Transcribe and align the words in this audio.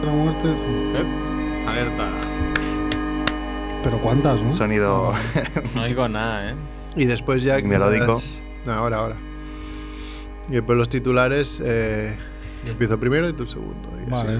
Otra 0.00 0.12
muerte. 0.12 0.48
Eh, 0.48 1.68
Alerta. 1.68 2.04
Pero 3.84 3.98
cuántas, 3.98 4.40
¿no? 4.42 4.56
Sonido. 4.56 5.12
No 5.74 5.82
oigo 5.82 6.08
nada, 6.08 6.50
¿eh? 6.50 6.54
Y 6.96 7.04
después 7.04 7.42
ya... 7.42 7.58
Melódico. 7.62 8.14
las- 8.14 8.38
No, 8.66 8.72
ahora, 8.72 8.98
ahora. 8.98 9.16
Y 10.48 10.52
después 10.52 10.76
los 10.76 10.88
titulares... 10.88 11.60
Eh, 11.64 12.14
yo 12.64 12.72
empiezo 12.72 12.98
primero 12.98 13.28
y 13.28 13.32
tú 13.32 13.46
segundo. 13.46 13.88
y 13.98 14.02
así. 14.02 14.10
Vale. 14.10 14.38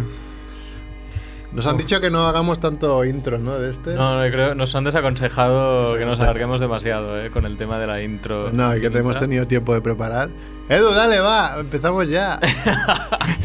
Nos 1.52 1.66
han 1.66 1.76
dicho 1.78 2.00
que 2.00 2.10
no 2.10 2.28
hagamos 2.28 2.60
tanto 2.60 3.04
intro, 3.04 3.38
¿no? 3.38 3.58
De 3.58 3.70
este. 3.70 3.94
No, 3.94 4.22
no, 4.22 4.30
creo, 4.30 4.54
nos 4.54 4.72
han 4.76 4.84
desaconsejado 4.84 5.92
Sí, 5.94 5.98
que 5.98 6.04
nos 6.04 6.18
sí. 6.18 6.22
alarguemos 6.24 6.60
demasiado, 6.60 7.20
¿eh? 7.20 7.30
Con 7.30 7.44
el 7.44 7.56
tema 7.56 7.78
de 7.80 7.86
la 7.88 8.02
intro. 8.02 8.50
No, 8.52 8.76
y 8.76 8.80
que 8.80 8.88
te 8.90 8.98
hemos 8.98 9.16
tenido 9.18 9.46
tiempo 9.48 9.74
de 9.74 9.80
preparar. 9.80 10.28
Edu, 10.68 10.90
dale, 10.92 11.18
va, 11.18 11.56
empezamos 11.58 12.08
ya. 12.08 12.38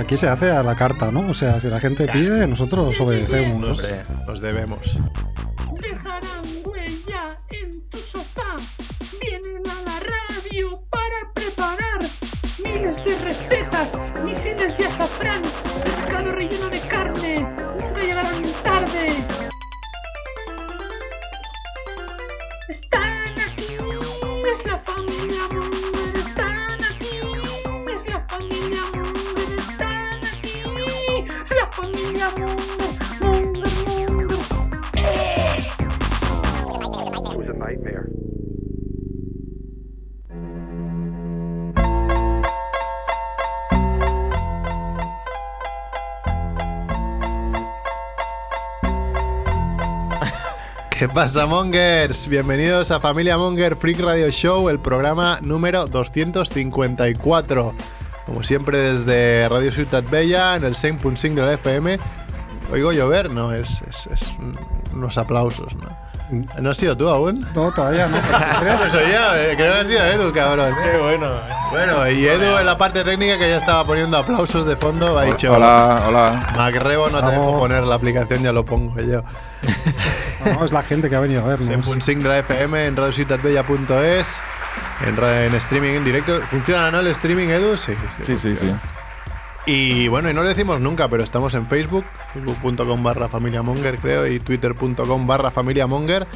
Aquí 0.00 0.16
se 0.16 0.28
hace 0.28 0.50
a 0.50 0.62
la 0.62 0.74
carta, 0.76 1.10
¿no? 1.10 1.28
O 1.28 1.34
sea, 1.34 1.60
si 1.60 1.68
la 1.68 1.78
gente 1.78 2.08
pide, 2.08 2.46
nosotros 2.46 2.98
obedecemos. 3.00 3.78
Hombre, 3.78 4.02
Nos 4.26 4.40
debemos. 4.40 4.80
¿Qué 51.00 51.08
pasa, 51.08 51.46
Mongers? 51.46 52.28
Bienvenidos 52.28 52.90
a 52.90 53.00
Familia 53.00 53.38
Monger 53.38 53.74
Freak 53.74 54.00
Radio 54.00 54.28
Show, 54.30 54.68
el 54.68 54.78
programa 54.78 55.38
número 55.40 55.86
254. 55.86 57.74
Como 58.26 58.42
siempre, 58.42 58.76
desde 58.76 59.48
Radio 59.48 59.72
Ciutat 59.72 60.04
Bella, 60.10 60.56
en 60.56 60.64
el 60.64 60.74
100.5 60.74 61.34
de 61.36 61.42
la 61.46 61.54
FM. 61.54 61.98
¿Oigo 62.70 62.92
llover? 62.92 63.30
No, 63.30 63.54
es, 63.54 63.70
es- 63.88 64.08
es 64.12 64.28
un- 64.38 64.58
unos 64.92 65.16
aplausos, 65.16 65.74
¿no? 65.74 65.88
¿No 66.60 66.70
has 66.70 66.76
sido 66.76 66.96
tú 66.96 67.08
aún? 67.08 67.46
No, 67.54 67.72
todavía 67.72 68.06
no. 68.06 68.16
Pues 68.78 68.92
soy 68.92 69.02
yo, 69.12 69.34
eh, 69.36 69.54
creo 69.56 69.72
que 69.72 69.78
ha 69.80 69.84
sido 69.86 70.04
Edu, 70.04 70.32
cabrón. 70.32 70.74
Qué 70.82 70.98
bueno. 70.98 71.26
¿eh? 71.26 71.40
Bueno, 71.70 72.10
y 72.10 72.26
Edu 72.26 72.58
en 72.58 72.66
la 72.66 72.76
parte 72.78 73.02
técnica 73.04 73.36
que 73.38 73.48
ya 73.48 73.56
estaba 73.56 73.84
poniendo 73.84 74.16
aplausos 74.16 74.66
de 74.66 74.76
fondo 74.76 75.18
ha 75.18 75.24
dicho... 75.24 75.52
Hola, 75.52 76.02
hola. 76.06 76.46
Macrebo, 76.56 77.08
no 77.08 77.18
te 77.18 77.26
Vamos. 77.26 77.32
dejo 77.46 77.58
poner 77.58 77.82
la 77.84 77.94
aplicación, 77.94 78.42
ya 78.42 78.52
lo 78.52 78.64
pongo 78.64 79.00
yo. 79.00 79.22
No, 80.44 80.64
es 80.64 80.72
la 80.72 80.82
gente 80.82 81.08
que 81.10 81.16
ha 81.16 81.20
venido 81.20 81.42
a 81.42 81.48
vernos. 81.48 81.68
100.5 81.68 82.18
de 82.22 82.28
la 82.28 82.38
FM 82.38 82.86
en 82.86 82.96
radiociutatbella.es 82.96 84.42
en, 85.06 85.24
en 85.24 85.54
streaming 85.54 85.90
en 85.94 86.04
directo. 86.04 86.40
¿Funciona, 86.50 86.90
no, 86.90 87.00
el 87.00 87.08
streaming, 87.08 87.48
Edu? 87.48 87.76
Sí. 87.76 87.92
Sí, 88.24 88.36
sí, 88.36 88.56
sí. 88.56 88.74
Y 89.72 90.08
bueno, 90.08 90.28
y 90.28 90.34
no 90.34 90.42
lo 90.42 90.48
decimos 90.48 90.80
nunca, 90.80 91.06
pero 91.08 91.22
estamos 91.22 91.54
en 91.54 91.68
Facebook, 91.68 92.04
facebook.com 92.34 93.02
barra 93.04 93.28
familiamonger, 93.28 93.98
creo, 93.98 94.26
y 94.26 94.40
twitter.com 94.40 95.26
barra 95.28 95.52
familiamonger, 95.52 96.26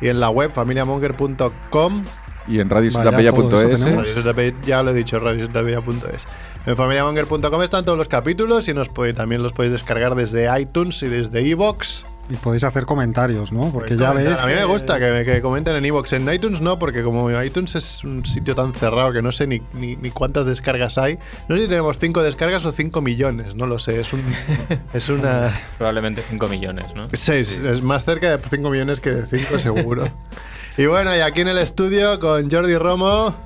y 0.00 0.06
en 0.06 0.20
la 0.20 0.30
web 0.30 0.52
familiamonger.com. 0.52 2.04
Y 2.46 2.60
en 2.60 2.68
Vale, 2.68 2.90
ya 2.92 3.00
todo 3.00 3.10
radiociutatbella.es. 3.10 3.72
eso 3.74 3.84
tenemos. 3.84 4.02
Radio 4.04 4.14
Ciutat 4.14 4.36
Bella, 4.36 4.56
Ya 4.64 4.82
lo 4.84 4.90
he 4.90 4.94
dicho, 4.94 5.18
radiociutatbella.es. 5.18 6.26
En 6.66 6.76
familiamonger.com 6.76 7.62
están 7.62 7.84
todos 7.84 7.98
los 7.98 8.06
capítulos 8.08 8.68
y 8.68 8.74
nos 8.74 8.88
puede- 8.88 9.14
también 9.14 9.42
los 9.42 9.52
podéis 9.52 9.72
descargar 9.72 10.14
desde 10.14 10.48
iTunes 10.60 11.02
y 11.02 11.08
desde 11.08 11.42
iVoox. 11.42 12.04
Y 12.28 12.34
podéis 12.34 12.64
hacer 12.64 12.86
comentarios, 12.86 13.52
¿no? 13.52 13.70
Porque 13.70 13.96
ya 13.96 14.12
veis. 14.12 14.40
A 14.42 14.46
mí 14.46 14.54
me 14.54 14.64
gusta 14.64 14.98
que, 14.98 15.24
que 15.24 15.40
comenten 15.40 15.76
en 15.76 15.84
iVoox. 15.84 16.12
En 16.14 16.32
iTunes 16.32 16.60
no, 16.60 16.78
porque 16.78 17.02
como 17.02 17.30
iTunes 17.40 17.76
es 17.76 18.02
un 18.02 18.26
sitio 18.26 18.54
tan 18.54 18.74
cerrado 18.74 19.12
que 19.12 19.22
no 19.22 19.30
sé 19.30 19.46
ni, 19.46 19.62
ni, 19.74 19.94
ni 19.94 20.10
cuántas 20.10 20.46
descargas 20.46 20.98
hay. 20.98 21.18
No 21.48 21.56
sé 21.56 21.62
si 21.62 21.68
tenemos 21.68 21.98
5 21.98 22.22
descargas 22.22 22.64
o 22.64 22.72
5 22.72 23.00
millones, 23.00 23.54
no 23.54 23.66
lo 23.66 23.78
sé. 23.78 24.00
Es, 24.00 24.12
un, 24.12 24.22
es 24.92 25.08
una. 25.08 25.52
Probablemente 25.78 26.22
5 26.28 26.48
millones, 26.48 26.86
¿no? 26.96 27.08
Seis, 27.12 27.60
es 27.60 27.82
más 27.82 28.04
cerca 28.04 28.36
de 28.36 28.48
5 28.48 28.70
millones 28.70 28.98
que 29.00 29.10
de 29.10 29.26
5 29.26 29.58
seguro. 29.60 30.08
y 30.76 30.86
bueno, 30.86 31.14
y 31.16 31.20
aquí 31.20 31.42
en 31.42 31.48
el 31.48 31.58
estudio 31.58 32.18
con 32.18 32.50
Jordi 32.50 32.76
Romo. 32.76 33.36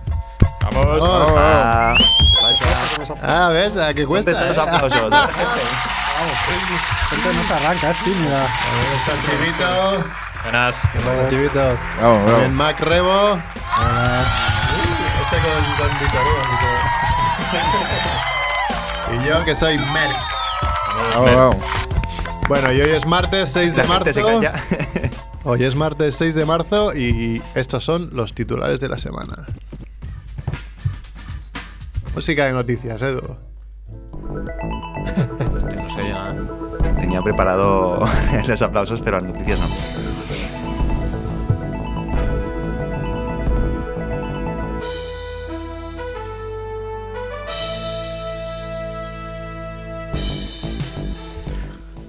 Vamos. 0.62 0.86
Vamos. 1.00 1.32
Ah, 1.36 1.98
Ah, 3.22 3.48
¿ves? 3.52 3.76
¿A 3.76 3.92
qué 3.94 4.02
¿Dónde 4.02 4.06
cuesta? 4.06 4.48
los 4.48 4.56
eh? 4.56 4.60
aplausos? 4.60 5.14
Gente 7.10 7.28
no 7.36 7.42
se 7.44 7.54
arranca, 7.54 7.90
es 7.90 7.98
tímida. 8.04 8.46
Está 8.96 9.12
el 9.12 9.20
Chivito. 9.22 10.04
Buenas. 10.44 10.74
El 10.94 11.28
Chivito. 11.30 11.78
Vamos, 12.00 12.24
Bien, 12.26 12.36
vamos. 12.36 12.52
Mac 12.52 12.80
Rebo. 12.80 13.38
Este 15.22 15.36
con, 15.38 15.64
con 15.88 15.98
Víctor 16.00 16.22
Hugo, 16.22 16.40
y 19.12 19.26
yo 19.28 19.44
que 19.44 19.54
soy 19.54 19.76
Merck. 19.78 20.16
Vamos, 21.14 21.34
vamos. 21.36 21.64
Bueno, 22.48 22.72
y 22.72 22.80
hoy 22.80 22.90
es 22.90 23.06
martes 23.06 23.50
6 23.52 23.74
de 23.76 23.82
La 23.86 23.94
gente 23.94 24.12
se 24.14 24.22
marzo. 24.22 24.40
calla. 24.40 24.62
Hoy 25.44 25.64
es 25.64 25.74
martes 25.74 26.14
6 26.16 26.34
de 26.34 26.44
marzo 26.44 26.94
y 26.94 27.42
estos 27.54 27.84
son 27.84 28.10
los 28.12 28.34
titulares 28.34 28.78
de 28.80 28.88
la 28.88 28.98
semana. 28.98 29.46
Música 32.14 32.44
de 32.46 32.52
noticias, 32.52 33.00
Edu. 33.02 33.36
Tenía 37.00 37.22
preparado 37.22 38.00
los 38.46 38.62
aplausos, 38.62 39.00
pero 39.00 39.20
las 39.20 39.32
noticias 39.32 39.58
no. 39.60 39.66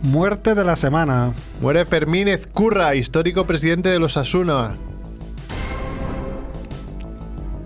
Muerte 0.03 0.55
de 0.55 0.63
la 0.63 0.75
semana. 0.75 1.33
Muere 1.61 1.85
Fermín 1.85 2.27
Ezcurra, 2.27 2.95
histórico 2.95 3.45
presidente 3.45 3.89
de 3.89 3.99
los 3.99 4.17
Asuna. 4.17 4.71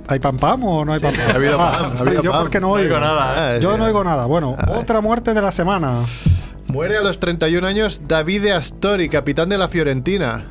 ¿Hay 0.08 0.20
pam 0.20 0.38
pam 0.38 0.64
o 0.64 0.86
no 0.86 0.94
hay 0.94 1.00
pam 1.00 1.14
pam? 1.16 1.32
ha 1.32 1.36
habido 1.36 1.60
Ah, 1.60 1.72
pam, 1.82 1.98
ha 1.98 2.02
habido 2.02 2.22
yo 2.22 2.32
pam. 2.32 2.42
porque 2.42 2.60
no 2.60 2.68
No 2.68 2.74
oigo. 2.74 3.00
nada, 3.00 3.56
¿eh? 3.56 3.60
Yo 3.62 3.78
no 3.78 3.86
oigo 3.86 4.04
nada. 4.04 4.26
Bueno, 4.26 4.56
A 4.58 4.66
ver. 4.70 4.78
otra 4.78 5.02
muerte 5.02 5.34
de 5.34 5.42
la 5.42 5.52
semana. 5.52 6.02
Muere 6.76 6.98
a 6.98 7.02
los 7.02 7.22
31 7.22 7.66
años 7.66 8.02
Davide 8.06 8.52
Astori, 8.52 9.08
capitán 9.08 9.48
de 9.48 9.58
la 9.58 9.70
Fiorentina. 9.70 10.44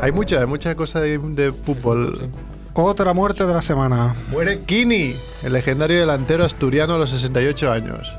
Hay 0.00 0.12
mucha, 0.12 0.46
mucha 0.46 0.76
cosa 0.76 1.00
de, 1.00 1.18
de 1.18 1.50
fútbol. 1.50 2.30
Otra 2.74 3.12
muerte 3.12 3.44
de 3.44 3.52
la 3.52 3.62
semana. 3.62 4.14
Muere 4.30 4.60
Kini, 4.60 5.12
el 5.42 5.54
legendario 5.54 5.98
delantero 5.98 6.44
asturiano 6.44 6.94
a 6.94 6.98
los 6.98 7.10
68 7.10 7.72
años. 7.72 8.12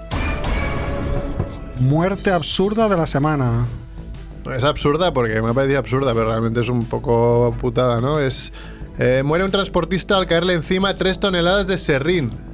Muerte 1.80 2.32
absurda 2.34 2.90
de 2.90 2.98
la 2.98 3.08
semana. 3.08 3.68
Es 4.54 4.66
absurda 4.66 5.14
porque 5.14 5.42
me 5.42 5.52
ha 5.52 5.54
parecido 5.54 5.80
absurda, 5.80 6.14
pero 6.14 6.32
realmente 6.32 6.60
es 6.60 6.68
un 6.68 6.84
poco 6.84 7.56
putada, 7.62 8.02
¿no? 8.02 8.20
Es 8.20 8.52
eh, 9.00 9.24
muere 9.24 9.46
un 9.46 9.52
transportista 9.52 10.18
al 10.18 10.28
caerle 10.28 10.56
encima 10.56 10.96
tres 10.96 11.18
toneladas 11.18 11.68
de 11.68 11.78
serrín. 11.78 12.51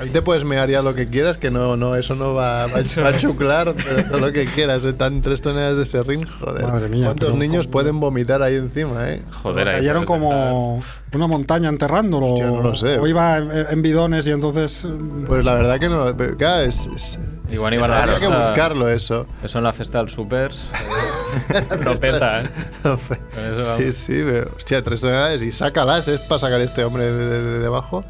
Ahí 0.00 0.10
te 0.10 0.20
puedes 0.22 0.44
mear 0.44 0.68
ya 0.68 0.82
lo 0.82 0.94
que 0.94 1.08
quieras, 1.08 1.38
que 1.38 1.50
no, 1.50 1.76
no, 1.76 1.94
eso 1.96 2.14
no 2.14 2.34
va, 2.34 2.66
va, 2.66 2.80
va 3.02 3.08
a 3.08 3.16
chuclar, 3.16 3.74
pero 3.74 4.04
todo 4.08 4.18
lo 4.18 4.32
que 4.32 4.44
quieras. 4.46 4.84
Están 4.84 5.22
tres 5.22 5.40
toneladas 5.42 5.78
de 5.78 5.86
serrín, 5.86 6.26
joder. 6.26 6.66
Madre 6.66 6.88
mía, 6.88 7.06
¿Cuántos 7.06 7.34
niños 7.36 7.66
pueden 7.66 7.98
vomitar 7.98 8.42
ahí 8.42 8.56
encima, 8.56 9.08
eh? 9.10 9.22
Joder, 9.42 9.68
ahí 9.68 9.76
Cayeron 9.76 10.04
como 10.04 10.80
una 11.12 11.26
montaña 11.26 11.68
enterrándolo. 11.70 12.26
Hostia, 12.26 12.46
no 12.46 12.60
lo 12.60 12.74
sé. 12.74 12.98
O 12.98 13.06
iba 13.06 13.38
en, 13.38 13.50
en 13.70 13.82
bidones 13.82 14.26
y 14.26 14.30
entonces. 14.32 14.84
eh, 14.84 14.88
Pues 15.26 15.44
la 15.44 15.54
verdad 15.54 15.78
que 15.80 15.88
no. 15.88 16.14
Claro, 16.36 16.64
es, 16.64 16.86
es-. 16.94 17.18
Igual 17.50 17.74
iban 17.74 17.90
a 17.92 18.06
que 18.18 18.26
buscarlo 18.26 18.88
eso. 18.90 19.24
Eso 19.44 19.58
en 19.58 19.64
la 19.64 19.72
fiesta 19.72 19.98
del 19.98 20.08
Supers. 20.08 20.66
eh, 21.54 21.64
Lo 21.84 21.96
peta, 21.96 22.42
¿eh? 22.42 22.50
eso 22.84 23.76
sí, 23.78 23.92
sí, 23.92 24.22
pero, 24.24 24.50
hostia, 24.56 24.82
tres 24.82 25.00
toneladas 25.00 25.40
y 25.42 25.52
sácalas, 25.52 26.08
es 26.08 26.20
para 26.22 26.40
sacar 26.40 26.60
este 26.60 26.84
hombre 26.84 27.04
de, 27.04 27.12
de- 27.12 27.42
de 27.42 27.58
debajo. 27.60 28.04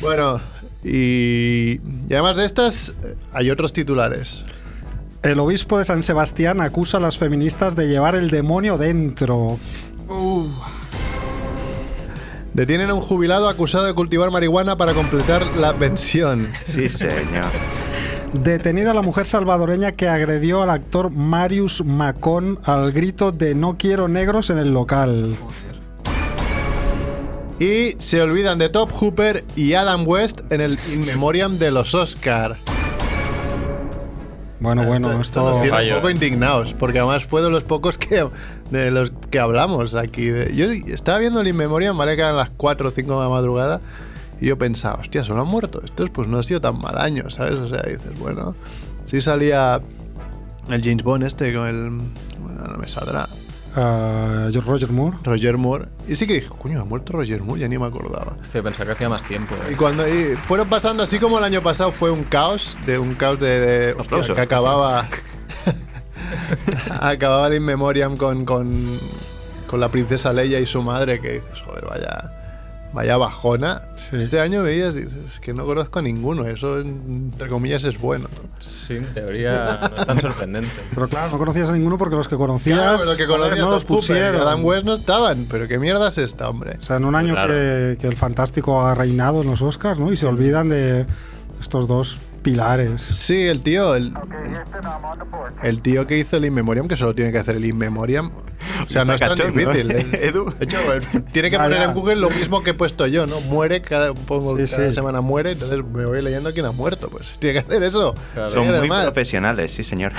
Bueno, 0.00 0.40
y, 0.84 1.80
y 2.08 2.12
además 2.12 2.36
de 2.36 2.44
estas, 2.44 2.90
eh, 3.04 3.14
hay 3.32 3.50
otros 3.50 3.72
titulares. 3.72 4.44
El 5.22 5.38
obispo 5.38 5.78
de 5.78 5.84
San 5.84 6.02
Sebastián 6.02 6.60
acusa 6.60 6.96
a 6.96 7.00
las 7.00 7.16
feministas 7.16 7.76
de 7.76 7.86
llevar 7.86 8.16
el 8.16 8.28
demonio 8.28 8.76
dentro. 8.76 9.58
Detienen 12.54 12.90
a 12.90 12.94
un 12.94 13.00
jubilado 13.00 13.48
acusado 13.48 13.86
de 13.86 13.94
cultivar 13.94 14.30
marihuana 14.30 14.76
para 14.76 14.94
completar 14.94 15.46
la 15.56 15.72
pensión. 15.74 16.48
Sí, 16.64 16.88
señor. 16.88 17.46
Detenida 18.32 18.94
la 18.94 19.02
mujer 19.02 19.26
salvadoreña 19.26 19.92
que 19.92 20.08
agredió 20.08 20.62
al 20.62 20.70
actor 20.70 21.10
Marius 21.10 21.84
Macón 21.84 22.58
al 22.64 22.90
grito 22.90 23.30
de 23.30 23.54
no 23.54 23.76
quiero 23.78 24.08
negros 24.08 24.50
en 24.50 24.58
el 24.58 24.72
local. 24.74 25.36
Y 27.58 27.96
se 27.98 28.20
olvidan 28.20 28.58
de 28.58 28.68
Top 28.68 28.92
Hooper 28.92 29.44
y 29.54 29.74
Adam 29.74 30.06
West 30.06 30.40
en 30.50 30.60
el 30.60 30.78
In 30.92 31.06
Memoriam 31.06 31.58
de 31.58 31.70
los 31.70 31.94
Oscar. 31.94 32.56
Bueno, 34.58 34.84
bueno, 34.84 35.20
esto... 35.20 35.42
nos 35.42 35.60
tiene 35.60 35.90
un 35.90 35.96
poco 35.96 36.10
indignados, 36.10 36.72
porque 36.74 37.00
además 37.00 37.24
fue 37.24 37.42
de 37.42 37.50
los 37.50 37.64
pocos 37.64 37.98
que 37.98 38.28
de 38.70 38.90
los 38.90 39.12
que 39.30 39.40
hablamos 39.40 39.94
aquí. 39.94 40.30
Yo 40.54 40.70
estaba 40.70 41.18
viendo 41.18 41.40
el 41.40 41.48
In 41.48 41.56
Memoriam, 41.56 41.98
vale 41.98 42.14
que 42.14 42.22
eran 42.22 42.36
las 42.36 42.50
4 42.50 42.88
o 42.88 42.92
5 42.92 43.12
de 43.12 43.20
la 43.20 43.28
madrugada, 43.28 43.80
y 44.40 44.46
yo 44.46 44.58
pensaba, 44.58 45.00
hostia, 45.00 45.24
solo 45.24 45.42
han 45.42 45.48
muerto 45.48 45.82
estos, 45.84 46.10
pues 46.10 46.28
no 46.28 46.38
ha 46.38 46.42
sido 46.44 46.60
tan 46.60 46.78
mal 46.80 46.96
año, 46.98 47.28
¿sabes? 47.30 47.54
O 47.54 47.68
sea, 47.68 47.82
dices, 47.82 48.18
bueno, 48.20 48.54
sí 49.06 49.20
salía 49.20 49.80
el 50.68 50.82
James 50.82 51.02
Bond 51.02 51.24
este 51.24 51.52
con 51.52 51.66
el... 51.66 51.90
Bueno, 52.40 52.64
no 52.70 52.78
me 52.78 52.88
saldrá. 52.88 53.28
Ah, 53.76 54.48
Roger 54.66 54.90
Moore. 54.90 55.16
Roger 55.24 55.56
Moore. 55.58 55.86
Y 56.08 56.16
sí 56.16 56.26
que 56.26 56.34
dije, 56.34 56.48
coño, 56.48 56.80
ha 56.80 56.84
muerto 56.84 57.12
Roger 57.12 57.42
Moore, 57.42 57.60
ya 57.60 57.68
ni 57.68 57.78
me 57.78 57.86
acordaba. 57.86 58.36
Sí, 58.50 58.60
pensaba 58.62 58.86
que 58.86 58.92
hacía 58.92 59.08
más 59.08 59.22
tiempo. 59.24 59.54
eh. 59.68 59.72
Y 59.72 59.74
cuando 59.76 60.06
y 60.08 60.36
fueron 60.36 60.68
pasando, 60.68 61.02
así 61.02 61.18
como 61.18 61.38
el 61.38 61.44
año 61.44 61.60
pasado 61.62 61.92
fue 61.92 62.10
un 62.10 62.24
caos, 62.24 62.76
de 62.86 62.98
un 62.98 63.14
caos 63.14 63.40
de, 63.40 63.60
de- 63.60 63.92
hostia, 63.94 64.34
que 64.34 64.40
acababa 64.40 65.08
acababa 67.00 67.46
el 67.48 67.54
In 67.54 67.64
Memoriam 67.64 68.16
con, 68.16 68.44
con, 68.44 68.86
con 69.66 69.80
la 69.80 69.88
princesa 69.88 70.32
Leia 70.32 70.60
y 70.60 70.66
su 70.66 70.82
madre, 70.82 71.20
que 71.20 71.34
dices, 71.34 71.60
joder, 71.64 71.84
vaya, 71.86 72.30
vaya 72.92 73.16
bajona. 73.16 73.82
Sí. 74.10 74.16
Este 74.16 74.40
año 74.40 74.62
veías, 74.62 74.94
dices, 74.94 75.12
es 75.34 75.40
que 75.40 75.54
no 75.54 75.64
conozco 75.64 75.98
a 75.98 76.02
ninguno, 76.02 76.46
eso 76.46 76.78
entre 76.80 77.48
comillas 77.48 77.84
es 77.84 77.98
bueno. 77.98 78.28
¿no? 78.34 78.48
Sí, 78.60 78.96
en 78.96 79.06
teoría 79.14 79.90
no 79.90 79.96
es 79.96 80.06
tan 80.06 80.20
sorprendente. 80.20 80.70
Pero 80.94 81.08
claro, 81.08 81.30
no 81.32 81.38
conocías 81.38 81.68
a 81.70 81.72
ninguno 81.72 81.96
porque 81.98 82.16
los 82.16 82.28
que 82.28 82.36
conocías 82.36 82.78
Claro, 82.78 82.98
pero 82.98 83.16
que 83.16 83.24
joder, 83.26 83.40
conocía 83.40 83.62
no 83.62 83.68
a 83.68 83.72
los 83.72 83.84
pusieron. 83.84 84.40
Adam 84.40 84.64
West 84.64 84.84
no 84.84 84.94
estaban, 84.94 85.46
pero 85.50 85.66
qué 85.68 85.78
mierda 85.78 86.08
es 86.08 86.18
esta, 86.18 86.48
hombre. 86.48 86.76
O 86.78 86.82
sea, 86.82 86.96
en 86.96 87.04
un 87.04 87.14
año 87.14 87.32
Claro. 87.34 87.52
que, 87.54 87.96
que 88.00 88.06
el 88.08 88.16
fantástico 88.16 88.82
ha 88.86 88.94
reinado 88.94 89.42
en 89.42 89.48
los 89.48 89.62
Oscars, 89.62 89.98
¿no? 89.98 90.12
Y 90.12 90.16
se 90.16 90.26
olvidan 90.26 90.68
de 90.68 91.06
estos 91.60 91.88
dos 91.88 92.18
pilares. 92.42 93.00
Sí, 93.02 93.42
el 93.46 93.62
tío, 93.62 93.94
el, 93.94 94.12
el 95.62 95.80
tío 95.82 96.06
que 96.06 96.18
hizo 96.18 96.36
el 96.36 96.44
In 96.44 96.54
Memoriam, 96.54 96.88
que 96.88 96.96
solo 96.96 97.14
tiene 97.14 97.32
que 97.32 97.38
hacer 97.38 97.56
el 97.56 97.64
In 97.64 97.78
Memoriam. 97.78 98.30
O 98.86 98.90
sea, 98.90 99.04
no 99.04 99.14
es 99.14 99.20
tan 99.20 99.30
cachondo, 99.30 99.58
difícil. 99.58 99.90
¿eh? 99.90 100.06
¿eh? 100.12 100.20
Edu. 100.28 100.52
De 100.58 100.64
hecho, 100.64 100.78
tiene 101.32 101.50
que 101.50 101.58
poner 101.58 101.82
en 101.82 101.94
Google 101.94 102.16
lo 102.16 102.30
mismo 102.30 102.62
que 102.62 102.70
he 102.70 102.74
puesto 102.74 103.06
yo, 103.06 103.26
¿no? 103.26 103.40
Muere 103.40 103.80
cada, 103.82 104.12
pongo 104.14 104.56
Sí, 104.66 104.74
cada 104.74 104.88
sí. 104.88 104.94
semana 104.94 105.20
muere, 105.20 105.52
entonces 105.52 105.78
me 105.84 106.04
voy 106.04 106.22
leyendo 106.22 106.52
quién 106.52 106.66
ha 106.66 106.72
muerto. 106.72 107.08
Pues 107.08 107.34
tiene 107.38 107.54
que 107.54 107.58
hacer 107.66 107.82
eso. 107.82 108.14
Claro. 108.34 108.50
Son 108.50 108.66
muy 108.66 108.88
profesionales, 108.88 109.72
sí, 109.72 109.84
señor. 109.84 110.12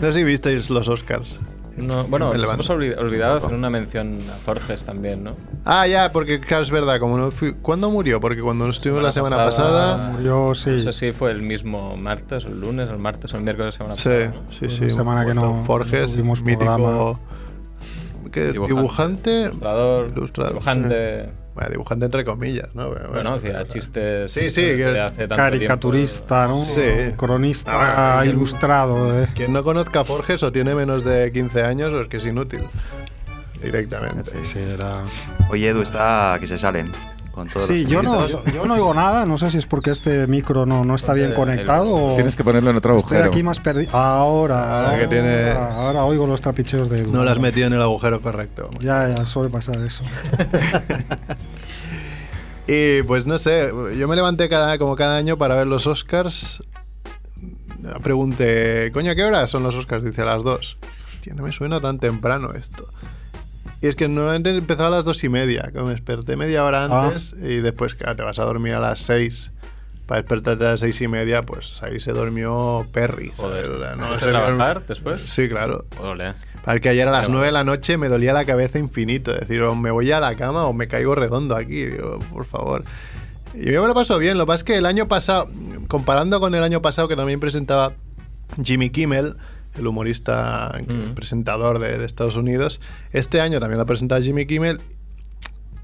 No 0.00 0.06
sé 0.08 0.14
si 0.14 0.24
visteis 0.24 0.70
los 0.70 0.88
Oscars. 0.88 1.38
No, 1.76 2.04
bueno, 2.04 2.32
Me 2.32 2.38
nos 2.38 2.52
hemos 2.52 2.70
olvi- 2.70 2.96
olvidado 2.98 3.38
hacer 3.38 3.54
una 3.54 3.70
mención 3.70 4.20
a 4.30 4.36
Forges 4.44 4.82
también, 4.84 5.24
¿no? 5.24 5.36
Ah, 5.64 5.86
ya, 5.86 6.12
porque 6.12 6.40
claro, 6.40 6.62
es 6.62 6.70
verdad, 6.70 6.98
como 6.98 7.16
no 7.16 7.30
fui- 7.30 7.54
¿Cuándo 7.62 7.88
murió? 7.90 8.20
Porque 8.20 8.42
cuando 8.42 8.64
no 8.66 8.70
estuvimos 8.70 9.02
la 9.02 9.12
semana 9.12 9.36
pasada... 9.36 9.92
pasada. 9.96 10.12
Murió, 10.12 10.54
sí. 10.54 10.70
No 10.84 10.92
sé 10.92 10.92
si 10.92 11.12
fue 11.12 11.30
el 11.30 11.42
mismo 11.42 11.96
martes, 11.96 12.44
el 12.44 12.60
lunes, 12.60 12.88
el 12.90 12.98
martes, 12.98 13.32
o 13.32 13.36
el 13.36 13.42
miércoles 13.44 13.74
de 13.74 13.78
semana 13.78 13.96
Sí, 13.96 14.08
pasada. 14.08 14.26
¿no? 14.26 14.52
sí, 14.52 14.68
sí. 14.68 14.84
una 14.84 14.94
semana 14.94 15.26
que 15.26 15.34
no- 15.34 15.64
Forges, 15.64 16.16
no 16.16 16.24
mítico... 16.24 16.58
programa. 16.58 17.14
¿qué? 18.32 18.52
Dibujante. 18.52 18.74
Dibujante... 18.74 19.40
Ilustrador, 19.42 20.08
Ilustrador. 20.16 20.52
dibujante. 20.52 21.30
Bueno, 21.54 21.70
dibujante 21.70 22.04
entre 22.06 22.24
comillas, 22.24 22.74
¿no? 22.74 22.90
Bueno, 22.90 23.08
Bueno, 23.10 23.32
hacía 23.34 23.66
chistes. 23.66 24.30
Sí, 24.32 24.50
sí, 24.50 24.62
desde 24.62 24.92
que- 24.92 25.00
hace 25.00 25.16
tanto 25.28 25.36
Caricaturista, 25.36 26.46
¿no? 26.46 26.64
Sí. 26.64 26.80
Cronista 27.16 27.70
Ah, 27.74 28.16
bueno, 28.18 28.32
ilustrado. 28.32 29.22
¿eh? 29.22 29.28
Quien 29.34 29.52
no 29.52 29.64
conozca 29.64 30.00
a 30.00 30.04
Forges 30.04 30.42
o 30.44 30.52
tiene 30.52 30.74
menos 30.74 31.04
de 31.04 31.32
15 31.32 31.62
años, 31.64 31.92
es 31.92 32.08
que 32.08 32.18
es 32.18 32.26
inútil. 32.26 32.62
Directamente. 33.62 34.22
Sí, 34.30 34.36
sí, 34.44 34.58
era... 34.58 35.02
Oye, 35.50 35.68
Edu, 35.68 35.82
está 35.82 36.36
que 36.40 36.46
se 36.46 36.58
salen 36.58 36.90
con 37.40 37.48
todos 37.48 37.68
Sí, 37.68 37.82
los 37.84 37.90
yo 37.92 38.02
no, 38.02 38.26
yo, 38.28 38.44
yo 38.54 38.66
no 38.66 38.74
oigo 38.74 38.92
nada. 38.94 39.24
No 39.26 39.38
sé 39.38 39.50
si 39.50 39.58
es 39.58 39.66
porque 39.66 39.90
este 39.90 40.26
micro 40.26 40.66
no, 40.66 40.84
no 40.84 40.94
está 40.94 41.12
bien 41.14 41.30
El- 41.30 41.34
conectado 41.34 41.88
o 41.94 42.14
Tienes 42.14 42.36
que 42.36 42.44
ponerlo 42.44 42.70
en 42.70 42.76
otro 42.76 42.96
estoy 42.98 43.16
agujero. 43.16 43.32
aquí 43.32 43.42
más 43.42 43.58
perdido. 43.60 43.96
Ahora, 43.96 44.84
Ahora 44.86 44.98
que 44.98 45.06
tiene- 45.08 45.50
ahora, 45.52 45.74
ahora 45.76 46.04
oigo 46.04 46.26
los 46.26 46.40
trapicheos 46.40 46.88
de 46.90 47.00
Edu. 47.00 47.12
No 47.12 47.24
lo 47.24 47.30
has 47.30 47.38
metido 47.38 47.66
en 47.66 47.72
el 47.72 47.82
agujero 47.82 48.20
correcto. 48.20 48.68
Ya, 48.80 49.08
ya, 49.16 49.26
suele 49.26 49.50
pasar 49.50 49.76
eso. 49.78 50.04
Y 52.66 53.02
pues 53.02 53.26
no 53.26 53.38
sé, 53.38 53.70
yo 53.98 54.06
me 54.06 54.14
levanté 54.14 54.48
cada, 54.48 54.78
como 54.78 54.94
cada 54.94 55.16
año 55.16 55.36
para 55.36 55.56
ver 55.56 55.66
los 55.66 55.86
Oscars. 55.88 56.62
Pregunté, 58.02 58.90
coño, 58.92 59.10
¿a 59.10 59.14
qué 59.16 59.24
hora 59.24 59.46
son 59.48 59.64
los 59.64 59.74
Oscars? 59.74 60.04
Dice 60.04 60.22
a 60.22 60.26
las 60.26 60.44
2. 60.44 60.76
Hostia, 61.14 61.34
no 61.34 61.42
me 61.42 61.50
suena 61.52 61.80
tan 61.80 61.98
temprano 61.98 62.52
esto. 62.52 62.86
Y 63.82 63.86
es 63.88 63.96
que 63.96 64.08
normalmente 64.08 64.50
empezaba 64.50 64.88
a 64.88 64.90
las 64.90 65.04
dos 65.04 65.22
y 65.24 65.28
media, 65.28 65.70
que 65.72 65.80
me 65.80 65.90
desperté 65.90 66.36
media 66.36 66.64
hora 66.64 66.84
Ah. 66.84 67.06
antes 67.06 67.34
y 67.42 67.56
después 67.56 67.94
claro, 67.94 68.16
te 68.16 68.22
vas 68.22 68.38
a 68.38 68.44
dormir 68.44 68.74
a 68.74 68.80
las 68.80 69.00
6. 69.00 69.50
Para 70.06 70.22
despertarte 70.22 70.66
a 70.66 70.70
las 70.72 70.80
seis 70.80 71.00
y 71.02 71.06
media, 71.06 71.42
pues 71.46 71.80
ahí 71.84 72.00
se 72.00 72.10
durmió 72.12 72.84
Perry. 72.92 73.32
Joder. 73.36 73.66
¿sabes? 73.66 73.78
O 73.78 73.78
sea, 73.78 73.94
¿Vas 73.94 74.16
a 74.16 74.18
se- 74.24 74.26
trabajar 74.30 74.86
después? 74.86 75.20
Sí, 75.28 75.48
claro. 75.48 75.84
Ole. 76.00 76.34
Para 76.64 76.80
que 76.80 76.88
ayer 76.88 77.06
a 77.06 77.12
las. 77.12 77.28
9 77.28 77.46
de 77.46 77.52
la 77.52 77.62
noche 77.62 77.96
me 77.96 78.08
dolía 78.08 78.32
la 78.32 78.44
cabeza 78.44 78.80
infinito. 78.80 79.32
Es 79.32 79.40
decir, 79.42 79.62
o 79.62 79.76
me 79.76 79.92
voy 79.92 80.10
a 80.10 80.18
la 80.18 80.34
cama 80.34 80.64
o 80.66 80.72
me 80.72 80.88
caigo 80.88 81.14
redondo 81.14 81.54
aquí. 81.54 81.84
Digo, 81.86 82.18
por 82.32 82.44
favor. 82.44 82.82
Y 83.54 83.70
yo 83.70 83.82
me 83.82 83.86
lo 83.86 83.94
paso 83.94 84.18
bien. 84.18 84.36
Lo 84.36 84.46
que 84.46 84.48
pasa 84.48 84.56
es 84.56 84.64
que 84.64 84.76
el 84.78 84.84
año 84.86 85.06
pasado, 85.06 85.48
comparando 85.86 86.40
con 86.40 86.56
el 86.56 86.64
año 86.64 86.82
pasado 86.82 87.06
que 87.06 87.14
también 87.14 87.38
presentaba 87.38 87.92
Jimmy 88.64 88.90
Kimmel, 88.90 89.36
el 89.78 89.86
humorista 89.86 90.72
Mm. 90.86 91.14
presentador 91.14 91.78
de, 91.78 91.96
de 91.98 92.04
Estados 92.04 92.36
Unidos, 92.36 92.80
este 93.12 93.40
año 93.40 93.60
también 93.60 93.78
lo 93.78 93.86
presentaba 93.86 94.20
Jimmy 94.20 94.46
Kimmel. 94.46 94.80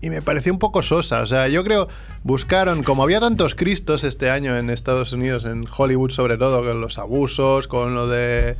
Y 0.02 0.10
me 0.10 0.20
pareció 0.20 0.52
un 0.52 0.58
poco 0.58 0.82
sosa. 0.82 1.22
O 1.22 1.26
sea, 1.26 1.48
yo 1.48 1.64
creo, 1.64 1.88
buscaron, 2.22 2.82
como 2.82 3.02
había 3.02 3.18
tantos 3.18 3.54
cristos 3.54 4.04
este 4.04 4.28
año 4.30 4.56
en 4.56 4.68
Estados 4.68 5.12
Unidos, 5.12 5.44
en 5.46 5.66
Hollywood 5.74 6.10
sobre 6.10 6.36
todo, 6.36 6.62
con 6.62 6.80
los 6.82 6.98
abusos, 6.98 7.66
con 7.66 7.94
lo 7.94 8.06
de 8.06 8.56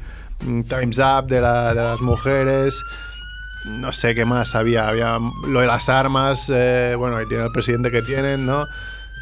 mm, 0.47 0.63
Time's 0.63 0.99
Up 0.99 1.27
de, 1.29 1.41
la- 1.43 1.75
de 1.75 1.83
las 1.83 2.01
mujeres, 2.01 2.83
no 3.67 3.93
sé 3.93 4.15
qué 4.15 4.25
más 4.25 4.55
había. 4.55 4.89
Había 4.89 5.19
lo 5.49 5.61
de 5.61 5.67
las 5.67 5.89
armas, 5.91 6.51
eh, 6.53 6.95
bueno, 6.97 7.17
ahí 7.19 7.27
tiene 7.29 7.45
el 7.45 7.53
presidente 7.53 7.91
que 7.91 8.01
tienen, 8.03 8.47
¿no? 8.47 8.65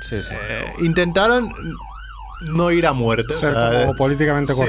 Sí, 0.08 0.20
sí. 0.22 0.34
Eh, 0.34 0.72
intentaron 0.82 1.52
no 2.42 2.70
ir 2.70 2.86
a 2.86 2.92
muerte. 2.92 3.34
Ser 3.34 3.54
como 3.54 3.96
políticamente 3.96 4.54
sí, 4.54 4.60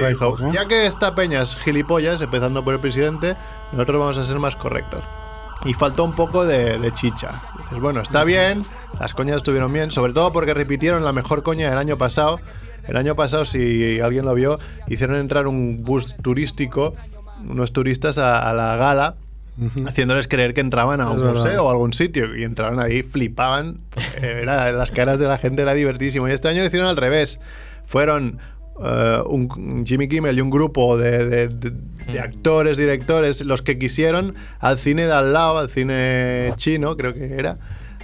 ¿no? 0.41 0.53
Ya 0.53 0.67
que 0.67 0.85
esta 0.85 1.15
peña 1.15 1.41
es 1.41 1.55
gilipollas, 1.57 2.21
empezando 2.21 2.63
por 2.63 2.73
el 2.73 2.79
presidente, 2.79 3.35
nosotros 3.71 3.99
vamos 3.99 4.17
a 4.17 4.25
ser 4.25 4.39
más 4.39 4.55
correctos. 4.55 5.03
Y 5.63 5.73
faltó 5.73 6.03
un 6.03 6.13
poco 6.13 6.45
de, 6.45 6.77
de 6.77 6.93
chicha. 6.93 7.29
Dices, 7.57 7.79
bueno, 7.79 8.01
está 8.01 8.23
bien, 8.23 8.61
las 8.99 9.13
coñas 9.13 9.37
estuvieron 9.37 9.73
bien, 9.73 9.91
sobre 9.91 10.13
todo 10.13 10.31
porque 10.31 10.53
repitieron 10.53 11.03
la 11.03 11.13
mejor 11.13 11.43
coña 11.43 11.69
del 11.69 11.77
año 11.77 11.97
pasado. 11.97 12.39
El 12.87 12.97
año 12.97 13.15
pasado, 13.15 13.45
si 13.45 13.99
alguien 13.99 14.25
lo 14.25 14.35
vio, 14.35 14.59
hicieron 14.87 15.15
entrar 15.17 15.47
un 15.47 15.83
bus 15.83 16.15
turístico, 16.21 16.93
unos 17.47 17.73
turistas 17.73 18.19
a, 18.19 18.47
a 18.47 18.53
la 18.53 18.75
gala, 18.75 19.15
haciéndoles 19.87 20.27
creer 20.27 20.53
que 20.53 20.61
entraban 20.61 21.01
a 21.01 21.05
Es 21.05 21.09
un 21.11 21.17
verdad. 21.17 21.33
museo 21.33 21.63
o 21.65 21.69
a 21.69 21.71
algún 21.71 21.93
sitio. 21.93 22.35
Y 22.35 22.43
entraron 22.43 22.79
ahí, 22.79 23.03
flipaban. 23.03 23.79
Era, 24.21 24.71
las 24.71 24.91
caras 24.91 25.19
de 25.19 25.27
la 25.27 25.37
gente 25.37 25.61
era 25.61 25.73
divertísimo. 25.73 26.27
Y 26.27 26.31
este 26.31 26.47
año 26.49 26.61
lo 26.61 26.67
hicieron 26.67 26.87
al 26.87 26.97
revés. 26.97 27.39
Fueron 27.85 28.39
eh, 28.83 29.19
un, 29.27 29.49
un 29.57 29.85
Jimmy 29.85 30.07
Kimmel 30.07 30.37
y 30.37 30.41
un 30.41 30.49
grupo 30.49 30.97
de, 30.97 31.25
de- 31.25 31.47
de- 31.47 31.71
de 32.11 32.19
actores, 32.19 32.77
directores, 32.77 33.41
los 33.43 33.63
que 33.63 33.79
quisieron 33.79 34.35
al 34.59 34.77
cine 34.77 35.07
de 35.07 35.11
al 35.13 35.33
lado, 35.33 35.57
al 35.57 35.71
cine 35.71 36.53
chino, 36.55 36.95
creo 36.97 37.15
que 37.15 37.33
era, 37.33 37.57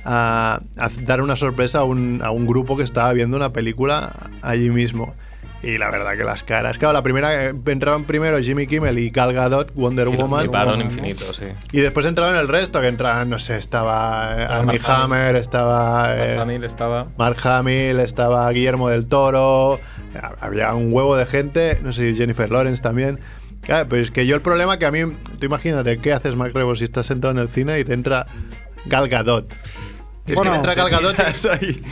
a, 0.04 0.60
a 0.78 0.90
dar 1.06 1.22
una 1.22 1.36
sorpresa 1.36 1.82
a 1.82 1.84
un, 1.84 2.20
a 2.24 2.32
un 2.32 2.48
grupo 2.48 2.76
que 2.76 2.82
estaba 2.84 3.14
viendo 3.14 3.38
una 3.38 3.54
película 3.54 4.32
allí 4.42 4.72
mismo. 4.72 5.14
Y 5.64 5.78
la 5.78 5.92
verdad 5.92 6.18
que 6.18 6.24
las 6.24 6.44
caras. 6.44 6.78
Claro, 6.80 6.94
la 6.94 7.04
primera 7.04 7.46
eh, 7.46 7.54
entraron 7.68 8.06
primero 8.06 8.40
Jimmy 8.40 8.66
Kimmel 8.66 8.98
y 8.98 9.12
Gal 9.12 9.34
Gadot, 9.34 9.74
Wonder 9.76 10.08
Y 10.08 10.16
Woman. 10.18 10.48
Woman, 10.48 10.82
infinito, 10.82 11.34
sí. 11.34 11.46
Y 11.72 11.82
después 11.82 12.06
entraron 12.08 12.36
el 12.36 12.48
resto, 12.48 12.82
que 12.82 12.88
entraban, 12.88 13.30
no 13.30 13.38
sé, 13.38 13.58
estaba 13.58 14.36
eh, 14.38 14.44
Estaba 14.44 14.60
Armie. 14.60 14.82
Hammer, 14.84 15.36
estaba 15.36 16.16
eh, 16.16 16.18
Mark 16.36 16.42
Hamill 16.42 16.64
estaba. 16.64 17.08
Mark 17.18 17.38
Hamill, 17.44 18.00
estaba 18.00 18.50
Guillermo 18.52 18.90
del 18.90 19.06
Toro, 19.06 19.80
había 20.40 20.74
un 20.74 20.92
huevo 20.92 21.16
de 21.16 21.26
gente, 21.26 21.80
no 21.84 21.94
sé 21.94 22.16
Jennifer 22.16 22.50
Lawrence 22.50 22.82
también. 22.82 23.20
Claro, 23.62 23.88
pero 23.88 24.02
es 24.02 24.10
que 24.10 24.26
yo 24.26 24.36
el 24.36 24.42
problema 24.42 24.80
que 24.80 24.88
a 24.88 24.92
mí, 24.92 25.02
tú 25.40 25.46
imagínate, 25.46 26.00
¿qué 26.00 26.14
haces, 26.14 26.36
Mark 26.36 26.54
Rebo, 26.56 26.76
si 26.76 26.84
estás 26.86 27.06
sentado 27.06 27.32
en 27.32 27.38
el 27.38 27.48
cine 27.48 27.80
y 27.80 27.84
te 27.84 27.94
entra 27.94 28.26
Gal 28.86 29.08
Gadot? 29.08 29.54
Es 30.28 30.36
Bueno, 30.36 30.52
que 30.52 30.58
entra 30.58 30.76
Gal 30.76 30.90
Gadot 30.92 31.16
y 31.18 31.38
Soy- 31.38 31.84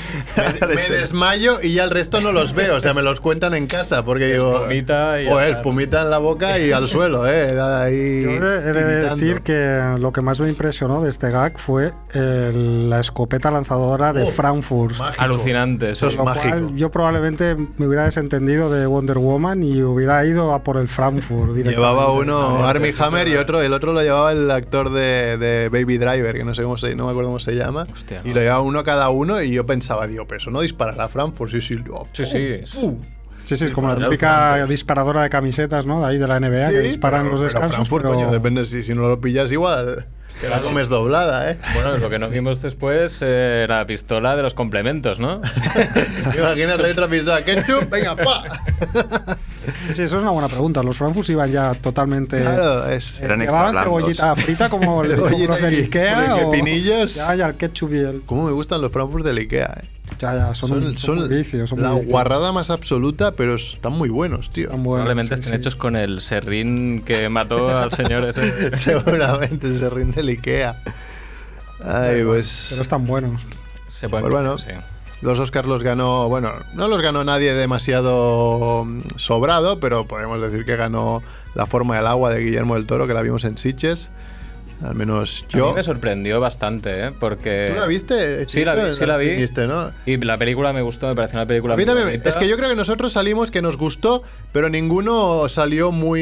me, 0.61 0.67
me 0.75 0.89
desmayo 0.89 1.59
y 1.63 1.73
ya 1.73 1.83
el 1.83 1.89
resto 1.89 2.21
no 2.21 2.31
los 2.31 2.53
veo. 2.53 2.75
O 2.75 2.79
sea, 2.79 2.93
me 2.93 3.01
los 3.01 3.19
cuentan 3.19 3.55
en 3.55 3.65
casa 3.65 4.05
porque 4.05 4.27
digo. 4.33 4.53
Espumita 4.57 5.19
y 5.21 5.27
Joder, 5.27 5.49
espumita 5.55 6.01
en 6.03 6.09
la 6.11 6.19
boca 6.19 6.59
y 6.59 6.71
al 6.71 6.87
suelo, 6.87 7.27
¿eh? 7.27 7.59
Ahí. 7.59 8.23
Yo 8.23 8.29
he 8.31 8.61
de- 8.71 9.09
decir 9.09 9.41
que 9.41 9.95
lo 9.99 10.13
que 10.13 10.21
más 10.21 10.39
me 10.39 10.47
impresionó 10.47 11.01
de 11.01 11.09
este 11.09 11.31
gag 11.31 11.57
fue 11.59 11.91
el- 12.13 12.89
la 12.89 12.99
escopeta 12.99 13.49
lanzadora 13.49 14.13
de 14.13 14.23
Oh, 14.23 14.27
Frankfurt. 14.27 14.97
Mágico. 14.97 15.23
Alucinante. 15.23 15.91
Eso 15.91 16.07
es 16.07 16.15
Lo 16.15 16.23
mágico. 16.25 16.49
cual 16.49 16.75
yo 16.75 16.91
probablemente 16.91 17.55
me 17.77 17.87
hubiera 17.87 18.05
desentendido 18.05 18.69
de 18.69 18.85
Wonder 18.85 19.17
Woman 19.17 19.63
y 19.63 19.81
hubiera 19.81 20.23
ido 20.25 20.53
a 20.53 20.63
por 20.63 20.77
el 20.77 20.87
Frankfurt 20.87 21.53
directamente. 21.55 21.71
Llevaba 21.75 22.11
uno 22.13 22.65
Army 22.67 22.91
Hammer 22.99 23.27
y 23.27 23.35
otro, 23.37 23.61
el 23.61 23.73
otro 23.73 23.91
lo 23.91 24.01
llevaba 24.03 24.31
el 24.31 24.51
actor 24.51 24.91
de, 24.93 25.37
de 25.37 25.69
Baby 25.69 25.97
Driver, 25.97 26.35
que 26.35 26.43
no 26.43 26.53
sé 26.53 26.61
cómo 26.61 26.77
se, 26.77 26.93
no 26.95 27.05
me 27.05 27.11
acuerdo 27.11 27.29
cómo 27.29 27.39
se 27.39 27.53
llama. 27.55 27.87
Hostia, 27.91 28.18
y 28.23 28.33
lo 28.33 28.39
llevaba 28.41 28.61
uno 28.61 28.83
cada 28.83 29.09
uno 29.09 29.41
y 29.41 29.51
yo 29.51 29.65
pensaba, 29.65 30.07
digo, 30.07 30.25
pero 30.27 30.37
eso 30.39 30.51
no 30.51 30.61
disparará 30.61 31.05
a 31.05 31.07
Frankfurt, 31.07 31.51
sí, 31.51 31.61
sí. 31.61 31.77
oh, 31.91 32.07
Sí, 32.13 32.25
sí. 32.25 32.61
Sí, 33.45 33.57
sí, 33.57 33.65
es 33.65 33.71
como 33.71 33.87
la 33.87 33.95
típica 33.95 34.65
disparadora 34.67 35.23
de 35.23 35.29
camisetas, 35.31 35.85
¿no? 35.87 36.01
De 36.01 36.07
ahí 36.07 36.17
de 36.19 36.27
la 36.27 36.39
NBA, 36.39 36.67
Sí, 36.67 36.71
que 36.73 36.79
disparan 36.81 37.21
pero- 37.21 37.31
los 37.31 37.39
pero 37.41 37.45
descansos. 37.45 37.75
Frankfurt, 37.75 38.03
pero- 38.03 38.13
coño, 38.15 38.31
depende 38.31 38.63
si, 38.65 38.83
si 38.83 38.93
no 38.93 39.07
lo 39.07 39.19
pillas 39.19 39.51
igual. 39.51 40.05
Que 40.39 40.47
la 40.47 40.59
comes 40.59 40.87
doblada, 40.87 41.51
¿eh? 41.51 41.57
Bueno, 41.73 41.97
lo 41.97 42.09
que 42.09 42.17
no 42.19 42.29
vimos 42.29 42.61
después 42.61 43.17
eh, 43.21 43.61
era 43.63 43.79
la 43.79 43.85
pistola 43.87 44.35
de 44.37 44.43
los 44.43 44.53
complementos, 44.53 45.19
¿no? 45.19 45.41
Imagínate 46.37 46.91
otra 46.91 47.07
pistola, 47.07 47.43
ketchup, 47.43 47.89
venga, 47.89 48.15
pa. 48.15 48.43
Sí, 49.93 50.03
eso 50.03 50.17
es 50.17 50.21
una 50.23 50.31
buena 50.31 50.47
pregunta. 50.47 50.81
Los 50.83 50.97
Frankfurts 50.97 51.29
iban 51.29 51.51
ya 51.51 51.73
totalmente. 51.73 52.39
Claro, 52.41 52.89
es. 52.89 53.21
eh, 53.21 53.25
Eran 53.25 53.39
¿Llevaban 53.39 53.75
cebollita 53.83 54.35
frita 54.35 54.69
como, 54.69 55.03
el- 55.03 55.15
como 55.17 55.37
los 55.47 55.61
del 55.61 55.73
Ikea? 55.83 56.35
o- 56.35 56.51
pepinillos. 56.51 57.15
Ya, 57.15 57.35
ya, 57.35 57.47
el 57.47 57.55
ketchup 57.55 57.93
y 57.93 57.97
el. 57.99 58.21
¿Cómo 58.25 58.45
me 58.45 58.51
gustan 58.51 58.81
los 58.81 58.91
Frankfurt 58.91 59.25
del 59.25 59.37
Ikea, 59.37 59.79
eh? 59.83 59.87
Ya, 60.19 60.33
ya, 60.35 60.55
son, 60.55 60.69
Son, 60.69 60.81
son 60.81 60.97
son 60.97 61.15
muy 61.19 61.27
vicios, 61.37 61.69
son 61.69 61.81
la 61.83 61.91
muy 61.91 62.05
guarrada 62.05 62.51
más 62.51 62.71
absoluta, 62.71 63.31
pero 63.33 63.55
están 63.55 63.93
muy 63.93 64.09
buenos, 64.09 64.49
tío. 64.49 64.65
Están 64.65 64.83
buenos, 64.83 65.05
Probablemente 65.05 65.35
sí, 65.35 65.39
estén 65.41 65.53
sí. 65.53 65.59
hechos 65.59 65.75
con 65.75 65.95
el 65.95 66.21
serrín 66.21 67.03
que 67.05 67.29
mató 67.29 67.77
al 67.79 67.93
señor 67.93 68.25
ese. 68.25 68.75
Seguramente 68.77 69.77
se 69.77 69.89
rinde 69.89 70.21
el 70.21 70.29
Ikea. 70.29 70.75
Ay, 71.83 72.23
pues. 72.25 72.67
Pero 72.71 72.81
están 72.81 73.05
buenos. 73.07 73.41
Se 73.89 74.09
pueden 74.09 74.23
Pues 74.29 74.33
bueno. 74.33 74.57
sí. 74.57 74.65
Los 75.21 75.39
Oscars 75.39 75.67
los 75.67 75.83
ganó, 75.83 76.29
bueno, 76.29 76.53
no 76.75 76.87
los 76.87 77.01
ganó 77.01 77.23
nadie 77.23 77.53
demasiado 77.53 78.85
mm, 78.85 79.01
sobrado, 79.17 79.79
pero 79.79 80.05
podemos 80.05 80.41
decir 80.41 80.65
que 80.65 80.77
ganó 80.77 81.21
La 81.55 81.65
forma 81.65 81.97
del 81.97 82.07
agua 82.07 82.31
de 82.31 82.39
Guillermo 82.41 82.75
del 82.75 82.85
Toro, 82.85 83.07
que 83.07 83.13
la 83.13 83.21
vimos 83.21 83.43
en 83.43 83.57
Sitges. 83.57 84.09
Al 84.83 84.95
menos 84.95 85.45
A 85.53 85.57
yo. 85.57 85.67
mí 85.69 85.73
me 85.75 85.83
sorprendió 85.83 86.39
bastante, 86.39 87.07
¿eh? 87.07 87.11
Porque... 87.19 87.67
¿Tú 87.73 87.79
la 87.79 87.85
viste? 87.85 88.47
Sí, 88.47 88.63
la 88.63 88.75
vi, 88.75 88.93
sí 88.93 89.05
la 89.05 89.17
vi. 89.17 89.35
Viste, 89.35 89.67
¿no? 89.67 89.91
Y 90.05 90.15
la 90.17 90.37
película 90.37 90.71
me 90.71 90.81
gustó, 90.81 91.07
me 91.09 91.15
pareció 91.15 91.37
una 91.37 91.45
película 91.45 91.73
A 91.73 91.77
mí 91.77 91.81
muy 91.81 91.85
también, 91.87 92.07
bonita. 92.07 92.29
es 92.29 92.37
que 92.37 92.47
yo 92.47 92.55
creo 92.55 92.69
que 92.69 92.75
nosotros 92.77 93.11
salimos 93.11 93.51
que 93.51 93.61
nos 93.61 93.75
gustó, 93.75 94.23
pero 94.53 94.69
ninguno 94.69 95.49
salió 95.49 95.91
muy 95.91 96.19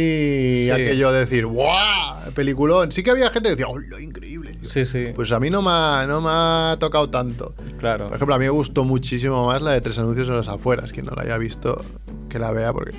Sí. 0.65 0.71
aquello 0.71 1.11
de 1.11 1.19
decir, 1.19 1.45
¡guau! 1.45 2.31
Peliculón. 2.33 2.91
Sí 2.91 3.03
que 3.03 3.11
había 3.11 3.29
gente 3.29 3.49
que 3.49 3.55
decía, 3.57 3.67
¡oh, 3.67 3.77
lo 3.77 3.99
increíble! 3.99 4.53
tío". 4.53 4.69
Sí, 4.69 4.85
sí, 4.85 5.11
Pues 5.15 5.31
a 5.31 5.39
mí 5.39 5.51
no 5.51 5.61
me 5.61 5.69
ha, 5.71 6.05
no 6.07 6.19
me 6.21 6.29
ha 6.31 6.77
tocado 6.79 7.09
tanto. 7.11 7.53
claro. 7.79 8.07
Por 8.07 8.15
ejemplo, 8.15 8.33
a 8.33 8.39
mí 8.39 8.45
me 8.45 8.49
gustó 8.49 8.83
muchísimo 8.83 9.45
más 9.45 9.61
la 9.61 9.71
de 9.73 9.81
Tres 9.81 9.99
Anuncios 9.99 10.27
en 10.29 10.35
las 10.35 10.47
Afueras. 10.47 10.91
Quien 10.93 11.05
no 11.05 11.11
la 11.15 11.21
haya 11.21 11.37
visto, 11.37 11.79
que 12.27 12.39
la 12.39 12.51
vea, 12.51 12.73
porque. 12.73 12.97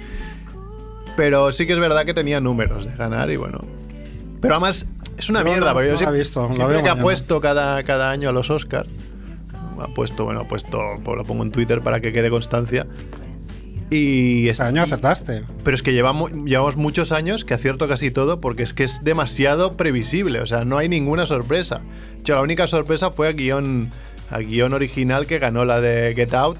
Pero 1.17 1.50
sí 1.53 1.67
que 1.67 1.73
es 1.73 1.81
verdad 1.81 2.05
que 2.05 2.15
tenía 2.15 2.41
números 2.41 2.87
de 2.87 2.95
ganar 2.95 3.29
y 3.31 3.37
bueno. 3.37 3.59
Pero 4.41 4.55
además, 4.55 4.87
es 5.18 5.28
una 5.28 5.40
Yo 5.40 5.44
mierda, 5.46 5.66
no- 5.68 5.72
porque 5.75 5.88
yo 5.88 5.92
no 5.94 5.94
la 5.94 5.94
he 5.94 5.98
siempre, 5.98 6.18
visto, 6.20 6.46
siempre 6.46 6.66
que 6.68 6.75
mañana. 6.82 7.00
apuesto 7.00 7.40
cada, 7.40 7.82
cada 7.82 8.10
año 8.10 8.28
a 8.28 8.32
los 8.32 8.48
Oscars, 8.50 8.88
apuesto, 9.80 10.25
bueno, 10.25 10.40
apuesto, 10.40 10.78
pues 11.04 11.16
lo 11.18 11.25
pongo 11.25 11.42
en 11.42 11.50
Twitter 11.52 11.80
para 11.80 12.00
que 12.00 12.12
quede 12.12 12.30
constancia. 12.30 12.87
Y 13.90 14.48
Este 14.48 14.62
año 14.64 14.82
acertaste. 14.82 15.44
pero 15.64 15.75
es 15.75 15.82
que 15.82 15.94
llevamos, 15.94 16.30
llevamos 16.44 16.76
muchos 16.76 17.10
años 17.10 17.44
que 17.46 17.54
acierto 17.54 17.88
casi 17.88 18.10
todo 18.10 18.38
porque 18.38 18.62
es 18.62 18.75
que 18.75 18.84
es 18.84 19.02
demasiado 19.02 19.72
previsible. 19.78 20.40
O 20.40 20.46
sea, 20.46 20.64
no 20.66 20.76
hay 20.76 20.90
ninguna 20.90 21.25
sorpresa. 21.25 21.80
De 22.14 22.20
hecho, 22.20 22.34
la 22.34 22.42
única 22.42 22.66
sorpresa 22.66 23.12
fue 23.12 23.28
a 23.28 23.32
guion, 23.32 23.88
a 24.30 24.38
guion 24.40 24.75
original 24.75 25.26
que 25.26 25.38
ganó 25.38 25.64
la 25.64 25.80
de 25.80 26.12
Get 26.14 26.34
Out. 26.34 26.58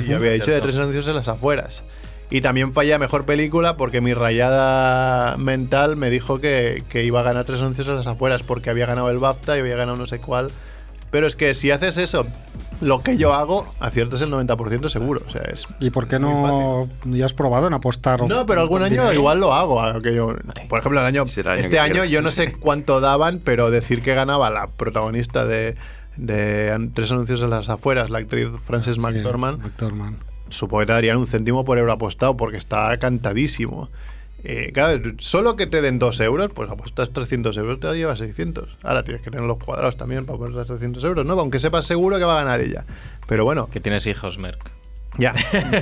Y 0.00 0.08
yo 0.08 0.16
había 0.16 0.32
dicho 0.32 0.50
de 0.52 0.60
tres 0.60 0.76
anuncios 0.76 1.08
en 1.08 1.16
las 1.16 1.26
afueras. 1.26 1.82
Y 2.30 2.40
también 2.40 2.72
falla 2.72 2.98
mejor 2.98 3.24
película 3.24 3.76
porque 3.76 4.00
mi 4.00 4.12
rayada 4.12 5.36
mental 5.36 5.96
me 5.96 6.10
dijo 6.10 6.40
que, 6.40 6.82
que 6.88 7.04
iba 7.04 7.20
a 7.20 7.22
ganar 7.22 7.44
tres 7.44 7.60
anuncios 7.60 7.86
en 7.88 7.94
las 7.96 8.06
afueras 8.06 8.42
porque 8.42 8.70
había 8.70 8.86
ganado 8.86 9.10
el 9.10 9.18
BAFTA 9.18 9.56
y 9.56 9.60
había 9.60 9.76
ganado 9.76 9.96
no 9.96 10.06
sé 10.08 10.18
cuál. 10.18 10.50
Pero 11.12 11.28
es 11.28 11.36
que 11.36 11.54
si 11.54 11.70
haces 11.70 11.96
eso, 11.98 12.26
lo 12.80 13.00
que 13.02 13.16
yo 13.16 13.32
hago, 13.32 13.72
aciertas 13.78 14.20
el 14.22 14.30
90% 14.32 14.88
seguro. 14.88 15.22
O 15.26 15.30
sea, 15.30 15.42
es 15.42 15.64
¿Y 15.78 15.90
por 15.90 16.08
qué 16.08 16.18
no 16.18 16.88
ya 17.04 17.24
has 17.26 17.32
probado 17.32 17.68
en 17.68 17.74
apostar? 17.74 18.28
no, 18.28 18.44
pero 18.44 18.60
algún 18.60 18.82
año 18.82 19.12
igual 19.12 19.38
lo 19.38 19.54
hago. 19.54 19.80
yo- 20.00 20.34
por 20.68 20.80
ejemplo, 20.80 21.00
el 21.00 21.06
año, 21.06 21.28
Sí, 21.28 21.40
el 21.40 21.48
año 21.48 21.60
este 21.60 21.70
que 21.76 21.78
año 21.78 22.04
yo 22.04 22.22
no 22.22 22.32
sé 22.32 22.52
cuánto 22.54 23.00
daban, 23.00 23.40
pero 23.42 23.70
decir 23.70 24.02
que 24.02 24.14
ganaba 24.14 24.50
la 24.50 24.66
protagonista 24.66 25.46
de, 25.46 25.76
de 26.16 26.90
Tres 26.92 27.12
Anuncios 27.12 27.40
en 27.40 27.50
las 27.50 27.68
Afueras, 27.68 28.10
la 28.10 28.18
actriz 28.18 28.48
Frances 28.66 28.96
Sí, 28.96 29.00
McDormand, 29.00 29.62
McDormand. 29.62 30.16
Supongo 30.50 30.80
que 30.80 30.86
te 30.86 30.92
darían 30.92 31.16
un 31.18 31.26
céntimo 31.26 31.64
por 31.64 31.78
euro 31.78 31.92
apostado 31.92 32.36
porque 32.36 32.56
está 32.56 32.96
cantadísimo. 32.98 33.88
Eh, 34.44 34.70
claro, 34.72 35.00
solo 35.18 35.56
que 35.56 35.66
te 35.66 35.80
den 35.82 35.98
2 35.98 36.20
euros, 36.20 36.50
pues 36.54 36.70
apuestas 36.70 37.10
300 37.12 37.56
euros, 37.56 37.80
te 37.80 37.92
llevas 37.94 38.18
600. 38.20 38.68
Ahora 38.84 39.02
tienes 39.02 39.22
que 39.22 39.30
tener 39.30 39.46
los 39.46 39.58
cuadrados 39.58 39.96
también 39.96 40.24
para 40.24 40.38
poner 40.38 40.54
los 40.54 40.66
300 40.68 41.02
euros, 41.02 41.26
¿no? 41.26 41.32
Aunque 41.40 41.58
sepas 41.58 41.84
seguro 41.84 42.18
que 42.18 42.24
va 42.24 42.40
a 42.40 42.44
ganar 42.44 42.60
ella. 42.60 42.84
Pero 43.26 43.44
bueno, 43.44 43.68
Que 43.72 43.80
tienes 43.80 44.06
hijos, 44.06 44.38
Merck. 44.38 44.70
ya. 45.18 45.34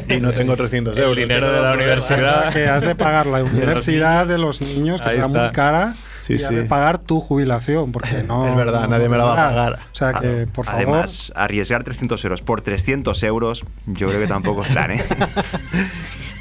Y 0.09 0.19
no 0.21 0.33
tengo 0.33 0.57
300 0.57 0.95
El 0.97 1.03
euros. 1.03 1.17
dinero 1.17 1.47
tengo 1.49 1.61
de 1.61 1.63
la 1.69 1.75
universidad. 1.75 2.53
Que 2.55 2.67
has 2.67 2.85
de 2.85 2.95
pagar 2.95 3.27
la 3.27 3.43
universidad 3.45 4.27
de 4.27 4.39
los 4.39 4.63
niños, 4.63 5.03
que 5.03 5.09
Ahí 5.11 5.15
será 5.17 5.29
muy 5.29 5.39
está. 5.41 5.51
cara, 5.53 5.95
Sí, 6.27 6.35
y 6.35 6.43
has 6.43 6.49
sí. 6.49 6.55
de 6.55 6.63
pagar 6.65 6.99
tu 6.99 7.21
jubilación, 7.21 7.93
porque 7.93 8.23
no... 8.27 8.47
Es 8.49 8.57
verdad, 8.57 8.83
no- 8.83 8.89
nadie 8.89 9.09
me 9.09 9.19
la 9.19 9.25
va 9.25 9.33
a 9.33 9.49
pagar. 9.49 9.73
O 9.93 9.95
sea 9.95 10.13
que, 10.15 10.21
Claro. 10.21 10.47
por 10.53 10.65
favor... 10.67 10.81
Además, 10.83 11.33
arriesgar 11.37 11.85
300 11.85 12.25
euros 12.25 12.41
por 12.43 12.63
300 12.63 13.23
euros, 13.25 13.63
yo 13.87 14.09
creo 14.09 14.21
que 14.21 14.27
tampoco 14.27 14.63
es 14.65 14.69
plan, 14.69 14.91
¿eh? 14.93 15.05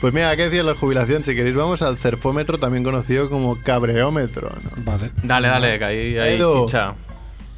Pues 0.01 0.13
mira, 0.13 0.35
¿qué 0.35 0.43
decía 0.49 0.63
la 0.63 0.75
jubilación? 0.75 1.23
Si 1.23 1.33
queréis, 1.33 1.55
vamos 1.55 1.81
al 1.81 1.97
cerfómetro, 1.97 2.57
también 2.57 2.83
conocido 2.83 3.29
como 3.29 3.55
cabreómetro. 3.61 4.51
¿no? 4.63 4.83
Vale. 4.83 5.11
Dale, 5.23 5.47
dale, 5.47 5.79
que 5.79 5.85
ahí 5.85 6.15
Edu. 6.17 6.65
chicha. 6.65 6.93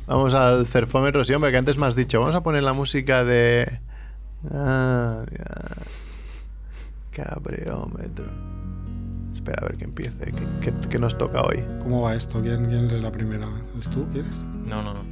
Vamos 0.05 0.35
al 0.35 0.67
cerfómetro, 0.67 1.23
sí, 1.25 1.33
hombre, 1.33 1.49
que 1.49 1.57
antes 1.57 1.79
me 1.79 1.87
has 1.87 1.95
dicho. 1.95 2.19
Vamos 2.19 2.35
a 2.35 2.41
poner 2.43 2.61
la 2.61 2.73
música 2.73 3.23
de. 3.23 3.79
Ah, 4.51 5.23
ya. 5.31 7.23
Cabreómetro. 7.23 8.25
Espera 9.45 9.61
a 9.61 9.65
ver 9.69 9.77
que 9.77 9.83
empiece. 9.85 10.17
¿Qué, 10.25 10.33
qué- 10.59 10.73
qué 10.89 10.97
nos 10.97 11.15
toca 11.19 11.43
hoy? 11.43 11.63
¿Cómo 11.83 12.01
va 12.01 12.15
esto? 12.15 12.41
¿Quién, 12.41 12.65
quién 12.65 12.87
lee 12.87 12.99
la 12.99 13.11
primera? 13.11 13.47
¿Es 13.79 13.87
tú? 13.89 14.07
¿Quieres? 14.11 14.31
No, 14.65 14.81
no, 14.81 14.95
no. 14.95 15.03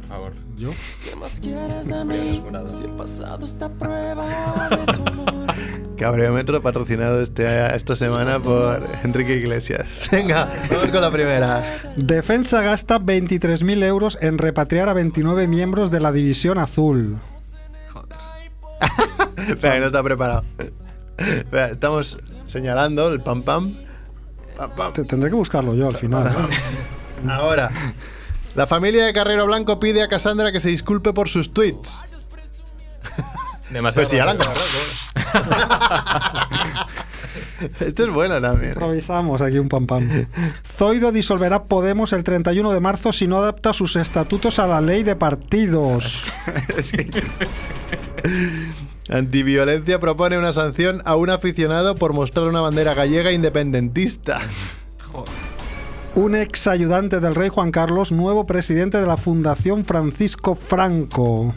Por 0.00 0.08
favor. 0.08 0.32
¿Yo? 0.58 0.70
¿Qué 1.02 1.16
más 1.16 1.40
quieres 1.40 1.88
de 1.88 2.04
mí? 2.04 2.42
Si 2.66 2.84
he 2.84 2.88
pasado 2.88 3.46
esta 3.46 3.70
prueba 3.70 4.68
de 4.68 4.92
tu 4.92 5.06
amor. 5.08 5.32
Cabreómetro 5.96 6.60
patrocinado 6.60 7.22
este, 7.22 7.74
esta 7.74 7.96
semana 7.96 8.40
por 8.42 8.86
Enrique 9.02 9.36
Iglesias. 9.38 10.06
Venga, 10.12 10.50
vamos 10.70 10.90
con 10.92 11.00
la 11.00 11.10
primera. 11.10 11.62
Defensa 11.96 12.60
gasta 12.60 12.98
23.000 13.00 13.82
euros 13.84 14.18
en 14.20 14.36
repatriar 14.36 14.90
a 14.90 14.92
29 14.92 15.46
miembros 15.48 15.90
de 15.90 16.00
la 16.00 16.12
División 16.12 16.58
Azul. 16.58 17.16
Espera, 19.48 19.74
que 19.74 19.80
no 19.80 19.86
está 19.86 20.02
preparado. 20.02 20.44
Espera, 21.16 21.68
estamos 21.70 22.18
señalando 22.46 23.08
el 23.12 23.20
pam 23.20 23.42
pam. 23.42 23.74
Pam, 24.56 24.70
pam. 24.76 24.92
Te- 24.92 25.04
tendré 25.04 25.30
que 25.30 25.36
buscarlo 25.36 25.74
yo 25.74 25.88
al 25.88 25.96
final. 25.96 26.28
¿eh? 26.28 27.30
Ahora, 27.30 27.70
la 28.54 28.66
familia 28.66 29.04
de 29.04 29.12
Carrero 29.12 29.46
Blanco 29.46 29.78
pide 29.80 30.02
a 30.02 30.08
Cassandra 30.08 30.52
que 30.52 30.60
se 30.60 30.68
disculpe 30.70 31.12
por 31.12 31.28
sus 31.28 31.52
tweets. 31.52 32.02
Demasiado. 33.70 34.02
Pues 34.02 34.08
si 34.10 34.16
ya 34.16 34.24
la 34.24 34.30
han 34.32 34.38
rápido. 34.38 34.54
comprado. 35.32 36.86
Esto 37.80 38.04
es 38.04 38.10
bueno 38.10 38.40
también. 38.40 38.72
Improvisamos 38.72 39.40
aquí 39.42 39.58
un 39.58 39.68
pam 39.68 39.86
pam. 39.86 40.26
Zoido 40.76 41.10
disolverá 41.10 41.64
Podemos 41.64 42.12
el 42.12 42.22
31 42.22 42.72
de 42.72 42.80
marzo 42.80 43.12
si 43.12 43.26
no 43.26 43.38
adapta 43.38 43.72
sus 43.72 43.96
estatutos 43.96 44.58
a 44.58 44.66
la 44.66 44.80
ley 44.80 45.02
de 45.02 45.16
partidos. 45.16 46.22
Antiviolencia 49.08 50.00
propone 50.00 50.36
una 50.36 50.52
sanción 50.52 51.00
a 51.04 51.14
un 51.14 51.30
aficionado 51.30 51.94
por 51.94 52.12
mostrar 52.12 52.46
una 52.46 52.60
bandera 52.60 52.94
gallega 52.94 53.30
independentista. 53.30 54.40
Un 56.16 56.34
ex 56.34 56.66
ayudante 56.66 57.20
del 57.20 57.34
rey 57.34 57.48
Juan 57.48 57.70
Carlos, 57.70 58.10
nuevo 58.10 58.46
presidente 58.46 58.98
de 58.98 59.06
la 59.06 59.16
Fundación 59.16 59.84
Francisco 59.84 60.54
Franco. 60.54 61.54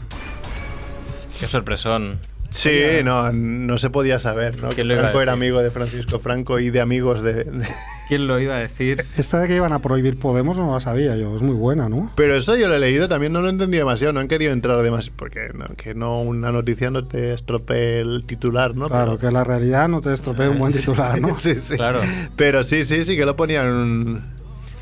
Qué 1.39 1.47
sorpresón. 1.47 2.19
Sí, 2.49 2.71
no, 3.03 3.31
no 3.31 3.77
se 3.77 3.89
podía 3.89 4.19
saber, 4.19 4.61
¿no? 4.61 4.69
Que 4.69 4.75
¿Quién 4.75 4.87
lo 4.87 4.93
iba 4.95 5.01
a 5.01 5.05
Franco 5.05 5.21
era 5.21 5.33
amigo 5.33 5.61
de 5.61 5.71
Francisco 5.71 6.19
Franco 6.19 6.59
y 6.59 6.69
de 6.71 6.81
amigos 6.81 7.21
de, 7.21 7.43
de- 7.45 7.67
¿Quién 8.07 8.25
lo 8.25 8.39
iba 8.39 8.55
a 8.55 8.59
decir? 8.59 9.05
Esta 9.17 9.39
de 9.39 9.47
que 9.47 9.55
iban 9.55 9.71
a 9.71 9.79
prohibir 9.79 10.17
Podemos 10.19 10.57
no 10.57 10.73
la 10.73 10.79
sabía 10.79 11.15
yo. 11.15 11.35
Es 11.35 11.43
muy 11.43 11.53
buena, 11.53 11.89
¿no? 11.89 12.11
Pero 12.15 12.35
eso 12.35 12.55
yo 12.55 12.67
lo 12.67 12.73
he 12.75 12.79
leído, 12.79 13.07
también 13.07 13.31
no 13.33 13.41
lo 13.41 13.49
entendí 13.49 13.77
demasiado, 13.77 14.13
no 14.13 14.19
han 14.19 14.27
querido 14.27 14.51
entrar 14.51 14.81
demasiado, 14.81 15.15
porque 15.15 15.49
no, 15.53 15.65
que 15.77 15.93
no 15.93 16.21
una 16.21 16.51
noticia 16.51 16.89
no 16.89 17.05
te 17.05 17.33
estropee 17.35 17.99
el 18.01 18.23
titular, 18.25 18.75
¿no? 18.75 18.87
Claro, 18.87 19.15
Pero- 19.17 19.29
que 19.29 19.31
la 19.33 19.43
realidad 19.43 19.87
no 19.87 20.01
te 20.01 20.11
estropee 20.11 20.49
un 20.49 20.57
buen 20.57 20.73
titular, 20.73 21.21
¿no? 21.21 21.37
sí, 21.39 21.55
sí. 21.61 21.75
Claro. 21.75 22.01
Pero 22.35 22.63
sí, 22.63 22.83
sí, 22.83 23.03
sí 23.03 23.15
que 23.15 23.25
lo 23.27 23.35
ponían... 23.35 24.25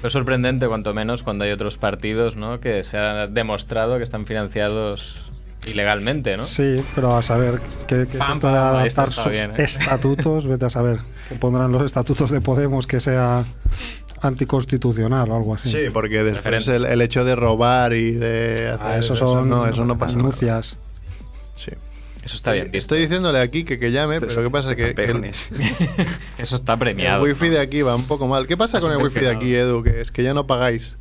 Es 0.03 0.13
sorprendente, 0.13 0.67
cuanto 0.67 0.93
menos, 0.93 1.21
cuando 1.23 1.43
hay 1.43 1.51
otros 1.51 1.75
partidos 1.75 2.35
¿no? 2.37 2.61
que 2.61 2.83
se 2.85 2.97
ha 2.97 3.27
demostrado 3.27 3.97
que 3.97 4.03
están 4.03 4.25
financiados 4.25 5.17
ilegalmente, 5.67 6.37
¿no? 6.37 6.43
Sí, 6.43 6.77
pero 6.95 7.15
a 7.15 7.21
saber 7.21 7.59
qué, 7.87 8.07
qué 8.09 8.17
es 8.17 8.23
Pam, 8.23 8.33
esto 8.33 8.47
de 8.47 8.53
pam, 8.53 8.63
adaptar 8.75 8.87
esto 8.87 9.01
está 9.03 9.23
sus 9.23 9.31
bien, 9.31 9.51
¿eh? 9.51 9.63
estatutos. 9.63 10.47
Vete 10.47 10.65
a 10.65 10.69
saber 10.69 10.99
que 11.29 11.35
pondrán 11.35 11.71
los 11.71 11.81
estatutos 11.83 12.31
de 12.31 12.41
Podemos 12.41 12.87
que 12.87 12.99
sea 12.99 13.43
anticonstitucional 14.21 15.29
o 15.29 15.35
algo 15.35 15.55
así. 15.55 15.69
Sí, 15.71 15.85
porque 15.93 16.23
después 16.23 16.67
el, 16.67 16.85
el 16.85 17.01
hecho 17.01 17.23
de 17.23 17.35
robar 17.35 17.93
y 17.93 18.11
de 18.13 18.69
hacer 18.73 18.87
Ah, 18.87 18.97
eso 18.97 19.15
son 19.15 19.49
no, 19.49 19.65
eso 19.67 19.85
no 19.85 19.97
pasa 19.97 20.13
nada. 20.15 20.23
minucias. 20.27 20.77
Sí. 21.55 21.71
Eso 22.23 22.35
está 22.35 22.51
bien 22.53 22.65
visto. 22.65 22.77
Estoy 22.77 22.99
diciéndole 23.01 23.39
aquí 23.39 23.63
que, 23.63 23.79
que 23.79 23.91
llame, 23.91 24.19
pero 24.19 24.43
¿qué 24.43 24.49
pasa? 24.49 24.75
Que, 24.75 24.93
que 24.93 25.03
el. 25.05 25.23
Eso 26.37 26.55
está 26.55 26.73
el 26.73 26.79
premiado. 26.79 27.23
wifi 27.23 27.45
¿no? 27.47 27.51
de 27.53 27.59
aquí 27.59 27.81
va 27.83 27.95
un 27.95 28.05
poco 28.05 28.27
mal. 28.27 28.47
¿Qué 28.47 28.57
pasa 28.57 28.79
con 28.81 28.91
el 28.91 28.97
wifi 28.97 29.21
de 29.21 29.29
aquí. 29.29 29.55
Edu? 29.55 29.81
Que 29.83 30.01
es 30.01 30.11
que 30.11 30.23
ya 30.23 30.33
no 30.33 30.45
pagáis. 30.45 30.97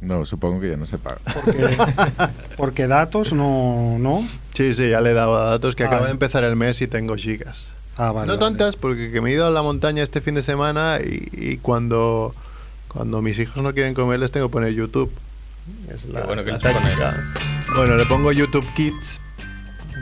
No, 0.00 0.24
supongo 0.24 0.60
que 0.60 0.70
ya 0.70 0.76
no 0.76 0.86
se 0.86 0.98
paga. 0.98 1.18
Porque, 1.34 1.76
porque 2.56 2.86
datos 2.86 3.32
no, 3.32 3.96
no. 3.98 4.26
Sí, 4.54 4.72
sí, 4.72 4.88
ya 4.90 5.00
le 5.00 5.10
he 5.10 5.14
dado 5.14 5.36
a 5.36 5.50
datos 5.50 5.74
que 5.74 5.84
Ah. 5.84 5.86
acaba 5.88 6.06
de 6.06 6.12
empezar 6.12 6.44
el 6.44 6.54
mes 6.56 6.80
y 6.82 6.86
tengo 6.86 7.16
gigas. 7.16 7.66
Ah, 7.96 8.12
vale. 8.12 8.28
no 8.28 8.34
vale. 8.34 8.38
tantas, 8.38 8.76
porque 8.76 9.10
que 9.10 9.20
me 9.20 9.30
he 9.30 9.32
ido 9.32 9.46
a 9.46 9.50
la 9.50 9.62
montaña 9.62 10.02
este 10.04 10.20
fin 10.20 10.34
de 10.36 10.42
semana 10.42 10.98
y, 11.04 11.28
y 11.32 11.56
cuando, 11.56 12.32
cuando 12.86 13.20
mis 13.22 13.38
hijos 13.40 13.60
no 13.62 13.74
quieren 13.74 13.94
comer 13.94 14.20
les 14.20 14.30
tengo 14.30 14.48
que 14.48 14.52
poner 14.52 14.72
YouTube. 14.72 15.10
Es 15.92 16.04
la, 16.06 16.22
bueno 16.22 16.44
que 16.44 16.52
la. 16.52 17.14
Bueno, 17.74 17.96
le 17.96 18.06
pongo 18.06 18.30
YouTube 18.32 18.64
Kids, 18.74 19.18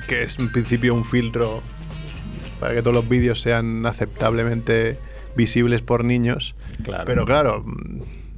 que 0.08 0.24
es 0.24 0.38
en 0.38 0.52
principio 0.52 0.94
un 0.94 1.04
filtro 1.04 1.62
para 2.60 2.74
que 2.74 2.80
todos 2.82 2.94
los 2.94 3.08
vídeos 3.08 3.40
sean 3.40 3.84
aceptablemente 3.86 4.98
visibles 5.34 5.80
por 5.80 6.04
niños. 6.04 6.54
Claro. 6.84 7.04
Pero 7.06 7.24
claro, 7.24 7.64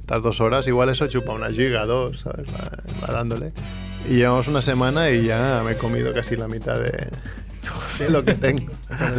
estas 0.09 0.23
dos 0.23 0.41
horas 0.41 0.65
igual 0.67 0.89
eso 0.89 1.05
chupa 1.05 1.33
una 1.33 1.51
giga, 1.51 1.85
dos, 1.85 2.21
¿sabes? 2.21 2.47
Va, 2.47 2.67
va 3.07 3.13
dándole. 3.13 3.51
Y 4.09 4.15
llevamos 4.15 4.47
una 4.47 4.63
semana 4.63 5.11
y 5.11 5.25
ya 5.27 5.61
me 5.63 5.73
he 5.73 5.75
comido 5.77 6.11
casi 6.13 6.35
la 6.35 6.47
mitad 6.47 6.79
de, 6.79 7.09
de 7.99 8.09
lo 8.09 8.25
que 8.25 8.33
tengo. 8.33 8.71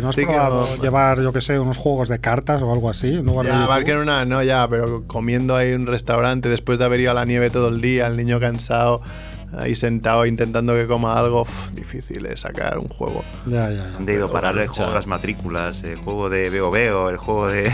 ¿No 0.03 0.09
has 0.09 0.17
que 0.17 0.25
probado 0.27 0.67
no- 0.77 0.83
llevar, 0.83 1.21
yo 1.21 1.33
que 1.33 1.41
sé, 1.41 1.61
unos 1.61 1.77
juegos 1.77 2.09
de 2.09 2.19
cartas 2.19 2.61
o 2.63 2.73
algo 2.73 2.91
así? 2.91 3.15
en 3.15 3.25
lugar 3.25 3.47
de 3.47 3.53
Ya, 3.53 3.85
que 3.85 3.93
en 3.93 3.99
una, 3.99 4.25
no, 4.25 4.43
ya, 4.43 4.67
pero 4.69 5.05
comiendo 5.07 5.55
ahí 5.55 5.69
en 5.71 5.83
un 5.83 5.87
restaurante 5.87 6.49
después 6.49 6.81
de 6.81 6.87
haber 6.87 6.99
ido 6.99 7.13
a 7.13 7.15
la 7.15 7.25
nieve 7.25 7.51
todo 7.51 7.69
el 7.69 7.81
día, 7.81 8.09
el 8.09 8.17
niño 8.17 8.41
cansado, 8.41 9.01
ahí 9.57 9.75
sentado 9.75 10.27
intentando 10.27 10.75
que 10.75 10.87
coma 10.87 11.19
algo, 11.19 11.43
uf, 11.43 11.71
difícil 11.73 12.27
es 12.27 12.41
sacar 12.41 12.79
un 12.79 12.89
juego. 12.89 13.23
Ya, 13.47 13.71
ya, 13.71 13.87
ya. 13.87 13.91
¿Dónde 13.91 14.13
he 14.13 14.17
ido 14.17 14.27
a 14.27 14.33
parar 14.33 14.57
el 14.59 14.69
juego 14.69 14.91
de 14.91 14.95
las 14.97 15.07
matrículas, 15.07 15.83
el 15.83 15.97
juego 15.97 16.31
de 16.31 16.51
Veo 16.51 16.71
Veo, 16.71 17.11
el 17.11 17.17
juego 17.17 17.49
de 17.49 17.71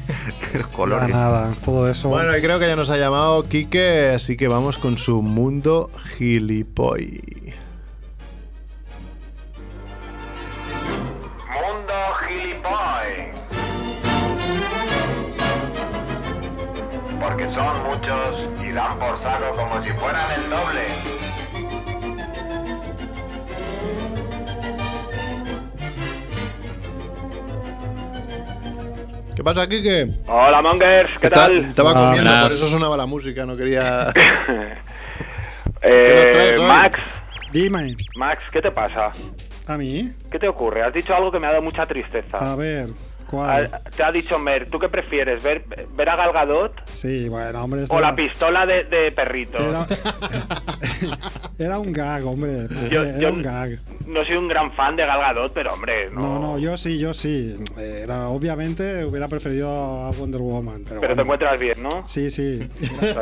los 0.54 0.66
colores? 0.68 1.08
Nada, 1.08 1.42
nada, 1.48 1.54
todo 1.64 1.88
eso. 1.88 2.08
Bueno, 2.08 2.36
y 2.36 2.40
creo 2.40 2.58
que 2.58 2.66
ya 2.66 2.76
nos 2.76 2.90
ha 2.90 2.96
llamado 2.96 3.42
Quique, 3.44 4.10
así 4.14 4.36
que 4.36 4.48
vamos 4.48 4.78
con 4.78 4.98
su 4.98 5.22
mundo 5.22 5.90
gilipoy. 6.16 7.20
Mundo 11.52 11.94
Gilipoy. 12.26 13.36
Porque 17.20 17.50
son 17.50 17.82
muchos 17.84 18.48
dan 18.76 18.98
por 18.98 19.18
saco 19.18 19.56
como 19.56 19.82
si 19.82 19.88
fueran 19.90 20.30
el 20.32 20.50
doble. 20.50 20.82
¿Qué 29.34 29.44
pasa, 29.44 29.66
Quique? 29.68 30.08
Hola 30.26 30.62
Mongers, 30.62 31.10
¿qué 31.20 31.26
Está- 31.26 31.46
tal? 31.46 31.56
Estaba 31.56 31.90
Ah, 31.90 31.94
comiendo, 31.94 32.22
buenas. 32.30 32.42
por 32.44 32.52
eso 32.52 32.68
sonaba 32.68 32.96
la 32.96 33.06
música, 33.06 33.44
no 33.46 33.56
quería... 33.56 34.12
Eh, 35.82 36.30
traes 36.32 36.58
hoy? 36.58 36.66
Max, 36.66 36.98
Dime, 37.52 37.94
Max, 38.16 38.42
¿qué 38.50 38.60
te 38.62 38.70
pasa? 38.72 39.12
¿a 39.68 39.76
mí? 39.76 40.10
¿Qué 40.32 40.38
te 40.38 40.48
ocurre? 40.48 40.82
Has 40.82 40.92
dicho 40.92 41.14
algo 41.14 41.30
que 41.30 41.38
me 41.38 41.46
ha 41.46 41.50
dado 41.50 41.62
mucha 41.62 41.86
tristeza. 41.86 42.38
A 42.38 42.56
ver, 42.56 42.88
¿cuál? 43.30 43.70
Te 43.96 44.02
ha 44.02 44.12
dicho 44.12 44.38
Mer, 44.38 44.68
¿tú 44.68 44.78
qué 44.78 44.88
prefieres? 44.88 45.42
¿Ver, 45.42 45.64
ver 45.94 46.08
a 46.08 46.16
Gal 46.16 46.32
Gadot 46.32 46.72
Sí, 46.92 47.28
bueno, 47.28 47.64
hombre. 47.64 47.84
o 47.88 48.00
la 48.00 48.14
pistola 48.14 48.64
de, 48.66 48.84
de 48.84 49.12
perrito? 49.12 49.58
Era, 49.58 49.86
era 51.58 51.78
un 51.78 51.92
gag, 51.92 52.24
hombre. 52.26 52.66
Yo- 52.90 53.02
era 53.04 53.18
yo- 53.18 53.32
un 53.32 53.42
gag. 53.42 53.78
No 54.06 54.24
soy 54.24 54.36
un 54.36 54.46
gran 54.46 54.70
fan 54.72 54.94
de 54.94 55.04
Gal 55.04 55.18
Gadot, 55.20 55.52
pero 55.52 55.74
hombre, 55.74 56.08
no. 56.12 56.20
No, 56.20 56.38
no, 56.38 56.58
yo 56.60 56.76
sí, 56.76 56.96
yo 56.98 57.12
sí. 57.12 57.56
Era, 57.76 58.28
obviamente 58.28 59.04
hubiera 59.04 59.26
preferido 59.26 59.68
a 59.68 60.10
Wonder 60.12 60.40
Woman. 60.40 60.84
Pero, 60.88 61.00
Pero 61.00 61.16
te 61.16 61.22
encuentras 61.22 61.58
bien, 61.58 61.82
¿no? 61.82 62.08
Sí, 62.08 62.30
sí. 62.30 62.68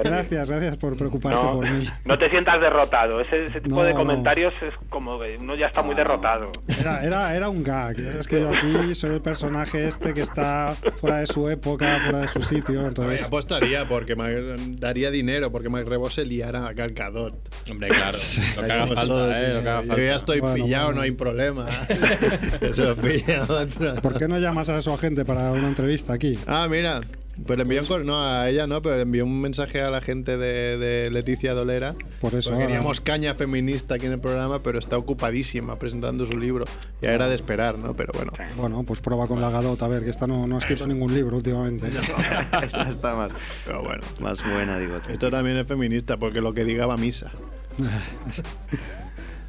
Gracias, 0.05 0.51
gracias 0.51 0.77
por 0.77 0.95
preocuparte 0.99 1.38
No, 1.43 1.55
por 1.55 1.71
mí. 1.71 1.88
no 2.05 2.19
te 2.19 2.29
sientas 2.29 2.61
derrotado. 2.61 3.21
Ese, 3.23 3.47
ese 3.47 3.62
tipo 3.62 3.77
No, 3.77 3.83
de 3.83 3.95
comentarios 3.95 4.53
es 4.61 4.75
como 4.90 5.19
que 5.19 5.38
uno 5.40 5.55
ya 5.57 5.69
está 5.69 5.81
muy 5.81 5.95
derrotado. 5.95 6.51
Era, 6.79 7.03
era, 7.03 7.35
era 7.35 7.49
un 7.49 7.64
gag. 7.64 7.99
Es 7.99 8.29
que 8.29 8.40
yo 8.40 8.51
aquí 8.55 8.95
soy 8.95 9.14
el 9.14 9.23
personaje 9.23 9.88
este 9.88 10.04
que 10.12 10.21
está 10.23 10.77
fuera 10.99 11.19
de 11.19 11.27
su 11.27 11.49
época, 11.49 12.01
fuera 12.03 12.21
de 12.23 12.29
su 12.29 12.43
sitio. 12.43 12.75
Yo 12.83 12.88
Entonces, 12.88 13.23
apostaría 13.23 13.88
porque 13.88 14.17
me 14.17 14.57
daría 14.77 15.11
dinero 15.11 15.51
porque 15.53 15.69
Mike 15.71 15.88
Rebo 15.88 16.11
se 16.11 16.25
liara 16.25 16.67
a 16.67 16.73
Gal 16.75 16.93
Gadot. 16.93 17.35
Hombre, 17.71 17.88
claro. 17.88 18.19
Lo 18.57 18.62
que 18.67 18.73
haga 18.73 18.87
falta, 18.88 19.40
¿eh? 19.43 19.55
Lo 19.55 19.62
que 19.62 19.69
haga 19.69 19.81
Yo 19.83 19.88
falta. 19.88 20.03
ya 20.03 20.14
estoy 20.17 20.40
Bueno, 20.40 20.55
pillado, 20.57 20.85
bueno. 20.87 20.97
no 20.99 21.03
hay 21.05 21.11
problema. 21.12 21.69
Se 22.75 22.83
lo 22.83 22.97
pilla 22.97 23.45
otro. 23.49 23.95
¿por 24.03 24.19
qué 24.19 24.29
no 24.29 24.38
llamas 24.38 24.69
a 24.69 24.83
su 24.83 24.90
agente 24.93 25.25
para 25.25 25.53
una 25.53 25.69
entrevista 25.69 26.12
aquí? 26.12 26.38
Ah, 26.47 26.67
mira. 26.69 27.01
Pues 27.47 27.57
le 27.59 27.62
envió 27.62 27.81
un 27.81 27.87
cor- 27.87 28.05
no 28.05 28.23
a 28.25 28.49
ella 28.49 28.66
no, 28.66 28.81
pero 28.81 28.97
le 28.97 29.03
envió 29.03 29.25
un 29.25 29.40
mensaje 29.40 29.81
a 29.81 29.90
la 29.90 30.01
gente 30.01 30.37
de, 30.38 30.79
de 30.79 31.11
Leticia 31.11 31.53
Dolera. 31.55 31.94
Por 32.20 32.35
eso. 32.35 32.51
Porque 32.51 32.66
queríamos 32.66 33.01
caña 33.01 33.35
feminista 33.35 33.97
aquí 33.97 34.07
en 34.07 34.12
el 34.12 34.20
programa, 34.20 34.61
pero 34.62 34.79
está 34.79 34.97
ocupadísima 34.97 35.77
presentando 35.79 36.27
su 36.27 36.37
libro. 36.38 36.64
Ya 37.03 37.12
era 37.12 37.29
de 37.29 37.35
esperar, 37.35 37.77
¿no? 37.79 37.94
Pero 37.94 38.12
bueno. 38.14 38.33
Bueno, 38.57 38.85
pues 38.85 39.01
prueba 39.01 39.27
con 39.27 39.40
la 39.40 39.51
Gadot, 39.51 39.83
a 39.83 39.88
ver, 39.88 40.05
que 40.05 40.11
esta 40.11 40.27
no, 40.27 40.47
no 40.47 40.55
ha 40.55 40.59
escrito 40.59 40.87
ningún 40.87 41.12
libro 41.12 41.37
últimamente. 41.37 41.88
Esta 42.64 42.88
está 42.88 43.14
más, 43.14 43.33
Pero 43.66 43.83
bueno. 43.83 44.03
más 44.20 44.42
buena, 44.42 44.79
digo. 44.79 44.97
Esto 45.09 45.31
también 45.31 45.57
es 45.57 45.66
feminista, 45.66 46.16
porque 46.16 46.40
lo 46.40 46.55
que 46.55 46.64
diga 46.64 46.87
va 46.87 46.94
a 46.94 46.99
misa. 46.99 47.33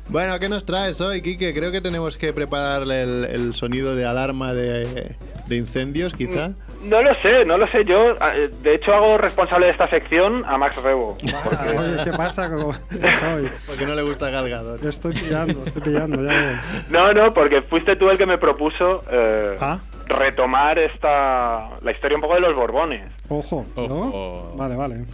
Bueno, 0.08 0.40
¿qué 0.40 0.50
nos 0.50 0.66
traes 0.66 1.02
hoy, 1.02 1.22
Quique? 1.24 1.52
Creo 1.54 1.72
que 1.72 1.82
tenemos 1.82 2.16
que 2.18 2.32
prepararle 2.32 3.02
el, 3.02 3.26
el 3.26 3.54
sonido 3.56 3.96
de 3.96 4.06
alarma 4.06 4.54
de, 4.54 5.16
de 5.48 5.56
incendios, 5.56 6.14
quizá. 6.14 6.54
No 6.86 7.02
lo 7.02 7.14
sé, 7.16 7.46
no 7.46 7.58
lo 7.58 7.68
sé. 7.68 7.84
Yo, 7.86 8.12
eh, 8.12 8.50
de 8.62 8.76
hecho, 8.76 8.94
hago 8.94 9.18
responsable 9.18 9.66
de 9.68 9.72
esta 9.74 9.90
sección 9.90 10.44
a 10.46 10.58
Max 10.58 10.76
Rebo. 10.78 11.18
Porque 11.44 11.78
Oye, 11.78 12.04
¿qué 12.04 12.12
pasa? 12.12 12.50
¿Cómo 12.50 12.74
qué 12.90 13.14
soy? 13.14 13.50
Porque 13.66 13.86
no 13.86 13.96
le 13.96 14.02
gusta 14.04 14.30
Gal 14.30 14.50
Gadot. 14.50 14.84
Estoy 14.84 15.14
pillando, 15.14 15.64
estoy 15.66 15.82
pillando, 15.82 16.24
ya 16.24 16.30
veo. 16.32 16.58
No, 16.90 17.14
no, 17.14 17.34
porque 17.34 17.62
fuiste 17.64 17.96
tú 17.96 18.10
el 18.10 18.18
que 18.18 18.26
me 18.26 18.38
propuso 18.38 19.04
eh, 19.10 19.58
Ah. 19.60 19.80
retomar 20.08 20.78
esta 20.80 21.70
la 21.82 21.92
historia 21.92 22.16
un 22.18 22.22
poco 22.22 22.36
de 22.36 22.42
los 22.42 22.56
Borbones. 22.56 23.12
Ojo, 23.30 23.66
¿no? 23.76 23.84
Ojo. 23.84 24.54
Vale, 24.56 24.76
vale. 24.76 25.06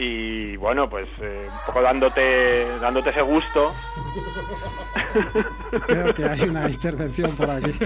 Y 0.00 0.56
bueno, 0.58 0.88
pues 0.88 1.08
eh, 1.20 1.46
un 1.50 1.66
poco 1.66 1.82
dándote, 1.82 2.66
dándote 2.80 3.10
ese 3.10 3.22
gusto. 3.22 3.72
Creo 5.86 6.14
que 6.14 6.24
hay 6.24 6.40
una 6.42 6.70
intervención 6.70 7.32
por 7.32 7.50
aquí. 7.50 7.74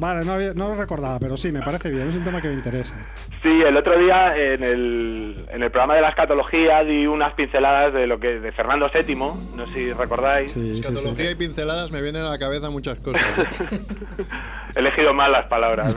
Vale, 0.00 0.24
no, 0.24 0.32
había- 0.32 0.54
no 0.54 0.68
lo 0.68 0.74
recordaba, 0.76 1.18
pero 1.18 1.36
sí, 1.36 1.52
me 1.52 1.60
parece 1.60 1.90
bien, 1.90 2.08
es 2.08 2.16
un 2.16 2.24
tema 2.24 2.40
que 2.40 2.48
me 2.48 2.54
interesa. 2.54 2.94
Sí, 3.42 3.60
el 3.62 3.76
otro 3.76 3.98
día 3.98 4.34
en 4.34 4.64
el, 4.64 5.44
en 5.50 5.62
el 5.62 5.70
programa 5.70 5.94
de 5.94 6.00
la 6.00 6.08
escatología 6.08 6.82
di 6.84 7.06
unas 7.06 7.34
pinceladas 7.34 7.92
de 7.92 8.06
lo 8.06 8.18
que 8.18 8.40
de 8.40 8.50
Fernando 8.52 8.90
VII, 8.92 9.14
no 9.14 9.66
sé 9.66 9.72
si 9.74 9.92
recordáis. 9.92 10.52
Sí, 10.52 10.70
Escatología 10.80 11.26
sí. 11.26 11.32
y 11.32 11.34
pinceladas 11.34 11.92
me 11.92 12.00
vienen 12.00 12.22
a 12.22 12.30
la 12.30 12.38
cabeza 12.38 12.70
muchas 12.70 12.98
cosas. 13.00 13.22
He 14.74 14.78
elegido 14.78 15.12
mal 15.12 15.32
las 15.32 15.46
palabras. 15.46 15.94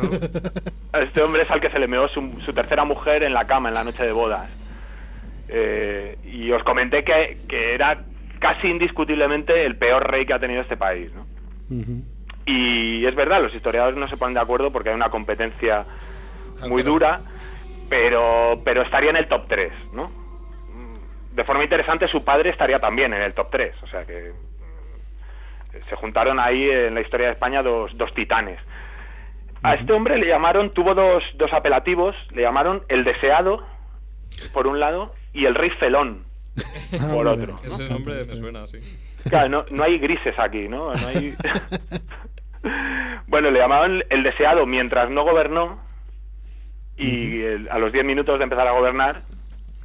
este 1.02 1.22
hombre 1.22 1.44
es 1.44 1.52
al 1.52 1.62
que 1.62 1.70
se 1.70 1.80
le 1.80 1.88
meó 1.88 2.10
su, 2.10 2.42
su 2.46 2.52
tercera 2.54 2.84
mujer 2.84 3.24
en 3.24 3.34
la 3.34 3.48
cama 3.48 3.70
en 3.70 3.76
la 3.76 3.86
noche 3.86 4.04
de 4.04 4.12
bodas. 4.12 4.50
Eh, 5.48 6.18
y 6.26 6.52
os 6.52 6.62
comenté 6.64 7.04
que, 7.06 7.38
que 7.48 7.74
era 7.74 8.04
casi 8.40 8.68
indiscutiblemente 8.68 9.66
el 9.66 9.78
peor 9.78 10.10
rey 10.12 10.26
que 10.26 10.34
ha 10.34 10.40
tenido 10.40 10.62
este 10.62 10.76
país. 10.76 11.10
¿no? 11.14 11.26
Y 12.46 13.06
es 13.06 13.16
verdad, 13.16 13.42
los 13.42 13.54
historiadores 13.54 13.98
no 13.98 14.08
se 14.08 14.18
ponen 14.18 14.34
de 14.34 14.42
acuerdo 14.42 14.72
porque 14.72 14.90
hay 14.90 14.96
una 14.96 15.10
competencia 15.10 15.86
muy 16.68 16.84
dura, 16.84 17.22
pero, 17.90 18.62
pero 18.64 18.82
estaría 18.82 19.12
en 19.12 19.18
el 19.18 19.28
top 19.28 19.48
3, 19.48 19.72
¿no? 19.94 20.12
De 21.32 21.44
forma 21.44 21.64
interesante, 21.64 22.08
su 22.08 22.24
padre 22.24 22.50
estaría 22.52 22.80
también 22.80 23.14
en 23.14 23.22
el 23.22 23.34
top 23.34 23.50
3, 23.52 23.76
o 23.84 23.88
sea 23.88 24.06
que 24.06 24.32
mm, 24.32 25.90
se 25.90 25.96
juntaron 25.96 26.40
ahí 26.40 26.70
en 26.70 26.94
la 26.94 27.02
historia 27.02 27.28
de 27.28 27.34
España 27.34 27.64
dos, 27.64 27.92
dos 27.98 28.14
titanes. 28.14 28.60
A 29.64 29.76
este 29.76 29.94
hombre 29.94 30.18
le 30.18 30.28
llamaron, 30.28 30.72
tuvo 30.72 30.94
dos, 30.94 31.24
dos 31.36 31.52
apelativos, 31.54 32.16
le 32.32 32.42
llamaron 32.42 32.84
el 32.90 33.06
deseado, 33.06 33.66
por 34.54 34.68
un 34.68 34.80
lado, 34.80 35.16
y 35.32 35.46
el 35.46 35.56
rey 35.56 35.70
felón, 35.72 36.26
por 37.14 37.28
otro. 37.28 37.60
¿no? 37.64 37.76
Ese 37.76 37.90
nombre 37.90 38.16
me 38.16 38.24
suena 38.24 38.64
así. 38.64 38.80
Claro, 39.30 39.50
no, 39.50 39.66
no 39.72 39.84
hay 39.84 39.98
grises 40.00 40.38
aquí, 40.38 40.68
¿no? 40.68 40.92
No 40.92 41.08
hay... 41.08 41.34
bueno, 43.28 43.52
le 43.52 43.60
llamaban 43.60 44.04
el 44.10 44.24
deseado 44.24 44.66
mientras 44.66 45.10
no 45.10 45.24
gobernó 45.24 45.80
y 46.98 47.42
el- 47.42 47.70
a 47.72 47.78
los 47.80 47.92
10 47.92 48.06
minutos 48.06 48.38
de 48.38 48.44
empezar 48.44 48.68
a 48.68 48.72
gobernar 48.72 49.22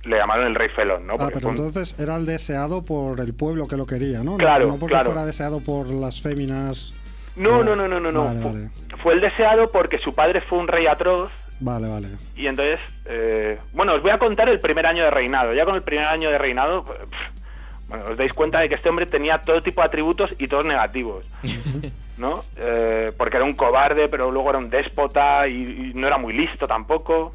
le 0.05 0.17
llamaron 0.17 0.47
el 0.47 0.55
rey 0.55 0.69
felón, 0.71 1.07
¿no? 1.07 1.15
Ah, 1.15 1.17
Porque 1.19 1.35
pero 1.35 1.49
entonces 1.51 1.95
era 1.99 2.17
el 2.17 2.25
deseado 2.25 2.83
por 2.83 3.21
el 3.21 3.35
pueblo 3.35 3.67
que 3.67 3.77
lo 3.77 3.85
quería, 3.87 4.19
¿no? 4.19 4.33
No- 4.33 4.37
Claro, 4.39 4.67
no 4.69 4.77
porque 4.77 4.95
claro. 4.95 5.11
fuera 5.11 5.27
deseado 5.27 5.61
por 5.61 5.89
las 5.89 6.21
féminas. 6.23 6.95
No, 7.37 7.63
no, 7.65 7.75
no, 7.77 7.87
no, 7.89 8.01
no. 8.01 8.11
no. 8.13 8.25
Vale, 8.25 8.41
Fu- 8.43 8.49
vale. 8.53 8.69
Fue 9.03 9.15
el 9.15 9.21
deseado 9.21 9.71
porque 9.71 9.99
su 9.99 10.15
padre 10.15 10.41
fue 10.41 10.59
un 10.59 10.69
rey 10.69 10.87
atroz 10.87 11.31
Vale, 11.61 11.89
vale. 11.89 12.09
y 12.37 12.47
entonces, 12.47 12.79
eh, 13.07 13.59
bueno, 13.73 13.95
os 13.95 14.03
voy 14.03 14.11
a 14.13 14.19
contar 14.19 14.49
el 14.49 14.61
primer 14.61 14.87
año 14.87 15.03
de 15.05 15.11
reinado. 15.11 15.53
Ya 15.53 15.65
con 15.65 15.75
el 15.75 15.83
primer 15.83 16.07
año 16.07 16.31
de 16.31 16.39
reinado, 16.39 16.85
pff, 16.85 17.89
bueno, 17.89 18.05
os 18.11 18.17
dais 18.17 18.33
cuenta 18.33 18.61
de 18.61 18.69
que 18.69 18.77
este 18.77 18.89
hombre 18.89 19.07
tenía 19.07 19.39
todo 19.43 19.63
tipo 19.63 19.81
de 19.81 19.87
atributos 19.89 20.31
y 20.39 20.47
todos 20.49 20.65
negativos, 20.65 21.25
¿no? 22.19 22.45
Eh, 22.57 23.13
porque 23.17 23.37
era 23.37 23.45
un 23.45 23.55
cobarde, 23.55 24.09
pero 24.09 24.31
luego 24.31 24.51
era 24.51 24.59
un 24.59 24.71
déspota 24.71 25.47
y, 25.49 25.91
y 25.91 25.93
no 25.95 26.07
era 26.07 26.19
muy 26.19 26.33
listo 26.33 26.67
tampoco. 26.67 27.33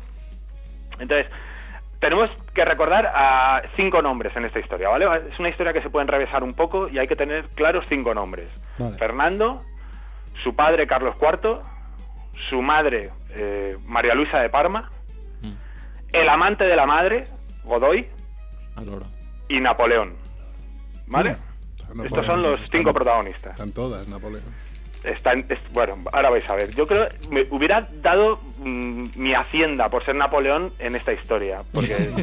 Entonces, 1.00 1.28
tenemos 2.00 2.30
que 2.54 2.66
recordar 2.66 3.08
a 3.16 3.62
cinco 3.76 4.02
nombres 4.02 4.36
en 4.36 4.46
esta 4.46 4.60
historia, 4.60 4.90
¿vale? 4.90 5.06
Es 5.32 5.40
una 5.40 5.50
historia 5.50 5.72
que 5.74 5.82
se 5.82 5.90
puede 5.90 6.04
enrevesar 6.04 6.44
un 6.44 6.54
poco 6.54 6.90
y 6.90 7.00
hay 7.00 7.08
que 7.08 7.16
tener 7.16 7.46
claros 7.56 7.86
cinco 7.88 8.14
nombres. 8.14 8.50
Vale. 8.78 8.98
Fernando, 8.98 9.62
su 10.44 10.54
padre 10.56 10.86
Carlos 10.86 11.16
IV, 11.22 11.60
su 12.50 12.62
madre 12.62 13.10
eh, 13.30 13.78
María 13.86 14.16
Luisa 14.16 14.40
de 14.40 14.50
Parma, 14.50 14.92
el 16.12 16.30
amante 16.30 16.66
de 16.66 16.76
la 16.76 16.86
madre, 16.86 17.28
Godoy, 17.64 18.08
Alora. 18.76 19.08
y 19.48 19.60
Napoleón. 19.60 20.16
¿Vale? 21.08 21.38
Estos 22.04 22.26
son 22.26 22.42
los 22.44 22.60
cinco 22.72 22.94
protagonistas. 22.94 23.52
Están 23.54 23.72
todas, 23.72 24.08
Napoleón. 24.08 24.44
Están, 25.04 25.46
es- 25.50 25.60
bueno, 25.74 25.98
ahora 26.12 26.30
vais 26.30 26.50
a 26.50 26.56
ver. 26.56 26.74
Yo 26.76 26.88
creo 26.88 27.08
me 27.30 27.46
hubiera 27.52 27.88
dado 28.02 28.40
mm, 28.60 29.08
mi 29.16 29.34
hacienda 29.34 29.90
por 29.90 30.06
ser 30.06 30.16
Napoleón 30.16 30.72
en 30.80 30.96
esta 30.96 31.12
historia, 31.14 31.62
porque 31.74 32.14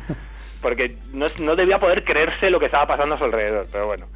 porque 0.62 0.96
no, 1.12 1.26
no 1.38 1.56
debía 1.56 1.78
poder 1.78 2.04
creerse 2.04 2.50
lo 2.50 2.58
que 2.60 2.66
estaba 2.66 2.86
pasando 2.86 3.14
a 3.14 3.18
su 3.18 3.24
alrededor, 3.24 3.66
pero 3.72 3.86
bueno. 3.86 4.06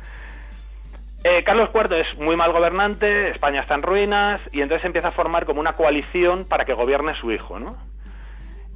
Eh, 1.25 1.45
Carlos 1.45 1.71
IV 1.73 2.01
es 2.01 2.19
muy 2.19 2.35
mal 2.35 2.51
gobernante, 2.53 3.29
España 3.31 3.61
está 3.61 3.75
en 3.77 3.83
ruinas 3.83 4.41
y 4.51 4.61
entonces 4.61 4.85
empieza 4.85 5.09
a 5.09 5.13
formar 5.13 5.45
como 5.47 5.61
una 5.61 5.75
coalición 5.75 6.45
para 6.45 6.65
que 6.65 6.75
gobierne 6.75 7.15
su 7.15 7.31
hijo, 7.31 7.61
¿no? 7.61 7.77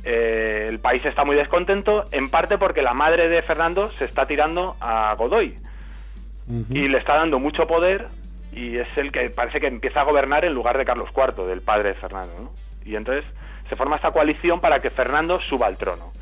Eh, 0.04 0.66
el 0.68 0.78
país 0.78 1.04
está 1.04 1.24
muy 1.24 1.34
descontento, 1.34 2.04
en 2.12 2.30
parte 2.30 2.56
porque 2.56 2.82
la 2.82 2.94
madre 2.94 3.28
de 3.28 3.42
Fernando 3.42 3.90
se 3.98 4.04
está 4.04 4.26
tirando 4.26 4.76
a 4.80 5.14
Godoy 5.18 5.56
y 6.70 6.86
le 6.86 6.98
está 6.98 7.16
dando 7.16 7.40
mucho 7.40 7.66
poder 7.66 8.06
y 8.56 8.78
es 8.78 8.88
el 8.96 9.12
que 9.12 9.28
parece 9.28 9.60
que 9.60 9.66
empieza 9.66 10.00
a 10.00 10.04
gobernar 10.04 10.46
en 10.46 10.54
lugar 10.54 10.78
de 10.78 10.86
Carlos 10.86 11.10
IV, 11.14 11.46
del 11.46 11.60
padre 11.60 11.90
de 11.90 11.94
Fernando. 11.94 12.34
¿no? 12.40 12.50
Y 12.86 12.96
entonces 12.96 13.24
se 13.68 13.76
forma 13.76 13.96
esta 13.96 14.10
coalición 14.10 14.60
para 14.60 14.80
que 14.80 14.90
Fernando 14.90 15.38
suba 15.40 15.66
al 15.66 15.76
trono. 15.76 16.12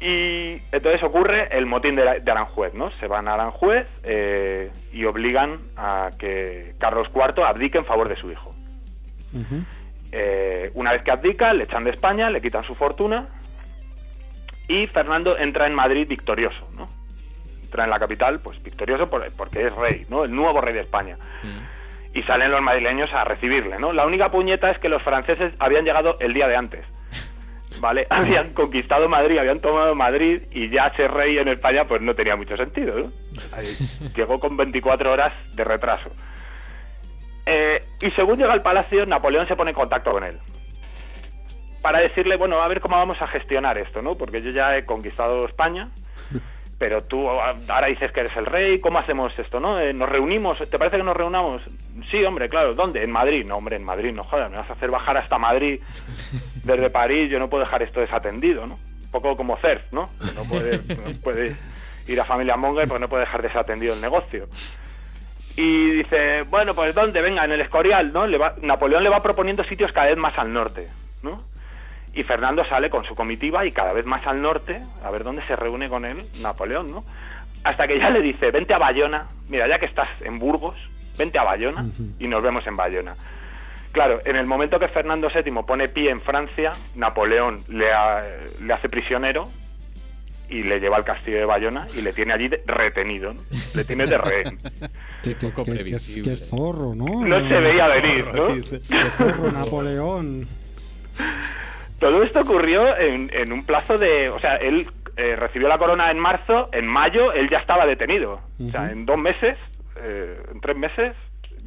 Y 0.00 0.60
entonces 0.72 1.00
ocurre 1.04 1.56
el 1.56 1.64
motín 1.64 1.94
de, 1.94 2.18
de 2.20 2.30
Aranjuez, 2.32 2.74
¿no? 2.74 2.90
Se 2.98 3.06
van 3.06 3.28
a 3.28 3.34
Aranjuez 3.34 3.86
eh, 4.02 4.72
y 4.92 5.04
obligan 5.04 5.60
a 5.76 6.10
que 6.18 6.74
Carlos 6.78 7.08
IV 7.14 7.44
abdique 7.44 7.78
en 7.78 7.84
favor 7.84 8.08
de 8.08 8.16
su 8.16 8.32
hijo. 8.32 8.50
Eh, 10.10 10.72
una 10.74 10.90
vez 10.90 11.02
que 11.02 11.12
abdica, 11.12 11.52
le 11.52 11.64
echan 11.64 11.84
de 11.84 11.90
España, 11.90 12.30
le 12.30 12.42
quitan 12.42 12.64
su 12.64 12.74
fortuna 12.74 13.28
y 14.66 14.88
Fernando 14.88 15.38
entra 15.38 15.68
en 15.68 15.74
Madrid 15.74 16.08
victorioso, 16.08 16.68
¿no? 16.76 16.88
Entra 17.70 17.84
en 17.84 17.90
la 17.90 18.00
capital, 18.00 18.40
pues 18.40 18.60
victorioso 18.64 19.08
por- 19.08 19.30
porque 19.36 19.68
es 19.68 19.72
rey, 19.76 20.04
¿no? 20.08 20.24
El 20.24 20.34
nuevo 20.34 20.60
rey 20.60 20.74
de 20.74 20.80
España. 20.80 21.16
Y 22.12 22.20
salen 22.24 22.50
los 22.50 22.60
madrileños 22.60 23.12
a 23.14 23.22
recibirle, 23.22 23.78
¿no? 23.78 23.92
La 23.92 24.04
única 24.06 24.28
puñeta 24.28 24.72
es 24.72 24.78
que 24.80 24.88
los 24.88 25.00
franceses 25.04 25.54
habían 25.60 25.84
llegado 25.84 26.16
el 26.18 26.34
día 26.34 26.48
de 26.48 26.56
antes. 26.56 26.84
¿Vale? 27.80 28.08
Habían 28.10 28.54
conquistado 28.54 29.08
Madrid, 29.08 29.38
habían 29.38 29.60
tomado 29.60 29.94
Madrid 29.94 30.42
y 30.50 30.68
ya 30.68 30.90
ser 30.96 31.12
rey 31.12 31.38
en 31.38 31.46
España 31.46 31.84
pues 31.84 32.02
no 32.02 32.16
tenía 32.16 32.34
mucho 32.34 32.56
sentido, 32.56 33.08
Llegó 34.16 34.40
con 34.40 34.56
24 34.56 35.12
horas 35.12 35.32
de 35.54 35.62
retraso. 35.62 36.10
Eh, 37.46 37.84
y 38.02 38.10
según 38.10 38.36
llega 38.38 38.52
al 38.52 38.62
palacio, 38.62 39.06
Napoleón 39.06 39.46
se 39.46 39.54
pone 39.54 39.70
en 39.70 39.76
contacto 39.76 40.10
con 40.10 40.24
él. 40.24 40.38
Para 41.82 42.00
decirle, 42.00 42.36
bueno, 42.36 42.60
a 42.60 42.66
ver 42.66 42.80
cómo 42.80 42.96
vamos 42.96 43.22
a 43.22 43.28
gestionar 43.28 43.78
esto, 43.78 44.02
¿no? 44.02 44.16
Porque 44.16 44.42
yo 44.42 44.50
ya 44.50 44.76
he 44.76 44.84
conquistado 44.84 45.46
España, 45.46 45.88
pero 46.80 47.02
tú 47.02 47.28
ahora 47.28 47.88
dices 47.88 48.10
que 48.10 48.20
eres 48.20 48.34
el 48.38 48.46
rey, 48.46 48.80
¿cómo 48.80 48.98
hacemos 48.98 49.38
esto, 49.38 49.60
no? 49.60 49.78
Eh, 49.78 49.92
¿Nos 49.92 50.08
reunimos? 50.08 50.56
¿Te 50.58 50.78
parece 50.78 50.96
que 50.96 51.02
nos 51.02 51.14
reunamos? 51.14 51.60
Sí, 52.10 52.24
hombre, 52.24 52.48
claro. 52.48 52.74
¿Dónde? 52.74 53.04
En 53.04 53.10
Madrid. 53.12 53.44
No, 53.46 53.56
hombre, 53.58 53.76
en 53.76 53.84
Madrid, 53.84 54.12
no 54.14 54.24
jodas, 54.24 54.50
me 54.50 54.56
vas 54.56 54.70
a 54.70 54.72
hacer 54.72 54.90
bajar 54.90 55.18
hasta 55.18 55.36
Madrid 55.36 55.78
desde 56.64 56.88
París, 56.88 57.28
yo 57.30 57.38
no 57.38 57.50
puedo 57.50 57.64
dejar 57.64 57.82
esto 57.82 58.00
desatendido, 58.00 58.66
¿no? 58.66 58.78
Un 59.04 59.10
poco 59.10 59.36
como 59.36 59.58
CERF, 59.58 59.92
¿no? 59.92 60.08
No 60.34 60.44
puede, 60.44 60.78
no 60.78 61.20
puede 61.22 61.54
ir 62.06 62.18
a 62.18 62.24
Familia 62.24 62.56
Monger 62.56 62.88
porque 62.88 63.00
no 63.02 63.08
puede 63.10 63.24
dejar 63.26 63.42
desatendido 63.42 63.92
el 63.92 64.00
negocio. 64.00 64.48
Y 65.56 65.90
dice, 65.90 66.42
bueno, 66.48 66.74
pues 66.74 66.94
¿dónde? 66.94 67.20
Venga, 67.20 67.44
en 67.44 67.52
el 67.52 67.60
Escorial, 67.60 68.10
¿no? 68.12 68.26
Le 68.26 68.38
va- 68.38 68.54
Napoleón 68.62 69.02
le 69.04 69.10
va 69.10 69.22
proponiendo 69.22 69.62
sitios 69.64 69.92
cada 69.92 70.06
vez 70.06 70.16
más 70.16 70.38
al 70.38 70.50
norte, 70.50 70.88
¿no? 71.22 71.42
Y 72.14 72.22
Fernando 72.24 72.64
sale 72.64 72.90
con 72.90 73.04
su 73.04 73.14
comitiva 73.14 73.64
y 73.66 73.72
cada 73.72 73.92
vez 73.92 74.04
más 74.04 74.26
al 74.26 74.42
norte, 74.42 74.80
a 75.04 75.10
ver 75.10 75.22
dónde 75.24 75.46
se 75.46 75.54
reúne 75.56 75.88
con 75.88 76.04
él 76.04 76.18
Napoleón, 76.42 76.90
¿no? 76.90 77.04
Hasta 77.62 77.86
que 77.86 77.98
ya 77.98 78.10
le 78.10 78.20
dice, 78.22 78.50
vente 78.50 78.74
a 78.74 78.78
Bayona, 78.78 79.26
mira, 79.48 79.68
ya 79.68 79.78
que 79.78 79.86
estás 79.86 80.08
en 80.22 80.38
Burgos, 80.38 80.74
vente 81.18 81.38
a 81.38 81.44
Bayona 81.44 81.86
y 82.18 82.26
nos 82.26 82.42
vemos 82.42 82.66
en 82.66 82.76
Bayona. 82.76 83.14
Claro, 83.92 84.20
en 84.24 84.36
el 84.36 84.46
momento 84.46 84.78
que 84.78 84.88
Fernando 84.88 85.28
VII 85.34 85.52
pone 85.66 85.88
pie 85.88 86.10
en 86.10 86.20
Francia, 86.20 86.72
Napoleón 86.94 87.62
le, 87.68 87.92
ha- 87.92 88.24
le 88.62 88.72
hace 88.72 88.88
prisionero 88.88 89.48
y 90.48 90.62
le 90.64 90.80
lleva 90.80 90.96
al 90.96 91.04
castillo 91.04 91.38
de 91.38 91.44
Bayona 91.44 91.86
y 91.96 92.00
le 92.00 92.12
tiene 92.12 92.32
allí 92.32 92.48
de- 92.48 92.62
retenido, 92.66 93.34
¿no? 93.34 93.40
le 93.74 93.84
tiene 93.84 94.06
de 94.06 94.18
rehén. 94.18 94.58
Qué, 95.22 95.34
qué- 95.36 95.46
poco 95.48 95.64
qué- 95.64 95.72
previsible. 95.72 96.30
qué 96.30 96.36
zorro, 96.36 96.94
¿no? 96.94 97.24
No 97.26 97.48
se 97.48 97.60
veía 97.60 97.86
venir, 97.88 98.26
¿no? 98.34 98.46
Qué 98.48 99.10
zorro, 99.16 99.52
Napoleón. 99.52 100.48
Todo 102.00 102.22
esto 102.24 102.40
ocurrió 102.40 102.96
en, 102.98 103.30
en 103.32 103.52
un 103.52 103.64
plazo 103.64 103.96
de... 103.98 104.28
O 104.30 104.40
sea, 104.40 104.56
él 104.56 104.88
eh, 105.16 105.36
recibió 105.36 105.68
la 105.68 105.78
corona 105.78 106.10
en 106.10 106.18
marzo, 106.18 106.68
en 106.72 106.86
mayo 106.86 107.32
él 107.32 107.48
ya 107.50 107.58
estaba 107.58 107.86
detenido. 107.86 108.40
O 108.66 108.70
sea, 108.70 108.90
en 108.90 109.06
dos 109.06 109.18
meses, 109.18 109.56
eh, 109.96 110.42
en 110.52 110.60
tres 110.60 110.76
meses, 110.76 111.14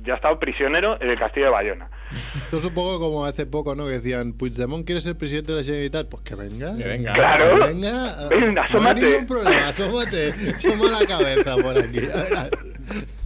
ya 0.04 0.16
estaba 0.16 0.38
prisionero 0.40 1.00
en 1.02 1.10
el 1.12 1.18
castillo 1.20 1.46
de 1.46 1.52
Bayona. 1.52 1.88
Esto 2.36 2.58
es 2.58 2.66
un 2.66 2.74
poco 2.74 3.00
como 3.00 3.26
hace 3.26 3.46
poco, 3.46 3.74
¿no? 3.76 3.86
Que 3.86 3.94
decían, 3.94 4.34
Puigdemont 4.34 4.86
quiere 4.86 5.00
ser 5.02 5.16
presidente 5.18 5.52
de 5.54 5.60
la 5.60 5.64
Generalitat. 5.64 6.10
Pues 6.10 6.24
que 6.24 6.36
venga. 6.36 6.76
Que 6.78 6.84
venga. 6.84 7.14
Claro. 7.14 7.60
Que 7.60 7.68
venga. 7.74 8.28
Ven, 8.30 8.54
No 8.54 8.62
hay 8.62 8.68
asómate. 8.68 9.02
ningún 9.02 9.28
problema, 9.28 9.68
asómate. 9.70 10.60
Soma 10.60 11.00
la 11.00 11.06
cabeza 11.08 11.56
por 11.58 11.78
aquí. 11.78 12.00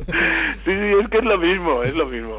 Sí, 0.08 0.72
sí, 0.72 0.94
es 1.02 1.10
que 1.10 1.18
es 1.18 1.24
lo 1.26 1.38
mismo, 1.38 1.84
es 1.84 1.94
lo 1.96 2.06
mismo. 2.06 2.38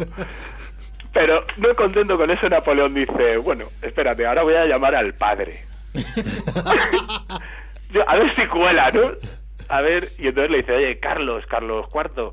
Pero 1.19 1.45
no 1.57 1.75
contento 1.75 2.17
con 2.17 2.31
eso, 2.31 2.49
Napoleón 2.49 2.95
dice, 2.95 3.39
bueno, 3.39 3.65
espérate, 3.83 4.25
ahora 4.25 4.45
voy 4.45 4.55
a 4.55 4.67
llamar 4.67 4.95
al 4.95 5.15
padre. 5.15 5.65
Yo, 7.91 8.09
a 8.09 8.17
ver 8.19 8.33
si 8.37 8.47
cuela, 8.47 8.93
¿no? 8.93 9.11
A 9.69 9.81
ver, 9.81 10.11
y 10.17 10.29
entonces 10.29 10.53
le 10.53 10.59
dice, 10.59 10.73
oye, 10.75 11.01
Carlos, 11.01 11.45
Carlos 11.47 11.87
IV, 11.93 12.31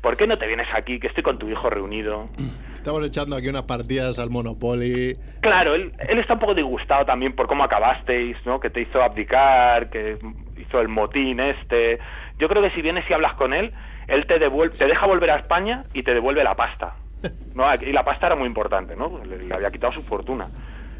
¿por 0.00 0.16
qué 0.16 0.26
no 0.26 0.36
te 0.36 0.48
vienes 0.48 0.66
aquí, 0.74 0.98
que 0.98 1.06
estoy 1.06 1.22
con 1.22 1.38
tu 1.38 1.48
hijo 1.48 1.70
reunido? 1.70 2.28
Estamos 2.74 3.06
echando 3.06 3.36
aquí 3.36 3.46
unas 3.46 3.62
partidas 3.62 4.18
al 4.18 4.30
Monopoly. 4.30 5.16
Claro, 5.40 5.76
él, 5.76 5.92
él 6.08 6.18
está 6.18 6.34
un 6.34 6.40
poco 6.40 6.54
disgustado 6.54 7.04
también 7.04 7.36
por 7.36 7.46
cómo 7.46 7.62
acabasteis, 7.62 8.36
¿no? 8.44 8.58
Que 8.58 8.68
te 8.68 8.80
hizo 8.80 9.00
abdicar, 9.00 9.90
que 9.90 10.18
hizo 10.58 10.80
el 10.80 10.88
motín 10.88 11.38
este. 11.38 12.00
Yo 12.40 12.48
creo 12.48 12.62
que 12.62 12.70
si 12.70 12.82
vienes 12.82 13.08
y 13.08 13.12
hablas 13.12 13.34
con 13.34 13.54
él, 13.54 13.72
él 14.08 14.26
te 14.26 14.40
devuelve, 14.40 14.76
te 14.76 14.86
deja 14.86 15.06
volver 15.06 15.30
a 15.30 15.36
España 15.36 15.84
y 15.94 16.02
te 16.02 16.14
devuelve 16.14 16.42
la 16.42 16.56
pasta. 16.56 16.96
¿no? 17.54 17.74
Y 17.74 17.92
la 17.92 18.04
pasta 18.04 18.26
era 18.26 18.36
muy 18.36 18.46
importante, 18.46 18.96
¿no? 18.96 19.20
Le, 19.24 19.38
le 19.44 19.54
había 19.54 19.70
quitado 19.70 19.92
su 19.92 20.02
fortuna. 20.02 20.48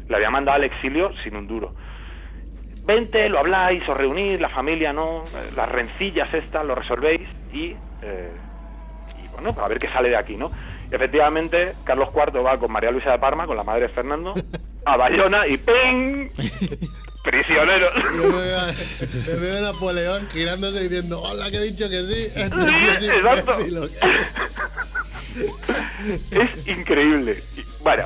Le 0.07 0.15
había 0.15 0.29
mandado 0.29 0.55
al 0.57 0.63
exilio 0.63 1.11
sin 1.23 1.35
un 1.35 1.47
duro. 1.47 1.73
Vente, 2.85 3.27
lo 3.29 3.39
habláis, 3.39 3.87
os 3.89 3.97
reunís, 3.97 4.39
la 4.39 4.49
familia, 4.49 4.93
¿no? 4.93 5.23
Eh, 5.35 5.49
Las 5.55 5.69
rencillas 5.69 6.31
estas, 6.33 6.63
lo 6.65 6.75
resolvéis 6.75 7.27
y, 7.51 7.75
eh, 8.01 8.37
y 9.15 9.27
bueno, 9.29 9.55
a 9.59 9.67
ver 9.67 9.79
qué 9.79 9.87
sale 9.89 10.09
de 10.09 10.17
aquí, 10.17 10.37
¿no? 10.37 10.51
Y 10.91 10.95
efectivamente, 10.95 11.77
Carlos 11.83 12.09
IV 12.13 12.45
va 12.45 12.59
con 12.59 12.71
María 12.71 12.91
Luisa 12.91 13.11
de 13.11 13.17
Parma, 13.17 13.47
con 13.47 13.57
la 13.57 13.63
madre 13.63 13.83
de 13.83 13.89
Fernando, 13.89 14.35
a 14.85 14.97
Bayona 14.97 15.47
y 15.47 15.57
¡ping! 15.57 16.29
Prisionero. 17.23 17.87
Yo 18.15 18.29
me 18.31 18.41
veo, 18.43 18.59
a, 18.59 18.65
me 18.67 19.33
veo 19.39 19.57
a 19.57 19.61
Napoleón 19.71 20.27
girándose 20.31 20.81
diciendo, 20.81 21.19
hola, 21.23 21.49
que 21.49 21.57
he 21.57 21.61
dicho 21.63 21.89
que 21.89 22.01
sí. 22.03 22.29
Sí, 22.29 23.09
exacto. 23.09 23.57
sí 23.57 23.71
lo 23.71 23.81
que- 23.87 23.97
es 26.31 26.67
increíble. 26.67 27.37
Y, 27.57 27.63
bueno, 27.83 28.03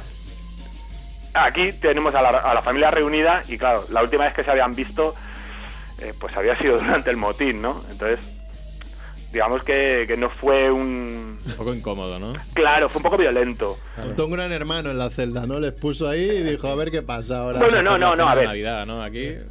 aquí 1.34 1.72
tenemos 1.74 2.14
a 2.16 2.22
la, 2.22 2.30
a 2.30 2.54
la 2.54 2.62
familia 2.62 2.92
reunida 2.92 3.44
y 3.48 3.58
claro, 3.58 3.86
la 3.90 4.02
última 4.04 4.26
vez 4.26 4.34
que 4.34 4.44
se 4.44 4.52
habían 4.52 4.76
visto, 4.76 5.16
eh, 6.00 6.14
pues 6.20 6.36
había 6.38 6.58
sido 6.58 6.78
durante 6.80 7.10
el 7.10 7.18
motín, 7.18 7.62
¿no? 7.62 7.84
Entonces, 7.92 8.20
digamos 9.32 9.64
que, 9.64 10.06
que 10.08 10.18
no 10.18 10.30
fue 10.30 10.72
un... 10.72 11.40
Un 11.46 11.54
poco 11.54 11.74
incómodo, 11.74 12.20
¿no? 12.20 12.34
Claro, 12.54 12.90
fue 12.90 12.98
un 12.98 13.04
poco 13.04 13.18
violento. 13.18 13.78
Montó 13.98 14.26
un 14.26 14.32
gran 14.32 14.52
hermano 14.52 14.90
en 14.90 14.98
la 14.98 15.10
celda, 15.10 15.46
¿no? 15.46 15.60
Les 15.60 15.74
puso 15.74 16.08
ahí 16.08 16.30
y 16.30 16.44
dijo, 16.44 16.68
a 16.68 16.76
ver 16.76 16.92
qué 16.92 17.02
pasa 17.02 17.40
ahora. 17.40 17.60
Bueno, 17.60 17.82
no, 17.82 17.98
no, 17.98 18.16
no, 18.16 18.28
a 18.28 18.36
ver. 18.36 18.48
Navidad, 18.48 18.86
¿no? 18.86 19.02
Aquí. 19.02 19.36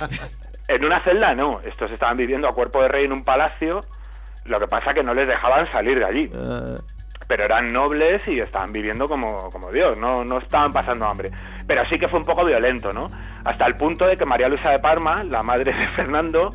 En 0.68 0.84
una 0.84 1.02
celda 1.02 1.34
no, 1.34 1.62
estos 1.64 1.90
estaban 1.90 2.18
viviendo 2.18 2.46
a 2.46 2.52
cuerpo 2.52 2.82
de 2.82 2.88
rey 2.88 3.06
en 3.06 3.12
un 3.14 3.24
palacio, 3.24 3.80
lo 4.44 4.58
que 4.58 4.66
pasa 4.66 4.92
que 4.92 5.02
no 5.02 5.14
les 5.14 5.26
dejaban 5.26 5.66
salir 5.70 5.98
de 5.98 6.04
allí. 6.04 6.30
Ah, 6.34 6.76
pero 7.28 7.44
eran 7.44 7.70
nobles 7.72 8.22
y 8.26 8.38
estaban 8.38 8.72
viviendo 8.72 9.06
como, 9.06 9.50
como 9.50 9.70
Dios, 9.70 9.98
no, 10.00 10.24
no 10.24 10.38
estaban 10.38 10.72
pasando 10.72 11.04
hambre. 11.04 11.30
Pero 11.66 11.82
sí 11.90 11.98
que 11.98 12.08
fue 12.08 12.18
un 12.18 12.24
poco 12.24 12.44
violento, 12.44 12.88
¿no? 12.90 13.10
Hasta 13.44 13.66
el 13.66 13.76
punto 13.76 14.06
de 14.06 14.16
que 14.16 14.24
María 14.24 14.48
Luisa 14.48 14.70
de 14.70 14.78
Parma, 14.78 15.22
la 15.24 15.42
madre 15.42 15.72
de 15.72 15.86
Fernando, 15.94 16.50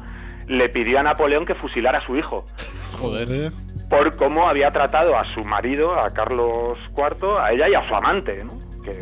le 0.47 0.69
pidió 0.69 0.99
a 0.99 1.03
Napoleón 1.03 1.45
que 1.45 1.55
fusilara 1.55 1.99
a 1.99 2.05
su 2.05 2.15
hijo 2.15 2.45
Joder. 2.99 3.51
por 3.88 4.17
cómo 4.17 4.47
había 4.47 4.71
tratado 4.71 5.15
a 5.15 5.23
su 5.33 5.41
marido, 5.41 5.93
a 5.97 6.09
Carlos 6.09 6.79
IV, 6.97 7.39
a 7.39 7.51
ella 7.51 7.69
y 7.69 7.75
a 7.75 7.88
su 7.88 7.95
amante, 7.95 8.43
¿no? 8.43 8.57
Que, 8.81 8.99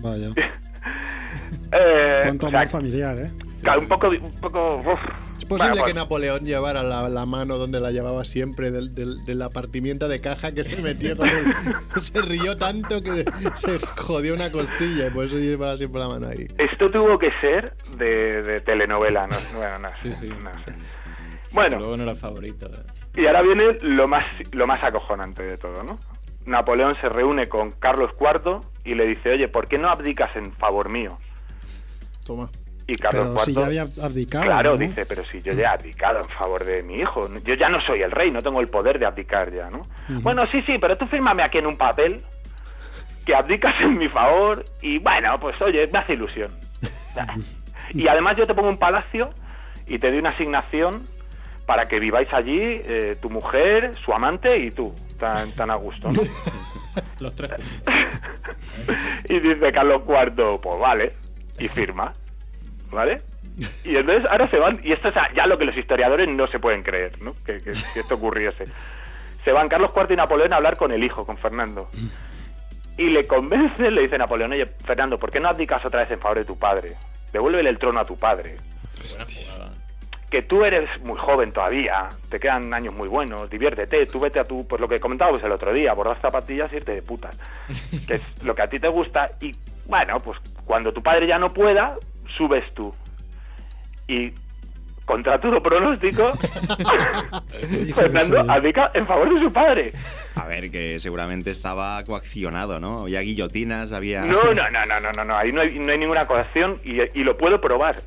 Vaya. 0.00 0.30
eh, 1.72 2.22
Cuánto 2.24 2.48
o 2.48 2.50
sea, 2.50 2.60
amor 2.60 2.72
familiar, 2.72 3.16
¿eh? 3.18 3.30
claro, 3.62 3.80
un 3.80 3.88
poco, 3.88 4.08
un 4.08 4.40
poco, 4.40 4.76
uf. 4.78 5.27
¿Es 5.48 5.56
posible 5.56 5.70
Bueno, 5.80 5.84
que 5.86 5.94
Napoleón 5.94 6.44
llevara 6.44 6.82
la, 6.82 7.08
la 7.08 7.24
mano 7.24 7.56
donde 7.56 7.80
la 7.80 7.90
llevaba 7.90 8.24
siempre 8.26 8.70
del, 8.70 8.94
del, 8.94 9.24
de 9.24 9.34
la 9.34 9.48
partimienta 9.48 10.06
de 10.06 10.18
caja 10.20 10.52
que 10.52 10.62
se 10.62 10.76
metió 10.82 11.16
con 11.16 11.26
él? 11.28 11.46
se 12.02 12.20
rió 12.20 12.54
tanto 12.56 13.00
que 13.00 13.24
se 13.54 13.78
jodió 13.96 14.34
una 14.34 14.52
costilla 14.52 15.06
y 15.06 15.10
por 15.10 15.24
eso 15.24 15.38
llevaba 15.38 15.76
siempre 15.78 16.00
la 16.00 16.08
mano 16.08 16.26
ahí. 16.28 16.46
Esto 16.58 16.90
tuvo 16.90 17.18
que 17.18 17.30
ser 17.40 17.74
de, 17.96 18.42
de 18.42 18.60
telenovela, 18.60 19.26
no, 19.26 19.36
bueno, 19.56 19.78
no 19.78 19.88
Sí, 20.02 20.12
sé, 20.12 20.20
sí. 20.20 20.28
no 20.28 20.50
sé. 20.64 20.74
Bueno, 21.50 21.78
Luego 21.78 21.96
no 21.96 22.02
era 22.02 22.14
favorito. 22.14 22.66
eh. 22.66 22.84
Y 23.22 23.26
ahora 23.26 23.40
viene 23.40 23.78
lo 23.80 24.06
más, 24.06 24.24
lo 24.52 24.66
más 24.66 24.82
acojonante 24.84 25.42
de 25.42 25.56
todo, 25.56 25.82
¿no? 25.82 25.98
Napoleón 26.44 26.94
se 27.00 27.08
reúne 27.08 27.48
con 27.48 27.70
Carlos 27.72 28.10
IV 28.20 28.60
y 28.84 28.94
le 28.94 29.06
dice, 29.06 29.30
oye, 29.30 29.48
¿por 29.48 29.66
qué 29.66 29.78
no 29.78 29.88
abdicas 29.88 30.34
en 30.36 30.52
favor 30.52 30.90
mío? 30.90 31.18
Toma. 32.24 32.50
Y 32.90 32.94
Carlos 32.94 33.28
Pero 33.34 33.44
si 33.44 33.50
IV, 33.50 33.60
ya 33.60 33.66
había 33.66 33.82
abdicado. 34.02 34.44
claro, 34.46 34.70
¿no? 34.72 34.78
dice, 34.78 35.04
pero 35.04 35.22
si 35.26 35.42
yo 35.42 35.52
ya 35.52 35.62
he 35.62 35.66
abdicado 35.66 36.20
en 36.20 36.28
favor 36.30 36.64
de 36.64 36.82
mi 36.82 36.94
hijo, 36.94 37.28
yo 37.44 37.52
ya 37.54 37.68
no 37.68 37.82
soy 37.82 38.00
el 38.00 38.10
rey, 38.10 38.30
no 38.30 38.42
tengo 38.42 38.60
el 38.62 38.68
poder 38.68 38.98
de 38.98 39.04
abdicar 39.04 39.52
ya, 39.52 39.68
¿no? 39.68 39.82
Bueno, 40.08 40.46
sí, 40.46 40.62
sí, 40.62 40.78
pero 40.80 40.96
tú 40.96 41.06
fírmame 41.06 41.42
aquí 41.42 41.58
en 41.58 41.66
un 41.66 41.76
papel 41.76 42.22
que 43.26 43.34
abdicas 43.34 43.74
en 43.82 43.98
mi 43.98 44.08
favor 44.08 44.64
y 44.80 44.98
bueno, 45.00 45.38
pues 45.38 45.60
oye, 45.60 45.86
me 45.92 45.98
hace 45.98 46.14
ilusión. 46.14 46.50
y 47.90 48.08
además 48.08 48.36
yo 48.36 48.46
te 48.46 48.54
pongo 48.54 48.70
un 48.70 48.78
palacio 48.78 49.28
y 49.86 49.98
te 49.98 50.08
doy 50.08 50.20
una 50.20 50.30
asignación 50.30 51.02
para 51.66 51.84
que 51.84 52.00
viváis 52.00 52.32
allí 52.32 52.58
eh, 52.58 53.16
tu 53.20 53.28
mujer, 53.28 53.94
su 54.02 54.14
amante 54.14 54.56
y 54.56 54.70
tú, 54.70 54.94
tan, 55.20 55.52
tan 55.52 55.70
a 55.70 55.74
gusto, 55.74 56.10
¿no? 56.10 56.22
Los 57.20 57.36
tres. 57.36 57.52
y 59.28 59.38
dice 59.40 59.72
Carlos 59.72 60.00
IV, 60.08 60.58
pues 60.62 60.80
vale, 60.80 61.12
y 61.58 61.68
firma, 61.68 62.14
¿vale? 62.90 63.22
Y 63.84 63.96
entonces 63.96 64.24
ahora 64.30 64.48
se 64.50 64.58
van, 64.58 64.80
y 64.84 64.92
esto 64.92 65.08
es 65.08 65.14
ya 65.34 65.46
lo 65.46 65.58
que 65.58 65.64
los 65.64 65.76
historiadores 65.76 66.28
no 66.28 66.46
se 66.46 66.58
pueden 66.60 66.82
creer, 66.82 67.20
¿no? 67.20 67.34
Que, 67.44 67.58
que- 67.58 67.72
que 67.94 68.00
esto 68.00 68.14
ocurriese. 68.14 68.66
Se 69.44 69.52
van 69.52 69.68
Carlos 69.68 69.90
IV 69.96 70.12
y 70.12 70.16
Napoleón 70.16 70.52
a 70.52 70.56
hablar 70.56 70.76
con 70.76 70.92
el 70.92 71.02
hijo, 71.02 71.24
con 71.26 71.38
Fernando. 71.38 71.88
Y 72.96 73.10
le 73.10 73.26
convence, 73.26 73.90
le 73.90 74.02
dice 74.02 74.18
Napoleón, 74.18 74.52
oye, 74.52 74.66
Fernando, 74.66 75.18
¿por 75.18 75.30
qué 75.30 75.40
no 75.40 75.48
abdicas 75.48 75.84
otra 75.84 76.00
vez 76.00 76.10
en 76.10 76.18
favor 76.20 76.38
de 76.38 76.44
tu 76.44 76.58
padre? 76.58 76.94
Devuélvele 77.32 77.70
el 77.70 77.78
trono 77.78 78.00
a 78.00 78.04
tu 78.04 78.16
padre. 78.16 78.56
Que 80.30 80.42
tú 80.42 80.62
eres 80.64 80.88
muy 81.04 81.16
joven 81.18 81.52
todavía, 81.52 82.08
te 82.28 82.38
quedan 82.38 82.74
años 82.74 82.92
muy 82.94 83.08
buenos, 83.08 83.48
diviértete, 83.48 84.04
tú 84.06 84.20
vete 84.20 84.38
a 84.38 84.44
tu, 84.44 84.66
pues 84.68 84.78
lo 84.80 84.86
que 84.88 85.00
comentábamos 85.00 85.42
el 85.42 85.52
otro 85.52 85.72
día, 85.72 85.94
bordar 85.94 86.20
zapatillas 86.20 86.70
y 86.72 86.76
irte 86.76 86.92
de 86.94 87.00
putas. 87.02 87.38
Que 88.06 88.16
es 88.16 88.44
lo 88.44 88.54
que 88.54 88.62
a 88.62 88.68
ti 88.68 88.78
te 88.78 88.88
gusta 88.88 89.30
y, 89.40 89.54
bueno, 89.86 90.20
pues 90.20 90.38
cuando 90.66 90.92
tu 90.92 91.02
padre 91.02 91.26
ya 91.26 91.38
no 91.38 91.48
pueda, 91.48 91.96
subes 92.36 92.72
tú. 92.74 92.94
Y 94.06 94.32
contra 95.04 95.40
todo 95.40 95.62
pronóstico, 95.62 96.32
Fernando 97.94 98.40
abdica 98.50 98.90
en 98.94 99.06
favor 99.06 99.34
de 99.34 99.40
su 99.40 99.52
padre. 99.52 99.92
A 100.34 100.46
ver, 100.46 100.70
que 100.70 101.00
seguramente 101.00 101.50
estaba 101.50 102.04
coaccionado, 102.04 102.78
¿no? 102.78 103.00
Había 103.00 103.20
guillotinas, 103.22 103.92
había... 103.92 104.22
No, 104.22 104.52
no, 104.52 104.70
no, 104.70 104.86
no, 104.86 105.00
no, 105.00 105.12
no, 105.12 105.24
no, 105.24 105.36
ahí 105.36 105.50
no 105.50 105.62
hay, 105.62 105.78
no 105.78 105.90
hay 105.92 105.98
ninguna 105.98 106.26
coacción 106.26 106.80
y, 106.84 107.00
y 107.18 107.24
lo 107.24 107.36
puedo 107.38 107.60
probar. 107.60 108.02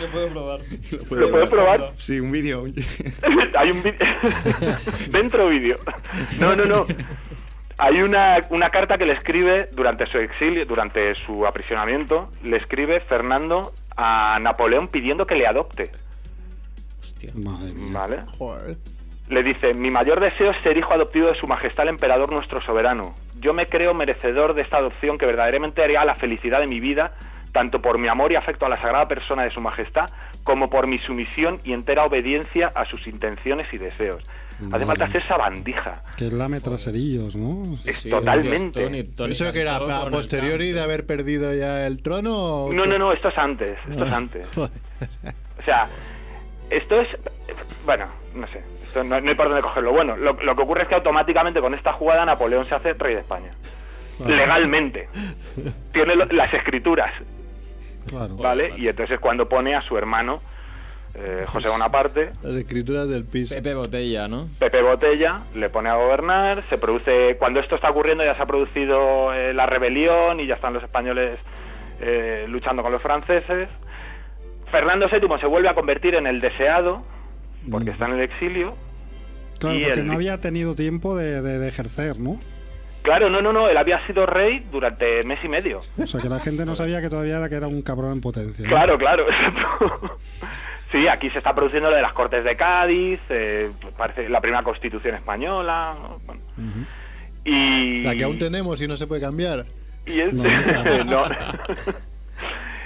Lo 0.00 0.08
puedo 0.08 0.28
probar. 0.30 0.60
¿Lo 1.10 1.30
puedo 1.30 1.48
probar? 1.48 1.92
Sí, 1.96 2.20
un 2.20 2.32
vídeo. 2.32 2.64
Hay 3.56 3.70
un 3.70 3.82
vídeo. 3.82 3.98
Dentro 5.10 5.48
vídeo. 5.48 5.78
No, 6.38 6.56
no, 6.56 6.64
no. 6.64 6.86
Hay 7.84 8.00
una, 8.00 8.38
una 8.50 8.70
carta 8.70 8.96
que 8.96 9.04
le 9.04 9.14
escribe 9.14 9.68
durante 9.72 10.06
su 10.06 10.16
exilio, 10.18 10.64
durante 10.64 11.16
su 11.26 11.44
aprisionamiento, 11.44 12.30
le 12.44 12.56
escribe 12.56 13.00
Fernando 13.00 13.72
a 13.96 14.38
Napoleón 14.38 14.86
pidiendo 14.86 15.26
que 15.26 15.34
le 15.34 15.48
adopte. 15.48 15.90
Hostia. 17.00 17.32
Madre 17.34 17.72
mía. 17.72 17.90
¿Vale? 17.92 18.18
Joder. 18.38 18.76
Le 19.28 19.42
dice, 19.42 19.74
mi 19.74 19.90
mayor 19.90 20.20
deseo 20.20 20.52
es 20.52 20.62
ser 20.62 20.76
hijo 20.76 20.94
adoptivo 20.94 21.26
de 21.26 21.34
su 21.34 21.48
majestad 21.48 21.82
el 21.82 21.88
emperador 21.88 22.30
nuestro 22.30 22.60
soberano. 22.60 23.16
Yo 23.40 23.52
me 23.52 23.66
creo 23.66 23.94
merecedor 23.94 24.54
de 24.54 24.62
esta 24.62 24.76
adopción 24.76 25.18
que 25.18 25.26
verdaderamente 25.26 25.82
haría 25.82 26.04
la 26.04 26.14
felicidad 26.14 26.60
de 26.60 26.68
mi 26.68 26.78
vida, 26.78 27.14
tanto 27.50 27.82
por 27.82 27.98
mi 27.98 28.06
amor 28.06 28.30
y 28.30 28.36
afecto 28.36 28.64
a 28.64 28.68
la 28.68 28.76
sagrada 28.76 29.08
persona 29.08 29.42
de 29.42 29.50
su 29.50 29.60
majestad, 29.60 30.08
como 30.44 30.70
por 30.70 30.86
mi 30.86 31.00
sumisión 31.00 31.60
y 31.64 31.72
entera 31.72 32.04
obediencia 32.04 32.70
a 32.76 32.84
sus 32.84 33.08
intenciones 33.08 33.66
y 33.72 33.78
deseos. 33.78 34.22
Hace 34.66 34.70
Vale. 34.70 34.86
falta 34.86 35.04
hacer 35.06 35.22
esa 35.22 35.36
bandija. 35.36 36.02
Que 36.16 36.24
lame 36.26 36.60
traserillos, 36.60 37.34
¿no? 37.36 37.74
Es 37.84 37.98
Sí, 37.98 38.10
totalmente. 38.10 38.82
Tony- 38.84 39.04
Tony 39.04 39.32
¿Eso 39.32 39.52
que 39.52 39.60
era 39.60 39.76
a 39.76 40.10
posteriori 40.10 40.72
de 40.72 40.80
haber 40.80 41.04
perdido 41.06 41.54
ya 41.54 41.86
el 41.86 42.02
trono? 42.02 42.64
o 42.66 42.72
No, 42.72 42.86
no, 42.86 42.98
no, 42.98 43.12
esto 43.12 43.28
es 43.28 43.38
antes, 43.38 43.78
esto 43.90 44.04
es 44.04 44.12
antes. 44.12 44.48
Joder. 44.54 44.70
O 45.58 45.62
sea, 45.64 45.88
esto 46.70 47.00
es. 47.00 47.08
Bueno, 47.84 48.06
no 48.34 48.46
sé, 48.48 48.62
esto 48.86 49.02
no, 49.04 49.20
no 49.20 49.28
hay 49.28 49.34
por 49.34 49.46
dónde 49.48 49.62
cogerlo. 49.62 49.92
Bueno, 49.92 50.16
lo, 50.16 50.32
lo 50.34 50.56
que 50.56 50.62
ocurre 50.62 50.82
es 50.82 50.88
que 50.88 50.94
automáticamente 50.94 51.60
con 51.60 51.74
esta 51.74 51.92
jugada 51.94 52.24
Napoleón 52.24 52.66
se 52.68 52.74
hace 52.74 52.92
rey 52.94 53.14
de 53.14 53.20
España. 53.20 53.52
Vale. 54.18 54.36
Legalmente. 54.36 55.08
Tiene 55.92 56.14
lo- 56.16 56.26
las 56.26 56.52
escrituras, 56.54 57.12
Claro. 58.08 58.36
¿vale? 58.36 58.74
Y 58.76 58.88
entonces 58.88 59.14
es 59.14 59.20
cuando 59.20 59.48
pone 59.48 59.74
a 59.74 59.82
su 59.82 59.96
hermano, 59.98 60.40
eh, 61.14 61.44
José 61.46 61.68
Bonaparte, 61.68 62.30
Las 62.42 62.54
escrituras 62.54 63.08
del 63.08 63.24
piso. 63.24 63.54
Pepe 63.54 63.74
Botella, 63.74 64.28
¿no? 64.28 64.48
Pepe 64.58 64.80
Botella, 64.82 65.42
le 65.54 65.68
pone 65.68 65.88
a 65.90 65.94
gobernar, 65.96 66.64
se 66.70 66.78
produce, 66.78 67.36
cuando 67.38 67.60
esto 67.60 67.74
está 67.76 67.90
ocurriendo 67.90 68.24
ya 68.24 68.34
se 68.36 68.42
ha 68.42 68.46
producido 68.46 69.32
eh, 69.34 69.52
la 69.52 69.66
rebelión 69.66 70.40
y 70.40 70.46
ya 70.46 70.54
están 70.54 70.72
los 70.72 70.82
españoles 70.82 71.38
eh, 72.00 72.46
luchando 72.48 72.82
con 72.82 72.92
los 72.92 73.02
franceses. 73.02 73.68
Fernando 74.70 75.06
VII 75.08 75.38
se 75.40 75.46
vuelve 75.46 75.68
a 75.68 75.74
convertir 75.74 76.14
en 76.14 76.26
el 76.26 76.40
deseado, 76.40 77.02
porque 77.70 77.90
Mm. 77.90 77.92
está 77.92 78.06
en 78.06 78.12
el 78.14 78.20
exilio. 78.22 78.74
Claro, 79.58 79.76
y 79.78 79.84
porque 79.84 80.00
el- 80.00 80.06
no 80.06 80.14
había 80.14 80.40
tenido 80.40 80.74
tiempo 80.74 81.14
de, 81.14 81.42
de- 81.42 81.58
de 81.58 81.68
ejercer, 81.68 82.18
¿no? 82.18 82.40
Claro, 83.02 83.28
no, 83.28 83.42
no, 83.42 83.52
no, 83.52 83.68
él 83.68 83.76
había 83.76 84.04
sido 84.06 84.26
rey 84.26 84.64
durante 84.70 85.24
mes 85.26 85.38
y 85.44 85.48
medio. 85.48 85.80
O 85.98 86.06
sea, 86.06 86.20
que 86.20 86.28
la 86.28 86.38
gente 86.40 86.64
no 86.64 86.74
sabía 86.76 87.00
que 87.00 87.08
todavía 87.10 87.36
era 87.38 87.48
que 87.48 87.56
era 87.56 87.66
un 87.66 87.82
cabrón 87.82 88.12
en 88.12 88.20
potencia. 88.20 88.64
¿no? 88.64 88.70
Claro, 88.70 88.96
claro. 88.96 89.26
sí, 90.92 91.08
aquí 91.08 91.30
se 91.30 91.38
está 91.38 91.54
produciendo 91.54 91.90
lo 91.90 91.96
de 91.96 92.02
las 92.02 92.12
Cortes 92.12 92.44
de 92.44 92.56
Cádiz, 92.56 93.18
eh, 93.30 93.70
parece 93.96 94.28
la 94.28 94.40
primera 94.40 94.62
constitución 94.62 95.14
española. 95.16 95.94
¿no? 96.00 96.20
Bueno. 96.24 96.40
Ujú. 96.58 96.84
Y... 97.44 98.02
La 98.04 98.14
que 98.14 98.24
aún 98.24 98.38
tenemos 98.38 98.80
y 98.80 98.86
no 98.86 98.96
se 98.96 99.06
puede 99.08 99.20
cambiar. 99.20 99.64
Y 100.06 100.20
este, 100.20 100.34
No, 100.36 100.44
esa 100.46 101.04
no. 101.04 101.28
no. 101.28 101.34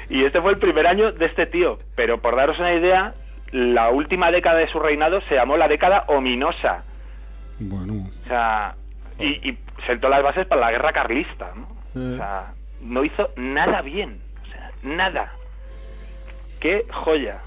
y 0.08 0.24
este 0.24 0.40
fue 0.40 0.52
el 0.52 0.58
primer 0.58 0.86
año 0.86 1.12
de 1.12 1.26
este 1.26 1.46
tío. 1.46 1.78
Pero 1.94 2.22
por 2.22 2.36
daros 2.36 2.58
una 2.58 2.72
idea, 2.72 3.14
la 3.52 3.90
última 3.90 4.30
década 4.30 4.58
de 4.58 4.68
su 4.68 4.78
reinado 4.78 5.20
se 5.28 5.34
llamó 5.34 5.56
la 5.56 5.68
década 5.68 6.04
ominosa. 6.08 6.84
Bueno, 7.58 8.08
O 8.24 8.28
sea, 8.28 8.74
y, 9.18 9.48
y 9.50 9.58
sentó 9.86 10.08
las 10.08 10.22
bases 10.22 10.46
para 10.46 10.60
la 10.60 10.70
guerra 10.70 10.92
carlista, 10.92 11.52
¿no? 11.54 11.68
Eh. 12.00 12.14
O 12.14 12.16
sea, 12.16 12.52
no 12.82 13.04
hizo 13.04 13.30
nada 13.36 13.82
bien. 13.82 14.20
O 14.42 14.46
sea, 14.50 14.70
nada. 14.82 15.32
Qué 16.60 16.84
joya. 16.90 17.38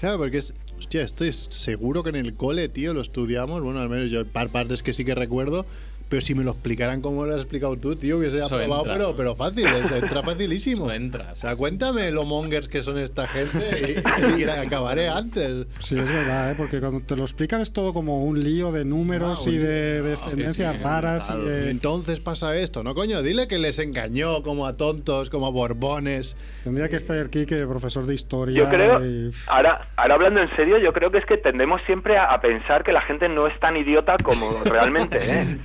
Claro, 0.00 0.18
porque 0.18 0.38
es. 0.38 0.54
Hostia, 0.78 1.02
estoy 1.02 1.32
seguro 1.32 2.02
que 2.02 2.10
en 2.10 2.16
el 2.16 2.34
cole, 2.34 2.68
tío, 2.68 2.92
lo 2.92 3.00
estudiamos. 3.00 3.62
Bueno, 3.62 3.80
al 3.80 3.88
menos 3.88 4.10
yo, 4.10 4.26
par 4.26 4.50
partes 4.50 4.82
que 4.82 4.92
sí 4.92 5.04
que 5.04 5.14
recuerdo. 5.14 5.66
Pero 6.14 6.20
si 6.24 6.32
me 6.36 6.44
lo 6.44 6.52
explicaran 6.52 7.00
como 7.00 7.26
lo 7.26 7.34
has 7.34 7.40
explicado 7.40 7.76
tú, 7.76 7.96
tío, 7.96 8.20
que 8.20 8.30
se 8.30 8.40
ha 8.40 8.46
probado, 8.48 8.84
pero, 8.84 9.16
pero 9.16 9.34
fácil, 9.34 9.66
es- 9.66 9.90
entra 10.02 10.22
facilísimo. 10.22 10.84
Eso 10.84 10.92
entra, 10.94 11.32
O 11.32 11.34
sea, 11.34 11.56
cuéntame 11.56 12.12
lo 12.12 12.22
mongers 12.24 12.68
que 12.68 12.84
son 12.84 12.98
esta 12.98 13.26
gente 13.26 14.00
y, 14.36 14.40
y 14.42 14.44
acabaré 14.44 15.08
antes. 15.08 15.66
Sí, 15.80 15.98
es 15.98 16.08
verdad, 16.08 16.52
¿eh? 16.52 16.54
porque 16.56 16.78
cuando 16.78 17.00
te 17.00 17.16
lo 17.16 17.24
explican 17.24 17.60
es 17.62 17.72
todo 17.72 17.92
como 17.92 18.22
un 18.24 18.44
lío 18.44 18.70
de 18.70 18.84
números 18.84 19.42
Ah, 19.44 19.50
y 19.50 19.56
de 19.56 20.02
descendencias 20.02 20.72
sí, 20.72 20.78
sí, 20.78 20.84
raras. 20.84 21.26
Claro, 21.26 21.42
y 21.42 21.46
de- 21.48 21.70
Entonces 21.72 22.20
pasa 22.20 22.56
esto, 22.56 22.84
¿no, 22.84 22.94
coño? 22.94 23.20
Dile 23.22 23.48
que 23.48 23.58
les 23.58 23.80
engañó 23.80 24.44
como 24.44 24.66
a 24.68 24.76
tontos, 24.76 25.30
como 25.30 25.48
a 25.48 25.50
borbones. 25.50 26.36
Tendría 26.62 26.88
que 26.88 26.94
estar 26.94 27.18
aquí 27.18 27.44
que 27.44 27.66
profesor 27.66 28.06
de 28.06 28.14
historia. 28.14 28.56
Yo 28.56 28.68
creo, 28.70 29.04
y- 29.04 29.32
ahora, 29.48 29.88
ahora 29.96 30.14
hablando 30.14 30.40
en 30.42 30.54
serio, 30.54 30.78
yo 30.78 30.92
creo 30.92 31.10
que 31.10 31.18
es 31.18 31.26
que 31.26 31.38
tendemos 31.38 31.80
siempre 31.86 32.16
a, 32.18 32.26
a 32.32 32.40
pensar 32.40 32.84
que 32.84 32.92
la 32.92 33.02
gente 33.02 33.28
no 33.28 33.48
es 33.48 33.58
tan 33.58 33.76
idiota 33.76 34.16
como 34.22 34.62
realmente 34.64 35.18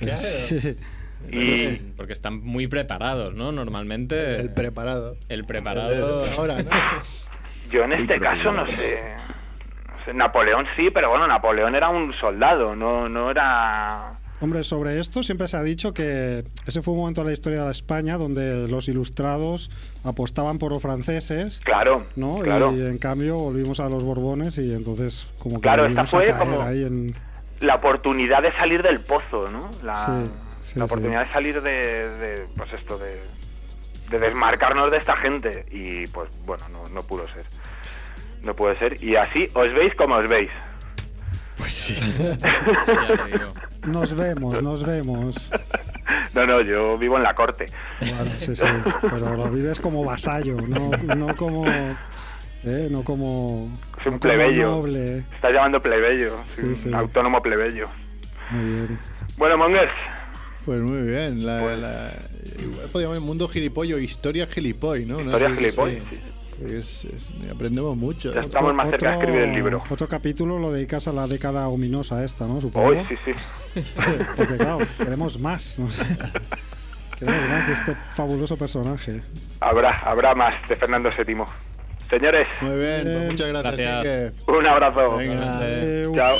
Y 1.30 1.76
Porque 1.96 2.12
están 2.12 2.40
muy 2.40 2.66
preparados, 2.66 3.34
¿no? 3.34 3.52
Normalmente. 3.52 4.36
El 4.40 4.52
preparado. 4.54 5.16
el 5.28 5.44
preparado. 5.44 6.24
Ahora, 6.38 6.62
¿no? 6.62 6.70
yo 7.70 7.82
en 7.84 7.92
este 7.92 8.18
caso 8.18 8.50
no 8.52 8.66
sé, 8.66 9.00
no 9.86 10.04
sé, 10.04 10.14
Napoleón 10.14 10.66
sí, 10.76 10.88
pero 10.92 11.10
bueno, 11.10 11.26
Napoleón 11.28 11.74
era 11.74 11.88
un 11.90 12.12
soldado, 12.14 12.74
no, 12.74 13.08
no 13.08 13.30
era... 13.30 14.14
Hombre, 14.42 14.64
sobre 14.64 14.98
esto 14.98 15.22
siempre 15.22 15.46
se 15.48 15.58
ha 15.58 15.62
dicho 15.62 15.92
que 15.92 16.42
ese 16.66 16.80
fue 16.80 16.94
un 16.94 17.00
momento 17.00 17.20
de 17.20 17.26
la 17.26 17.32
historia 17.34 17.58
de 17.58 17.64
la 17.66 17.70
España 17.72 18.16
donde 18.16 18.66
los 18.68 18.88
ilustrados 18.88 19.70
apostaban 20.02 20.58
por 20.58 20.72
los 20.72 20.80
franceses, 20.80 21.60
Claro, 21.62 22.06
¿no? 22.16 22.38
claro. 22.38 22.74
Y 22.74 22.80
en 22.80 22.96
cambio 22.96 23.36
volvimos 23.36 23.78
a 23.80 23.90
los 23.90 24.02
borbones 24.02 24.56
y 24.56 24.72
entonces 24.72 25.30
como 25.38 25.56
que 25.56 25.60
Claro, 25.60 25.84
esta 25.86 26.00
volvimos 26.04 26.08
a 26.14 26.16
fue 26.16 26.24
caer 26.26 26.38
como- 26.38 26.62
ahí 26.66 26.82
en... 26.84 27.14
La 27.60 27.76
oportunidad 27.76 28.42
de 28.42 28.52
salir 28.52 28.82
del 28.82 29.00
pozo, 29.00 29.48
¿no? 29.50 29.70
La, 29.82 29.94
Sí, 30.06 30.30
sí, 30.62 30.78
la 30.78 30.86
sí. 30.86 30.92
oportunidad 30.92 31.26
de 31.26 31.32
salir 31.32 31.62
de, 31.62 31.70
de, 32.10 32.46
pues 32.56 32.72
esto, 32.72 32.98
de, 32.98 33.20
de 34.10 34.18
desmarcarnos 34.18 34.90
de 34.90 34.96
esta 34.98 35.16
gente. 35.16 35.66
Y 35.70 36.06
pues 36.08 36.30
bueno, 36.46 36.64
no, 36.70 36.88
no 36.88 37.02
pudo 37.02 37.26
ser. 37.28 37.44
No 38.42 38.54
puede 38.54 38.78
ser. 38.78 39.02
Y 39.02 39.16
así 39.16 39.48
os 39.54 39.72
veis 39.74 39.94
como 39.94 40.16
os 40.16 40.28
veis. 40.28 40.50
Te 41.60 43.38
digo. 43.38 43.52
Nos 43.86 44.14
vemos, 44.14 44.62
nos 44.62 44.84
vemos. 44.84 45.50
No, 46.34 46.46
no, 46.46 46.60
yo 46.62 46.96
vivo 46.98 47.16
en 47.16 47.22
la 47.22 47.34
corte. 47.34 47.66
Bueno, 48.00 48.30
sí, 48.38 48.54
sí, 48.56 48.64
pero 49.00 49.36
lo 49.36 49.48
vives 49.50 49.78
como 49.80 50.04
vasallo, 50.04 50.56
no, 50.56 50.90
no 51.14 51.36
como... 51.36 51.64
¿eh? 52.64 52.88
No 52.90 53.02
como... 53.02 53.68
Es 54.00 54.06
un 54.06 54.14
no 54.14 54.20
plebeyo. 54.20 54.70
noble. 54.70 55.18
Estás 55.34 55.52
llamando 55.52 55.80
plebeyo. 55.82 56.36
sí, 56.56 56.62
Sí, 56.62 56.66
un 56.68 56.76
sí. 56.76 56.90
autónomo 56.94 57.40
plebeyo. 57.42 57.88
Muy 58.50 58.64
bien. 58.64 58.98
Bueno, 59.36 59.56
Mongers, 59.56 59.92
Pues 60.64 60.80
muy 60.80 61.02
bien. 61.08 61.46
La, 61.46 61.60
la- 61.76 62.12
igual 62.58 62.86
podríamos 62.92 63.16
llamar 63.16 63.20
mundo 63.26 63.48
gilipollo, 63.48 63.98
historia 63.98 64.46
gilipoy, 64.46 65.06
¿no? 65.06 65.20
historia 65.20 65.48
Sí, 65.50 65.56
gilipoy. 65.56 65.94
sí. 65.96 66.02
sí. 66.10 66.20
Es- 66.74 67.04
es- 67.06 67.30
aprendemos 67.50 67.96
mucho. 67.96 68.34
Ya 68.34 68.42
estamos 68.42 68.74
más 68.74 68.90
cerca 68.90 69.12
de 69.12 69.16
escribir 69.18 69.40
el 69.42 69.54
libro. 69.54 69.82
Otro 69.88 70.06
capítulo 70.08 70.58
lo 70.58 70.70
dedicas 70.72 71.08
a 71.08 71.12
la 71.12 71.26
década 71.26 71.66
ominosa 71.68 72.22
esta, 72.22 72.46
¿no? 72.46 72.60
Supongo. 72.60 72.88
Hoy, 72.88 72.98
sí, 73.08 73.14
sí. 73.24 73.32
Porque 74.36 74.56
claro, 74.58 74.78
queremos 74.98 75.38
más. 75.40 75.78
¿no? 75.78 75.88
queremos 77.18 77.48
más 77.48 77.66
de 77.66 77.72
este 77.72 77.94
fabuloso 78.14 78.56
personaje. 78.58 79.22
Habrá, 79.60 80.00
habrá 80.00 80.34
más 80.34 80.54
de 80.68 80.76
Fernando 80.76 81.08
VII. 81.16 81.36
Señores, 82.10 82.48
Muy 82.60 82.74
bien, 82.76 83.02
pues 83.04 83.26
muchas 83.30 83.48
gracias. 83.48 84.32
Un 84.48 84.66
abrazo. 84.66 85.16
Venga. 85.16 85.60
Chao. 86.12 86.38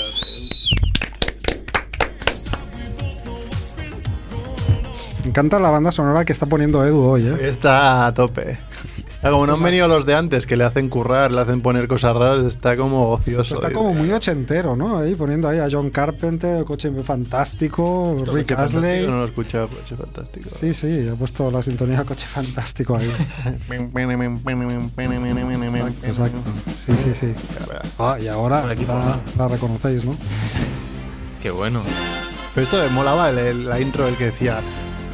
Me 5.22 5.28
encanta 5.28 5.58
la 5.60 5.70
banda 5.70 5.92
sonora 5.92 6.24
que 6.24 6.32
está 6.32 6.46
poniendo 6.46 6.84
Edu 6.84 7.04
hoy, 7.04 7.28
¿eh? 7.28 7.36
Está 7.42 8.08
a 8.08 8.14
tope. 8.14 8.56
Como 9.22 9.46
no 9.46 9.52
han 9.54 9.62
venido 9.62 9.86
los 9.86 10.06
de 10.06 10.14
antes 10.14 10.46
que 10.46 10.56
le 10.56 10.64
hacen 10.64 10.88
currar, 10.88 11.30
le 11.30 11.40
hacen 11.42 11.60
poner 11.60 11.86
cosas 11.88 12.16
raras, 12.16 12.44
está 12.46 12.74
como 12.76 13.10
ocioso. 13.10 13.54
Está 13.54 13.70
como 13.70 13.92
muy 13.92 14.10
ochentero, 14.12 14.74
¿no? 14.76 14.98
Ahí 14.98 15.14
poniendo 15.14 15.46
ahí 15.48 15.58
a 15.58 15.68
John 15.70 15.90
Carpenter, 15.90 16.58
el 16.58 16.64
coche 16.64 16.90
fantástico, 17.04 18.16
Coche 18.18 18.32
Rick 18.32 18.48
Fantástico, 18.48 18.78
Astley. 18.78 19.06
No 19.06 19.18
lo 19.18 19.24
he 19.24 19.28
escuchado, 19.28 19.68
coche 19.68 19.94
fantástico. 19.96 20.48
Sí, 20.48 20.72
sí, 20.72 21.08
ha 21.08 21.14
puesto 21.16 21.50
la 21.50 21.62
sintonía 21.62 22.02
coche 22.04 22.26
fantástico 22.26 22.96
ahí. 22.96 23.12
Exacto. 26.04 26.38
Sí, 26.86 26.92
sí, 27.04 27.14
sí. 27.14 27.32
Ah, 27.98 28.16
y 28.20 28.26
ahora 28.28 28.64
la, 29.36 29.48
reconocéis, 29.48 30.04
¿no? 30.06 30.16
Qué 31.42 31.50
bueno. 31.50 31.82
Pero 32.54 32.64
esto 32.64 32.78
me 32.78 32.88
molaba 32.88 33.30
el- 33.30 33.38
el- 33.38 33.68
la 33.68 33.78
intro, 33.80 34.06
el 34.08 34.14
que 34.16 34.24
decía 34.26 34.60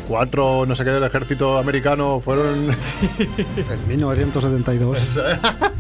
cuatro 0.07 0.65
no 0.67 0.75
sé 0.77 0.85
qué 0.85 0.91
del 0.91 1.05
ejército 1.05 1.59
americano 1.59 2.21
fueron. 2.25 2.67
En 3.19 3.89
1972. 3.89 4.99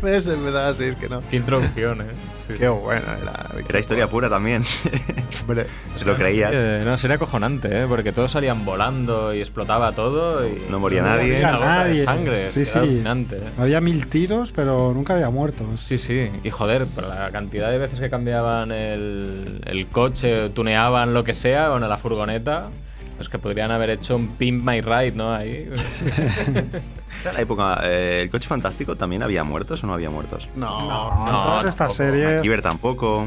¿Ves? 0.03 0.27
Empezaba 0.27 0.69
así, 0.69 0.85
es 0.85 0.97
que 0.97 1.09
no. 1.09 1.21
Qué 1.31 1.37
introducción, 1.37 2.01
¿eh? 2.03 2.07
Sí, 2.49 2.55
Qué 2.59 2.69
bueno 2.69 3.03
era. 3.21 3.47
Era 3.69 3.79
historia 3.81 4.09
pura 4.09 4.29
también. 4.29 4.65
Hombre, 5.43 5.67
Se 5.99 6.05
lo 6.05 6.15
creías. 6.15 6.53
Eh, 6.55 6.83
no, 6.85 6.97
sería 6.99 7.17
acojonante, 7.17 7.69
¿eh? 7.83 7.87
Porque 7.89 8.13
todos 8.13 8.31
salían 8.33 8.65
volando 8.65 9.35
y 9.35 9.41
explotaba 9.41 9.93
todo 9.93 10.47
y... 10.47 10.63
No 10.71 10.79
moría 10.79 11.03
No 11.03 11.09
nadie. 11.09 11.33
moría 11.33 11.53
gota 11.57 11.85
de 11.85 11.89
nadie. 11.91 12.05
sangre. 12.05 12.51
Sí, 12.51 12.61
era 12.61 12.71
sí. 12.71 12.79
alucinante, 12.79 13.37
¿eh? 13.37 13.41
Había 13.59 13.81
mil 13.81 14.07
tiros, 14.07 14.53
pero 14.55 14.93
nunca 14.95 15.15
había 15.15 15.31
muertos. 15.31 15.81
Sí, 15.81 15.99
sí. 15.99 16.31
Y 16.45 16.51
joder, 16.51 16.87
por 16.87 17.05
la 17.09 17.31
cantidad 17.31 17.71
de 17.71 17.79
veces 17.79 17.99
que 18.01 18.11
cambiaban 18.11 18.71
el, 18.71 19.61
el 19.67 19.87
coche, 19.89 20.51
tuneaban 20.51 21.15
lo 21.15 21.25
que 21.25 21.35
sea, 21.35 21.69
con 21.69 21.87
la 21.87 21.97
furgoneta, 21.99 22.69
pues 23.17 23.29
que 23.29 23.39
podrían 23.39 23.71
haber 23.71 23.91
hecho 23.91 24.17
un 24.17 24.29
Pimp 24.29 24.65
My 24.65 24.81
Ride, 24.81 25.13
¿no? 25.13 25.33
Ahí. 25.33 25.69
La 27.33 27.41
época. 27.41 27.81
eh, 27.85 28.21
¿El 28.23 28.31
coche 28.31 28.47
fantástico 28.49 28.95
también 28.97 29.23
había 29.23 29.43
muertos 29.45 29.83
o 29.83 29.87
no 29.87 29.95
había 29.95 30.11
muertos? 30.11 30.49
no. 30.55 30.81
No, 31.27 31.41
todas 31.43 31.67
estas 31.67 31.77
tampoco. 31.77 31.95
series 31.97 32.43
Kiber 32.43 32.63
tampoco. 32.63 33.27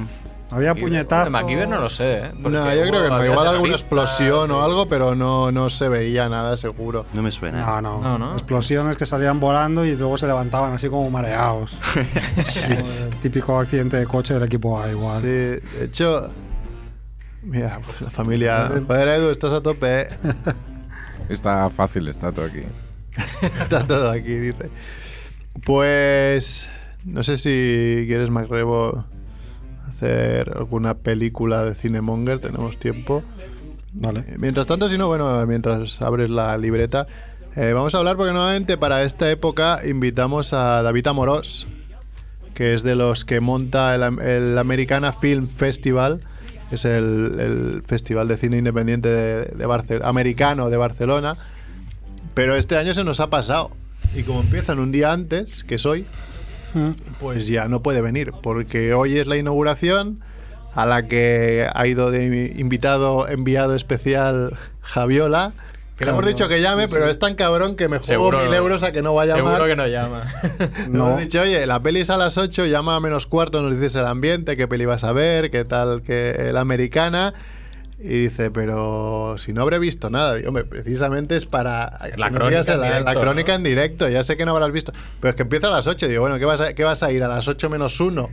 había 0.51 0.73
puñetazos. 0.75 1.25
De 1.25 1.31
MacGyver 1.31 1.67
no 1.67 1.79
lo 1.79 1.89
sé, 1.89 2.17
¿eh? 2.19 2.31
Porque 2.41 2.57
No, 2.57 2.73
yo 2.73 2.81
creo 2.83 3.03
que 3.03 3.09
no. 3.09 3.15
había 3.15 3.31
Igual 3.31 3.47
alguna 3.47 3.73
terroristas 3.73 3.81
explosión 3.81 4.51
o 4.51 4.61
algo, 4.63 4.87
pero 4.87 5.15
no, 5.15 5.51
no 5.51 5.69
se 5.69 5.89
veía 5.89 6.29
nada 6.29 6.55
seguro. 6.55 7.05
No 7.13 7.21
me 7.21 7.31
suena. 7.31 7.59
No, 7.65 7.81
no, 7.81 8.01
No, 8.01 8.17
no. 8.17 8.33
Explosiones 8.33 8.95
que 8.95 9.05
salían 9.05 9.39
volando 9.39 9.83
y 9.85 9.95
luego 9.95 10.17
se 10.17 10.27
levantaban 10.27 10.73
así 10.73 10.87
como 10.87 11.09
mareados. 11.09 11.75
Como 11.93 12.79
el 12.79 13.15
típico 13.21 13.59
accidente 13.59 13.97
de 13.97 14.05
coche 14.05 14.33
del 14.35 14.43
equipo 14.43 14.79
A 14.79 14.89
igual. 14.89 15.21
Sí, 15.21 15.27
de 15.27 15.61
hecho. 15.83 16.29
Mira, 17.41 17.79
pues 17.85 18.01
la 18.01 18.09
familia. 18.09 18.69
Joder, 18.85 19.07
Edu, 19.07 19.29
estás 19.29 19.51
a 19.53 19.61
tope, 19.61 20.01
¿eh? 20.01 20.07
Está 21.29 21.69
fácil, 21.69 22.07
está 22.07 22.31
todo 22.31 22.45
aquí. 22.45 22.63
Está 23.61 23.85
todo 23.85 24.09
aquí, 24.09 24.33
dice. 24.35 24.69
Pues. 25.63 26.69
No 27.05 27.23
sé 27.23 27.37
si 27.37 28.05
quieres, 28.07 28.29
Macrebo, 28.29 29.05
hacer 29.87 30.53
alguna 30.55 30.95
película 30.95 31.63
de 31.63 31.75
Cinemonger. 31.75 32.39
Tenemos 32.39 32.77
tiempo. 32.77 33.23
Vale. 33.93 34.21
Eh, 34.21 34.35
Mientras 34.37 34.67
tanto, 34.67 34.89
si 34.89 34.97
no, 34.97 35.07
bueno, 35.07 35.45
mientras 35.45 36.01
abres 36.01 36.29
la 36.29 36.57
libreta, 36.57 37.07
eh, 37.55 37.73
vamos 37.73 37.95
a 37.95 37.99
hablar 37.99 38.17
porque 38.17 38.33
nuevamente 38.33 38.77
para 38.77 39.03
esta 39.03 39.29
época 39.29 39.79
invitamos 39.87 40.53
a 40.53 40.81
David 40.81 41.07
Amorós, 41.07 41.67
que 42.53 42.73
es 42.73 42.83
de 42.83 42.95
los 42.95 43.23
que 43.23 43.39
monta 43.39 43.95
el, 43.95 44.19
el 44.19 44.57
Americana 44.57 45.13
Film 45.13 45.45
Festival, 45.47 46.21
es 46.71 46.85
el, 46.85 47.35
el 47.39 47.83
festival 47.85 48.27
de 48.27 48.37
cine 48.37 48.57
independiente 48.57 49.09
de, 49.09 49.45
de 49.45 50.01
americano 50.03 50.69
de 50.69 50.77
Barcelona. 50.77 51.35
Pero 52.33 52.55
este 52.55 52.77
año 52.77 52.93
se 52.93 53.03
nos 53.03 53.19
ha 53.19 53.29
pasado. 53.29 53.71
Y 54.15 54.23
como 54.23 54.41
empiezan 54.41 54.79
un 54.79 54.91
día 54.91 55.11
antes, 55.11 55.63
que 55.63 55.75
es 55.75 55.85
hoy, 55.85 56.05
Mm. 56.73 56.91
pues 57.19 57.47
ya 57.47 57.67
no 57.67 57.81
puede 57.81 58.01
venir, 58.01 58.31
porque 58.43 58.93
hoy 58.93 59.17
es 59.17 59.25
la 59.25 59.37
inauguración 59.37 60.19
a 60.75 60.85
la 60.85 61.07
que 61.07 61.67
ha 61.73 61.87
ido 61.87 62.11
de 62.11 62.53
invitado 62.57 63.27
enviado 63.27 63.73
especial 63.75 64.55
Javiola. 64.81 65.51
Que 65.99 66.05
le 66.05 66.11
hemos 66.11 66.25
dicho 66.25 66.47
que 66.47 66.61
llame, 66.61 66.87
sí, 66.87 66.93
pero 66.93 67.07
es 67.07 67.19
tan 67.19 67.35
cabrón 67.35 67.75
que 67.75 67.87
me 67.89 67.97
juego 67.99 68.07
Seguro- 68.31 68.43
mil 68.45 68.53
euros 68.53 68.81
a 68.83 68.91
que 68.91 69.01
no 69.01 69.13
vaya 69.13 69.33
a 69.33 69.37
llamar. 69.37 69.53
Seguro 69.57 69.69
que 69.69 69.75
no 69.75 69.85
llama. 69.87 70.23
Le 70.57 70.87
No. 70.89 71.07
hemos 71.09 71.19
dicho, 71.19 71.41
oye, 71.41 71.67
la 71.67 71.81
peli 71.81 71.99
es 71.99 72.09
a 72.09 72.17
las 72.17 72.37
8, 72.37 72.65
llama 72.65 72.95
a 72.95 72.99
menos 72.99 73.25
cuarto, 73.27 73.61
nos 73.61 73.73
dices 73.73 73.93
el 73.95 74.05
ambiente, 74.07 74.55
qué 74.57 74.67
peli 74.67 74.85
vas 74.85 75.03
a 75.03 75.11
ver, 75.11 75.51
qué 75.51 75.65
tal 75.65 76.01
que 76.01 76.51
la 76.53 76.61
americana. 76.61 77.33
Y 78.01 78.23
dice, 78.23 78.49
pero 78.49 79.35
si 79.37 79.51
no 79.51 79.61
habré 79.61 79.77
visto 79.77 80.09
nada. 80.09 80.35
Digo, 80.35 80.47
hombre, 80.47 80.63
precisamente 80.63 81.35
es 81.35 81.45
para. 81.45 81.99
La 82.15 82.31
crónica 82.31 82.61
en 82.61 82.67
la, 82.67 82.77
la 82.77 82.99
directo, 82.99 83.21
crónica 83.21 83.51
¿no? 83.51 83.55
en 83.57 83.63
directo. 83.63 84.07
Ya 84.07 84.23
sé 84.23 84.37
que 84.37 84.45
no 84.45 84.51
habrás 84.51 84.71
visto. 84.71 84.93
Pero 85.19 85.31
es 85.31 85.35
que 85.35 85.41
empieza 85.41 85.67
a 85.67 85.71
las 85.71 85.85
8. 85.85 86.07
Digo, 86.07 86.21
bueno, 86.21 86.39
¿qué 86.39 86.45
vas 86.45 86.61
a, 86.61 86.73
qué 86.73 86.85
vas 86.85 87.03
a 87.03 87.11
ir? 87.11 87.23
A 87.23 87.27
las 87.27 87.49
8 87.49 87.69
menos 87.69 87.99
1. 87.99 88.29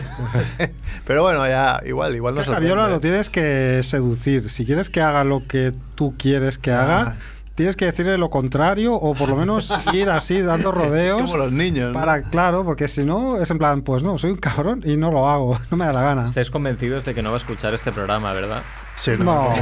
pero 1.06 1.22
bueno, 1.22 1.46
ya, 1.46 1.82
igual, 1.84 2.14
igual 2.14 2.34
no 2.34 2.42
Que 2.42 2.50
Javiola 2.50 2.88
lo 2.88 3.00
tienes 3.00 3.28
que 3.28 3.80
seducir. 3.82 4.48
Si 4.48 4.64
quieres 4.64 4.88
que 4.88 5.02
haga 5.02 5.22
lo 5.24 5.46
que 5.46 5.72
tú 5.94 6.14
quieres 6.16 6.56
que 6.56 6.72
haga, 6.72 7.00
Ah. 7.00 7.16
Tienes 7.60 7.76
que 7.76 7.84
decirle 7.84 8.16
lo 8.16 8.30
contrario 8.30 8.94
o 8.94 9.14
por 9.14 9.28
lo 9.28 9.36
menos 9.36 9.70
ir 9.92 10.08
así 10.08 10.40
dando 10.40 10.72
rodeos. 10.72 11.20
Como 11.20 11.36
los 11.36 11.52
niños. 11.52 11.88
¿no? 11.88 11.92
Para, 11.92 12.22
claro, 12.22 12.64
porque 12.64 12.88
si 12.88 13.04
no, 13.04 13.38
es 13.38 13.50
en 13.50 13.58
plan, 13.58 13.82
pues 13.82 14.02
no, 14.02 14.16
soy 14.16 14.30
un 14.30 14.38
cabrón 14.38 14.82
y 14.82 14.96
no 14.96 15.10
lo 15.10 15.28
hago, 15.28 15.60
no 15.70 15.76
me 15.76 15.84
da 15.84 15.92
la 15.92 16.00
gana. 16.00 16.28
Estáis 16.28 16.50
convencidos 16.50 17.04
de 17.04 17.14
que 17.14 17.20
no 17.20 17.28
va 17.28 17.36
a 17.36 17.38
escuchar 17.38 17.74
este 17.74 17.92
programa, 17.92 18.32
¿verdad? 18.32 18.62
Sí, 18.94 19.12
no, 19.18 19.24
No. 19.24 19.54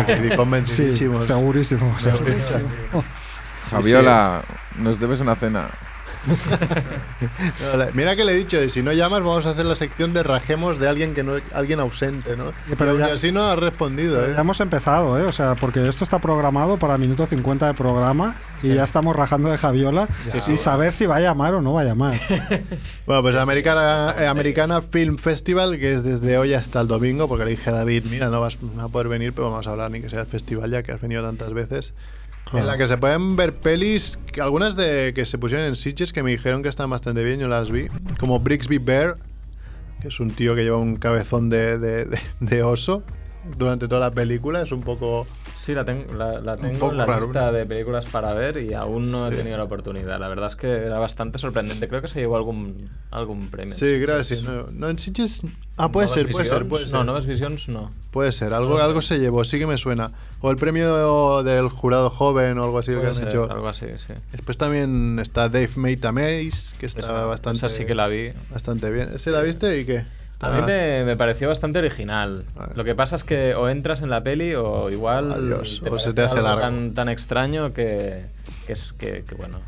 Sí, 0.67 0.93
segurísimo, 0.93 1.99
segurísimo. 1.99 2.69
Javiola, 3.69 4.45
nos 4.79 5.01
debes 5.01 5.21
una 5.21 5.35
cena. 5.35 5.71
Mira 7.95 8.17
que 8.17 8.25
le 8.25 8.33
he 8.33 8.37
dicho, 8.37 8.63
y 8.63 8.69
si 8.69 8.83
no 8.83 8.93
llamas 8.93 9.21
vamos 9.23 9.47
a 9.47 9.51
hacer 9.51 9.67
la 9.67 9.75
sección 9.75 10.13
de 10.15 10.23
rajemos 10.23 10.79
de 10.79 10.89
alguien 10.89 11.15
que 11.15 11.23
no 11.23 11.35
alguien 11.55 11.81
ausente, 11.81 12.37
¿no? 12.37 12.53
pero 12.67 12.77
Pero 12.79 12.99
ya- 12.99 13.13
así 13.15 13.33
no 13.33 13.45
ha 13.45 13.57
respondido, 13.57 14.25
¿eh? 14.25 14.33
Ya 14.35 14.41
hemos 14.41 14.61
empezado, 14.61 15.19
¿eh? 15.19 15.23
O 15.23 15.33
sea, 15.33 15.55
porque 15.55 15.87
esto 15.89 16.05
está 16.05 16.19
programado 16.19 16.79
para 16.79 16.99
minuto 16.99 17.27
50 17.27 17.67
de 17.67 17.75
programa 17.75 18.37
y 18.63 18.75
ya 18.75 18.85
estamos 18.85 19.15
rajando 19.15 19.51
de 19.51 19.59
Javiola 19.59 20.09
Sí, 20.29 20.39
y 20.39 20.41
sí. 20.41 20.57
saber 20.57 20.93
si 20.93 21.07
va 21.07 21.17
a 21.17 21.21
llamar 21.21 21.55
o 21.55 21.63
no 21.63 21.73
va 21.75 21.83
a 21.83 21.85
llamar. 21.85 22.15
Bueno, 23.07 23.23
pues 23.23 23.37
Americana, 23.37 24.15
eh, 24.19 24.27
Americana 24.27 24.83
Film 24.83 25.17
Festival, 25.17 25.79
que 25.79 25.95
es 25.95 26.05
desde 26.05 26.37
hoy 26.37 26.53
hasta 26.53 26.81
el 26.83 26.89
domingo, 26.89 27.27
porque 27.27 27.45
le 27.47 27.53
dije 27.53 27.71
a 27.71 27.73
David, 27.73 28.05
mira, 28.11 28.29
no 28.29 28.39
vas 28.41 28.59
a 28.79 28.89
poder 28.89 29.09
venir, 29.09 29.33
pero 29.33 29.51
vamos 29.51 29.67
a 29.67 29.71
hablar 29.71 29.91
ni 29.91 30.03
que 30.03 30.11
sea 30.11 30.21
el 30.21 30.27
festival 30.27 30.71
ya 30.71 30.83
que 30.83 30.93
has 30.93 31.01
venido 31.01 31.23
tantas 31.23 31.55
veces. 31.55 31.95
Claro. 32.51 32.59
En 32.61 32.67
la 32.67 32.79
que 32.79 32.87
se 32.89 32.97
pueden 32.97 33.37
ver 33.37 33.53
pelis, 33.55 34.19
algunas 34.41 34.75
de 34.77 35.13
que 35.15 35.27
se 35.27 35.37
pusieron 35.39 35.67
en 35.67 35.77
Sitges 35.77 36.13
que 36.13 36.23
me 36.23 36.31
dijeron 36.31 36.63
que 36.63 36.69
están 36.69 36.89
bastante 36.89 37.23
bien, 37.23 37.39
yo 37.41 37.49
las 37.49 37.71
vi. 37.71 37.89
Como 38.19 38.39
Brixby 38.41 38.79
Bear, 38.79 39.17
que 40.01 40.09
es 40.09 40.19
un 40.21 40.31
tío 40.31 40.55
que 40.55 40.63
lleva 40.63 40.79
un 40.79 40.97
cabezón 40.97 41.51
de, 41.51 41.79
de- 41.79 42.05
de- 42.07 42.21
de 42.41 42.63
oso 42.63 43.03
durante 43.57 43.87
toda 43.89 44.01
la 44.01 44.11
película, 44.11 44.63
es 44.63 44.73
un 44.73 44.81
poco... 44.83 45.27
Sí, 45.61 45.75
la, 45.75 45.85
ten- 45.85 46.07
la, 46.17 46.41
la 46.41 46.57
tengo 46.57 46.91
en 46.91 46.97
la 46.99 47.05
raro, 47.05 47.27
lista 47.27 47.47
¿no? 47.47 47.53
de 47.53 47.67
películas 47.67 48.07
para 48.07 48.33
ver 48.33 48.57
y 48.59 48.73
aún 48.75 49.11
no 49.11 49.27
he 49.27 49.31
Sí. 49.33 49.37
tenido 49.39 49.57
la 49.59 49.65
oportunidad. 49.65 50.19
La 50.19 50.29
verdad 50.29 50.49
es 50.49 50.57
que 50.57 50.67
era 50.69 50.99
bastante 50.99 51.39
sorprendente. 51.39 51.89
Creo 51.89 52.01
que 52.01 52.09
se 52.09 52.21
llevó 52.21 52.37
algún, 52.37 52.89
algún 53.11 53.49
premio. 53.51 53.75
Sí, 53.77 53.99
gracias. 53.99 54.43
No, 54.43 54.67
no, 54.73 54.89
en 54.89 54.99
Sitges... 54.99 55.43
Ah, 55.77 55.91
puede 55.93 56.09
ser, 56.09 56.31
puede 56.31 56.45
ser, 56.47 56.67
puede 56.67 56.85
ser. 56.87 56.95
No, 56.95 57.05
Nuevas 57.05 57.27
Visions 57.27 57.69
no. 57.69 57.91
Puede 58.11 58.33
ser, 58.33 58.53
algo, 58.55 58.69
Puede 58.71 58.81
ser. 58.81 58.89
algo 58.89 59.03
se 59.03 59.19
llevó, 59.19 59.45
sí 59.45 59.59
que 59.59 59.67
me 59.67 59.79
suena. 59.79 60.11
O 60.41 60.51
el 60.51 60.57
premio 60.57 61.43
del 61.43 61.69
jurado 61.69 62.09
joven 62.11 62.59
o 62.59 62.65
algo 62.65 62.79
así 62.79 62.93
que 62.93 62.97
Puede 62.97 63.09
han 63.11 63.15
ser, 63.17 63.29
hecho. 63.29 63.51
algo 63.51 63.69
así, 63.69 63.87
sí. 64.07 64.15
Después 64.33 64.57
también 64.57 65.19
está 65.19 65.49
Dave 65.49 65.71
Mata 65.77 66.13
Mace, 66.13 66.75
que 66.81 66.87
está 66.87 67.01
Esa- 67.01 67.13
bastante, 67.25 67.59
esa 67.67 67.69
sí 67.69 67.85
que 67.85 67.95
la 67.95 68.07
vi. 68.09 68.31
bastante 68.51 68.91
bien. 68.91 69.11
¿Ese 69.15 69.31
la 69.31 69.43
viste 69.43 69.79
y 69.81 69.85
qué? 69.85 70.05
A 70.41 70.51
mí 70.51 70.59
Ah, 70.63 70.67
me, 70.67 71.05
me 71.05 71.17
pareció 71.17 71.49
bastante 71.49 71.79
original. 71.81 72.45
Lo 72.75 72.85
que 72.85 72.95
pasa 72.95 73.17
es 73.17 73.25
que 73.25 73.55
o 73.55 73.69
entras 73.69 74.03
en 74.03 74.11
la 74.11 74.23
peli 74.23 74.55
o 74.55 74.89
igual 74.91 75.33
Adiós, 75.33 75.81
o 75.83 75.87
parece 75.87 76.05
se 76.05 76.13
te 76.15 76.23
hace 76.23 76.35
algo 76.37 76.43
largo. 76.49 76.61
Tan, 76.61 76.95
tan 76.95 77.09
extraño 77.09 77.73
que, 77.73 78.23
que 78.67 78.73
es 78.73 78.93
que, 78.97 79.25
que 79.27 79.35
bueno 79.35 79.59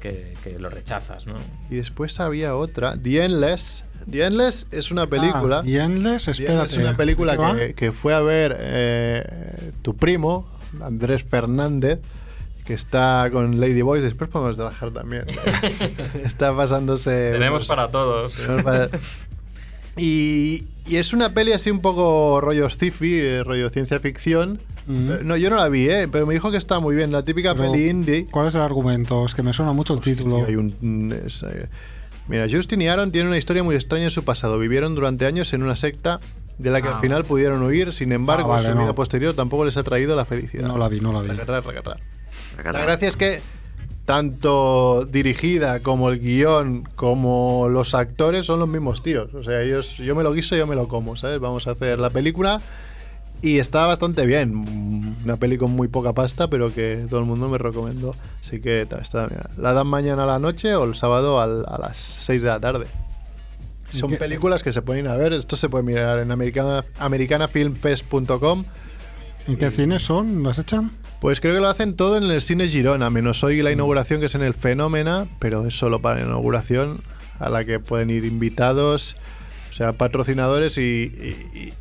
que, 0.00 0.34
que 0.44 0.58
lo 0.58 0.68
rechazas, 0.70 1.26
¿no? 1.26 1.34
Y 1.70 1.76
después 1.76 2.18
había 2.20 2.54
otra, 2.54 2.96
The 2.96 3.24
Endless. 3.24 3.84
The 4.10 4.24
Endless 4.26 4.66
es 4.70 4.90
una 4.90 5.06
película. 5.06 5.62
Ah, 5.64 5.68
Endless, 5.68 6.24
The 6.26 6.30
espérate. 6.32 6.52
Endless 6.54 6.72
es 6.72 6.78
una 6.78 6.96
película 6.96 7.54
que, 7.56 7.74
que 7.74 7.92
fue 7.92 8.14
a 8.14 8.20
ver 8.20 8.56
eh, 8.58 9.72
tu 9.82 9.96
primo, 9.96 10.46
Andrés 10.82 11.24
Fernández, 11.24 11.98
que 12.66 12.74
está 12.74 13.28
con 13.32 13.58
Lady 13.60 13.80
Boys. 13.82 14.02
Después 14.02 14.28
podemos 14.30 14.56
trabajar 14.56 14.90
también. 14.92 15.24
está 16.24 16.54
pasándose. 16.56 17.30
Tenemos 17.32 17.60
unos- 17.62 17.68
para 17.68 17.88
todos. 17.88 18.34
Tenemos 18.36 18.62
para- 18.62 18.88
Y, 19.98 20.64
y 20.86 20.96
es 20.96 21.12
una 21.12 21.32
peli 21.34 21.52
así 21.52 21.70
un 21.70 21.80
poco 21.80 22.40
rollo 22.40 22.70
sci-fi, 22.70 23.14
eh, 23.20 23.44
rollo 23.44 23.68
ciencia 23.70 23.98
ficción. 24.00 24.60
Eh, 24.88 25.20
No, 25.22 25.36
yo 25.36 25.50
no 25.50 25.56
la 25.56 25.68
vi, 25.68 25.88
¿eh? 25.88 26.08
pero 26.10 26.26
me 26.26 26.34
dijo 26.34 26.50
que 26.50 26.56
está 26.56 26.78
muy 26.80 26.94
bien. 26.96 27.12
La 27.12 27.22
típica 27.24 27.54
Pero, 27.54 27.70
peli 27.72 27.88
indie. 27.90 28.26
¿Cuál 28.30 28.48
es 28.48 28.54
el 28.54 28.60
argumento? 28.62 29.26
Es 29.26 29.34
que 29.34 29.42
me 29.42 29.52
suena 29.52 29.72
mucho 29.72 29.94
el 29.94 30.00
título. 30.00 30.44
Hay 30.46 30.56
un, 30.56 31.12
es, 31.26 31.42
eh, 31.42 31.68
mira, 32.28 32.46
Justin 32.50 32.80
y 32.82 32.88
Aaron 32.88 33.12
tienen 33.12 33.28
una 33.28 33.38
historia 33.38 33.62
muy 33.62 33.74
extraña 33.74 34.04
en 34.04 34.10
su 34.10 34.24
pasado. 34.24 34.58
Vivieron 34.58 34.94
durante 34.94 35.26
años 35.26 35.52
en 35.52 35.62
una 35.62 35.76
secta 35.76 36.20
de 36.56 36.70
la 36.70 36.80
que 36.80 36.88
Ah. 36.88 36.94
al 36.96 37.00
final 37.00 37.24
pudieron 37.24 37.62
huir. 37.62 37.92
Sin 37.92 38.12
embargo, 38.12 38.52
Ah, 38.52 38.56
vale, 38.56 38.68
su 38.70 38.74
no. 38.74 38.80
vida 38.82 38.94
posterior 38.94 39.34
tampoco 39.34 39.64
les 39.66 39.76
ha 39.76 39.82
traído 39.82 40.16
la 40.16 40.24
felicidad. 40.24 40.66
No 40.68 40.78
la 40.78 40.88
vi, 40.88 41.00
no 41.00 41.12
la 41.12 41.20
vi. 41.20 41.28
Racatrá, 41.28 41.60
racatrá. 41.60 41.96
La 42.72 42.80
gracia 42.82 43.08
es 43.08 43.16
que 43.16 43.40
tanto 44.08 45.04
dirigida 45.04 45.80
como 45.80 46.08
el 46.08 46.18
guion 46.18 46.82
como 46.96 47.68
los 47.70 47.94
actores 47.94 48.46
son 48.46 48.58
los 48.58 48.66
mismos 48.66 49.02
tíos. 49.02 49.34
O 49.34 49.44
sea, 49.44 49.60
ellos, 49.60 49.98
yo 49.98 50.14
me 50.14 50.22
lo 50.22 50.32
guiso, 50.32 50.56
yo 50.56 50.66
me 50.66 50.74
lo 50.74 50.88
como, 50.88 51.14
¿sabes? 51.14 51.38
Vamos 51.40 51.66
a 51.66 51.72
hacer 51.72 51.98
la 51.98 52.08
película 52.08 52.62
y 53.42 53.58
está 53.58 53.84
bastante 53.86 54.24
bien. 54.24 55.14
Una 55.26 55.36
peli 55.36 55.58
con 55.58 55.72
muy 55.72 55.88
poca 55.88 56.14
pasta, 56.14 56.48
pero 56.48 56.72
que 56.72 57.04
todo 57.10 57.20
el 57.20 57.26
mundo 57.26 57.50
me 57.50 57.58
recomendó. 57.58 58.16
Así 58.42 58.62
que 58.62 58.80
está, 58.80 59.26
mira, 59.30 59.50
la 59.58 59.74
dan 59.74 59.86
mañana 59.88 60.22
a 60.22 60.26
la 60.26 60.38
noche 60.38 60.74
o 60.74 60.84
el 60.84 60.94
sábado 60.94 61.38
al- 61.38 61.66
a 61.68 61.76
las 61.78 61.98
6 61.98 62.40
de 62.40 62.48
la 62.48 62.58
tarde. 62.60 62.86
¿Y 63.92 63.98
Son 63.98 64.08
qué- 64.08 64.16
películas 64.16 64.62
que 64.62 64.72
se 64.72 64.80
pueden 64.80 65.04
ir 65.04 65.10
a 65.10 65.16
ver. 65.16 65.34
Esto 65.34 65.54
se 65.54 65.68
puede 65.68 65.84
mirar 65.84 66.18
en 66.18 66.30
americana, 66.30 66.82
americanafilmfest.com. 66.98 68.64
¿En 69.48 69.56
qué 69.58 69.70
cines 69.70 70.02
son? 70.02 70.42
¿Las 70.44 70.58
echan? 70.58 70.92
Pues 71.20 71.40
creo 71.40 71.54
que 71.54 71.60
lo 71.60 71.68
hacen 71.68 71.96
todo 71.96 72.16
en 72.16 72.24
el 72.24 72.40
cine 72.40 72.68
Girona, 72.68 73.10
menos 73.10 73.42
hoy 73.42 73.60
la 73.62 73.72
inauguración 73.72 74.20
que 74.20 74.26
es 74.26 74.34
en 74.36 74.42
el 74.42 74.54
Fenómena, 74.54 75.26
pero 75.40 75.66
es 75.66 75.76
solo 75.76 76.00
para 76.00 76.20
la 76.20 76.26
inauguración 76.26 77.00
a 77.40 77.48
la 77.48 77.64
que 77.64 77.80
pueden 77.80 78.10
ir 78.10 78.24
invitados, 78.24 79.16
o 79.70 79.72
sea, 79.72 79.92
patrocinadores 79.92 80.78
y, 80.78 81.72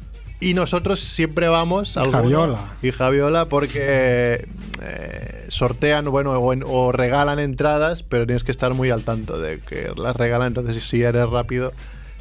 y- 0.42 0.54
nosotros 0.54 1.00
siempre 1.00 1.48
vamos. 1.48 1.98
Alguno- 1.98 2.12
Javiola. 2.22 2.60
Y 2.82 2.92
Javiola 2.92 3.46
porque 3.46 4.48
eh, 4.82 5.46
sortean, 5.50 6.06
bueno, 6.06 6.32
o, 6.34 6.56
o 6.68 6.92
regalan 6.92 7.38
entradas, 7.40 8.02
pero 8.04 8.26
tienes 8.26 8.44
que 8.44 8.52
estar 8.52 8.74
muy 8.74 8.90
al 8.92 9.04
tanto 9.04 9.40
de 9.40 9.60
que 9.60 9.92
las 9.96 10.16
regalan, 10.16 10.48
entonces 10.50 10.84
si 10.84 11.02
eres 11.04 11.28
rápido 11.30 11.74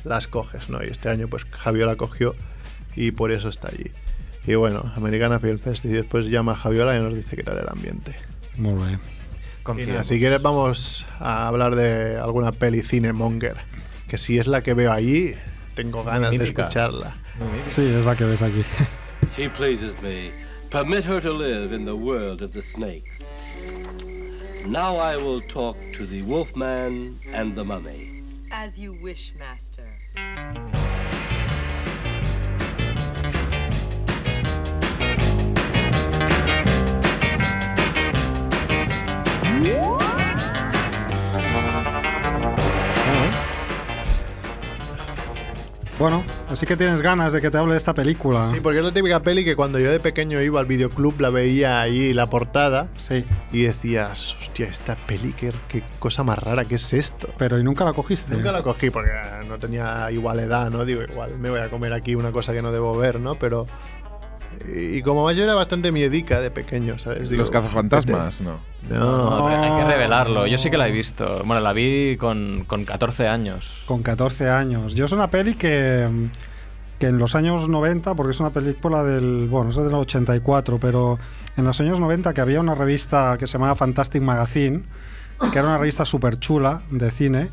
las 0.04 0.28
coges, 0.28 0.68
¿no? 0.70 0.82
Y 0.82 0.88
este 0.88 1.08
año 1.10 1.28
pues 1.28 1.44
Javiola 1.44 1.96
cogió 1.96 2.34
y 2.94 3.10
por 3.10 3.32
eso 3.32 3.48
está 3.50 3.68
allí. 3.68 3.90
Y 4.46 4.54
bueno, 4.54 4.92
Americana 4.94 5.40
Film 5.40 5.58
Fest 5.58 5.84
y 5.84 5.88
después 5.88 6.26
llama 6.26 6.52
a 6.52 6.54
Javiola 6.54 6.96
y 6.96 7.00
nos 7.00 7.14
dice 7.14 7.36
qué 7.36 7.42
tal 7.42 7.58
el 7.58 7.68
ambiente. 7.68 8.14
Muy 8.56 8.74
bien. 8.74 9.00
Y 9.78 9.86
nada, 9.86 10.04
si 10.04 10.20
quieres 10.20 10.40
vamos 10.40 11.06
a 11.18 11.48
hablar 11.48 11.74
de 11.74 12.16
alguna 12.18 12.52
peli 12.52 12.82
cinemonger, 12.82 13.56
que 14.06 14.16
si 14.16 14.38
es 14.38 14.46
la 14.46 14.62
que 14.62 14.74
veo 14.74 14.92
allí, 14.92 15.34
tengo 15.74 16.04
ganas 16.04 16.30
de 16.30 16.38
mítica. 16.38 16.62
escucharla. 16.62 17.16
Sí, 17.64 17.82
es 17.82 18.04
la 18.06 18.14
que 18.14 18.24
ves 18.24 18.42
aquí. 18.42 18.64
She 19.36 19.48
pleases 19.48 20.00
me. 20.02 20.30
Permit 20.70 21.04
her 21.04 21.20
to 21.20 21.32
live 21.32 21.74
in 21.74 21.84
the 21.84 21.94
world 21.94 22.42
of 22.42 22.52
the 22.52 22.62
snakes. 22.62 23.24
Now 24.64 24.96
I 24.96 25.16
will 25.16 25.40
talk 25.42 25.76
to 25.96 26.06
the 26.06 26.22
wolfman 26.22 27.18
and 27.34 27.56
the 27.56 27.64
mummy. 27.64 28.22
As 28.52 28.78
you 28.78 28.96
wish, 29.02 29.32
master. 29.38 29.86
Bueno, 45.98 46.22
así 46.50 46.66
que 46.66 46.76
tienes 46.76 47.00
ganas 47.00 47.32
de 47.32 47.40
que 47.40 47.50
te 47.50 47.56
hable 47.56 47.72
de 47.72 47.78
esta 47.78 47.94
película. 47.94 48.46
Sí, 48.50 48.60
porque 48.60 48.80
es 48.80 48.84
la 48.84 48.92
típica 48.92 49.20
peli 49.20 49.46
que 49.46 49.56
cuando 49.56 49.78
yo 49.78 49.90
de 49.90 49.98
pequeño 49.98 50.42
iba 50.42 50.60
al 50.60 50.66
videoclub 50.66 51.18
la 51.20 51.30
veía 51.30 51.80
ahí 51.80 52.12
la 52.12 52.26
portada 52.28 52.88
Sí, 52.98 53.24
y 53.50 53.62
decías, 53.62 54.36
hostia, 54.38 54.66
esta 54.66 54.94
peli, 54.94 55.32
qué, 55.32 55.54
qué 55.68 55.82
cosa 55.98 56.22
más 56.22 56.38
rara, 56.38 56.66
¿qué 56.66 56.74
es 56.74 56.92
esto? 56.92 57.28
pero 57.38 57.58
¿y 57.58 57.64
nunca 57.64 57.84
la 57.84 57.94
cogiste? 57.94 58.34
Nunca 58.34 58.52
la 58.52 58.62
cogí 58.62 58.90
porque 58.90 59.10
no 59.48 59.58
tenía 59.58 60.10
igual 60.10 60.38
edad, 60.40 60.70
¿no? 60.70 60.84
Digo, 60.84 61.02
igual 61.02 61.38
me 61.38 61.48
voy 61.48 61.60
a 61.60 61.70
comer 61.70 61.94
aquí 61.94 62.14
una 62.14 62.30
cosa 62.30 62.52
que 62.52 62.60
no 62.60 62.72
debo 62.72 62.94
ver, 62.96 63.18
¿no? 63.18 63.36
Pero... 63.36 63.66
Y, 64.74 64.98
y 64.98 65.02
como 65.02 65.24
más 65.24 65.36
yo 65.36 65.44
era 65.44 65.54
bastante 65.54 65.92
miedica 65.92 66.40
de 66.40 66.50
pequeño, 66.50 66.98
¿sabes? 66.98 67.28
Digo, 67.28 67.36
Los 67.40 67.50
cazafantasmas, 67.50 68.40
no. 68.40 68.58
No, 68.88 68.98
No, 69.40 69.44
pero 69.46 69.62
hay 69.62 69.70
que 69.76 69.82
No. 69.82 69.88
revelarlo. 69.88 70.46
Yo 70.46 70.58
sí 70.58 70.70
que 70.70 70.76
la 70.78 70.88
he 70.88 70.92
visto. 70.92 71.42
Bueno, 71.44 71.60
la 71.60 71.72
vi 71.72 72.16
con, 72.16 72.64
con 72.66 72.84
14 72.84 73.28
años. 73.28 73.82
Con 73.86 74.02
14 74.02 74.48
años. 74.48 74.94
Yo 74.94 75.04
es 75.06 75.12
una 75.12 75.30
peli 75.30 75.54
que, 75.54 76.08
que 76.98 77.06
en 77.08 77.18
los 77.18 77.34
años 77.34 77.68
90, 77.68 78.14
porque 78.14 78.30
es 78.32 78.40
una 78.40 78.50
película 78.50 79.02
del, 79.04 79.48
bueno, 79.48 79.70
es 79.70 79.76
del 79.76 79.92
84, 79.94 80.78
pero 80.80 81.18
en 81.56 81.64
los 81.64 81.80
años 81.80 81.98
90 82.00 82.32
que 82.34 82.40
había 82.40 82.60
una 82.60 82.74
revista 82.74 83.36
que 83.38 83.46
se 83.46 83.54
llamaba 83.54 83.74
Fantastic 83.74 84.22
Magazine, 84.22 84.82
que 85.52 85.58
era 85.58 85.68
una 85.68 85.78
revista 85.78 86.04
súper 86.04 86.38
chula 86.38 86.80
de 86.90 87.10
cine, 87.10 87.48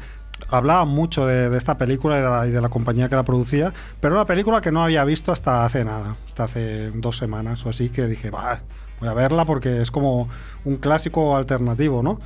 hablaba 0.49 0.85
mucho 0.85 1.25
de, 1.25 1.49
de 1.49 1.57
esta 1.57 1.77
película 1.77 2.17
y 2.19 2.21
de, 2.21 2.29
la, 2.29 2.47
y 2.47 2.51
de 2.51 2.61
la 2.61 2.69
compañía 2.69 3.09
que 3.09 3.15
la 3.15 3.23
producía, 3.23 3.73
pero 3.99 4.13
era 4.13 4.21
una 4.21 4.27
película 4.27 4.61
que 4.61 4.71
no 4.71 4.83
había 4.83 5.03
visto 5.03 5.31
hasta 5.31 5.65
hace 5.65 5.83
nada, 5.83 6.15
hasta 6.27 6.43
hace 6.45 6.91
dos 6.91 7.17
semanas 7.17 7.65
o 7.65 7.69
así, 7.69 7.89
que 7.89 8.07
dije, 8.07 8.29
va, 8.29 8.61
voy 8.99 9.09
a 9.09 9.13
verla 9.13 9.45
porque 9.45 9.81
es 9.81 9.91
como 9.91 10.29
un 10.65 10.77
clásico 10.77 11.35
alternativo, 11.35 12.03
¿no? 12.03 12.19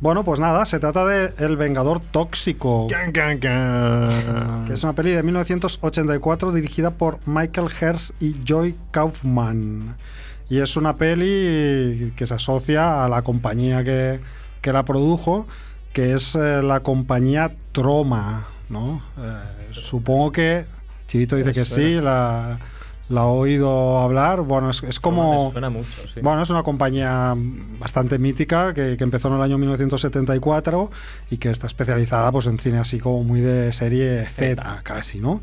Bueno, 0.00 0.22
pues 0.22 0.38
nada, 0.38 0.64
se 0.64 0.78
trata 0.78 1.04
de 1.06 1.32
El 1.38 1.56
Vengador 1.56 1.98
Tóxico, 1.98 2.86
Can, 2.88 3.10
can, 3.10 3.38
can. 3.38 4.64
que 4.68 4.74
es 4.74 4.84
una 4.84 4.92
peli 4.92 5.10
de 5.10 5.24
1984 5.24 6.52
dirigida 6.52 6.92
por 6.92 7.18
Michael 7.26 7.68
Herz 7.80 8.12
y 8.20 8.36
Joy 8.44 8.76
Kaufman. 8.92 9.96
Y 10.48 10.60
es 10.60 10.76
una 10.76 10.94
peli 10.94 12.12
que 12.14 12.26
se 12.28 12.34
asocia 12.34 13.04
a 13.04 13.08
la 13.08 13.22
compañía 13.22 13.82
que, 13.82 14.20
que 14.60 14.72
la 14.72 14.84
produjo, 14.84 15.48
que 15.98 16.12
es 16.12 16.36
eh, 16.36 16.62
la 16.62 16.78
compañía 16.78 17.56
Troma, 17.72 18.46
¿no? 18.68 19.02
Eh, 19.18 19.72
supongo 19.72 20.30
que 20.30 20.64
Chivito 21.08 21.34
dice 21.34 21.50
que 21.50 21.64
sí, 21.64 21.94
la, 21.94 22.56
la 23.08 23.22
ha 23.22 23.26
oído 23.26 23.98
hablar. 23.98 24.42
Bueno, 24.42 24.70
es, 24.70 24.80
es 24.84 25.00
como... 25.00 25.50
Suena 25.50 25.70
mucho, 25.70 25.88
sí. 26.14 26.20
Bueno, 26.22 26.40
es 26.40 26.50
una 26.50 26.62
compañía 26.62 27.34
bastante 27.80 28.16
mítica 28.20 28.72
que, 28.74 28.96
que 28.96 29.02
empezó 29.02 29.26
en 29.26 29.34
el 29.34 29.42
año 29.42 29.58
1974 29.58 30.88
y 31.32 31.38
que 31.38 31.50
está 31.50 31.66
especializada 31.66 32.30
pues, 32.30 32.46
en 32.46 32.60
cine 32.60 32.78
así 32.78 33.00
como 33.00 33.24
muy 33.24 33.40
de 33.40 33.72
serie 33.72 34.24
Z 34.26 34.80
casi, 34.84 35.18
¿no? 35.18 35.40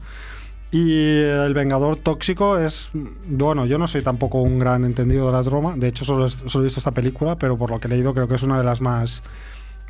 Y 0.71 1.19
El 1.19 1.53
Vengador 1.53 1.97
Tóxico 1.97 2.57
es. 2.57 2.91
Bueno, 2.93 3.65
yo 3.65 3.77
no 3.77 3.87
soy 3.87 4.03
tampoco 4.03 4.41
un 4.41 4.57
gran 4.59 4.85
entendido 4.85 5.25
de 5.25 5.33
la 5.33 5.43
troma. 5.43 5.75
De 5.75 5.89
hecho, 5.89 6.05
solo, 6.05 6.29
solo 6.29 6.63
he 6.63 6.67
visto 6.67 6.79
esta 6.79 6.91
película, 6.91 7.37
pero 7.37 7.57
por 7.57 7.71
lo 7.71 7.79
que 7.79 7.87
he 7.87 7.91
leído, 7.91 8.13
creo 8.13 8.29
que 8.29 8.35
es 8.35 8.43
una 8.43 8.57
de 8.57 8.63
las 8.63 8.79
más. 8.79 9.21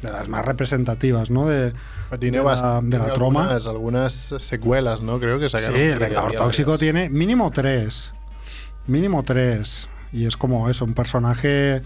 De 0.06 0.12
las 0.12 0.28
más 0.30 0.46
representativas, 0.46 1.30
¿no? 1.32 1.48
De, 1.48 1.74
Tiene, 2.20 2.38
de 2.40 2.44
la, 2.44 2.80
de 2.82 3.00
troma. 3.14 3.42
Algunas, 3.44 3.66
algunas 3.68 4.14
secuelas, 4.40 5.02
¿no? 5.02 5.20
Creo 5.20 5.40
que 5.40 5.50
Sí, 5.50 5.58
sacaron. 5.58 5.80
el 5.80 6.00
Vengador 6.00 6.32
Tóxico 6.34 6.78
tiene 6.78 7.10
mínimo 7.10 7.52
tres. 7.52 8.12
Mínimo 8.88 9.24
tres. 9.24 9.90
Y 10.14 10.26
es 10.26 10.38
como 10.38 10.70
eso, 10.70 10.86
un 10.86 10.94
personaje. 10.94 11.82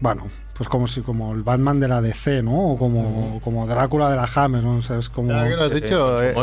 Bueno, 0.00 0.28
pues 0.54 0.68
como 0.68 0.86
si 0.86 1.02
como 1.02 1.34
el 1.34 1.42
Batman 1.42 1.80
de 1.80 1.88
la 1.88 2.00
DC, 2.00 2.42
¿no? 2.42 2.70
O 2.72 2.78
como, 2.78 3.40
como 3.44 3.66
Drácula 3.66 4.10
de 4.10 4.16
la 4.16 4.28
Hammer, 4.34 4.62
¿no? 4.62 4.76
O 4.76 4.82
sea, 4.82 4.98
es 4.98 5.08
como. 5.08 5.30
Ya 5.30 5.48
que 5.48 5.56
lo 5.56 5.64
has 5.64 5.72
Sí, 5.72 5.80
dicho, 5.80 6.22
eh, 6.22 6.34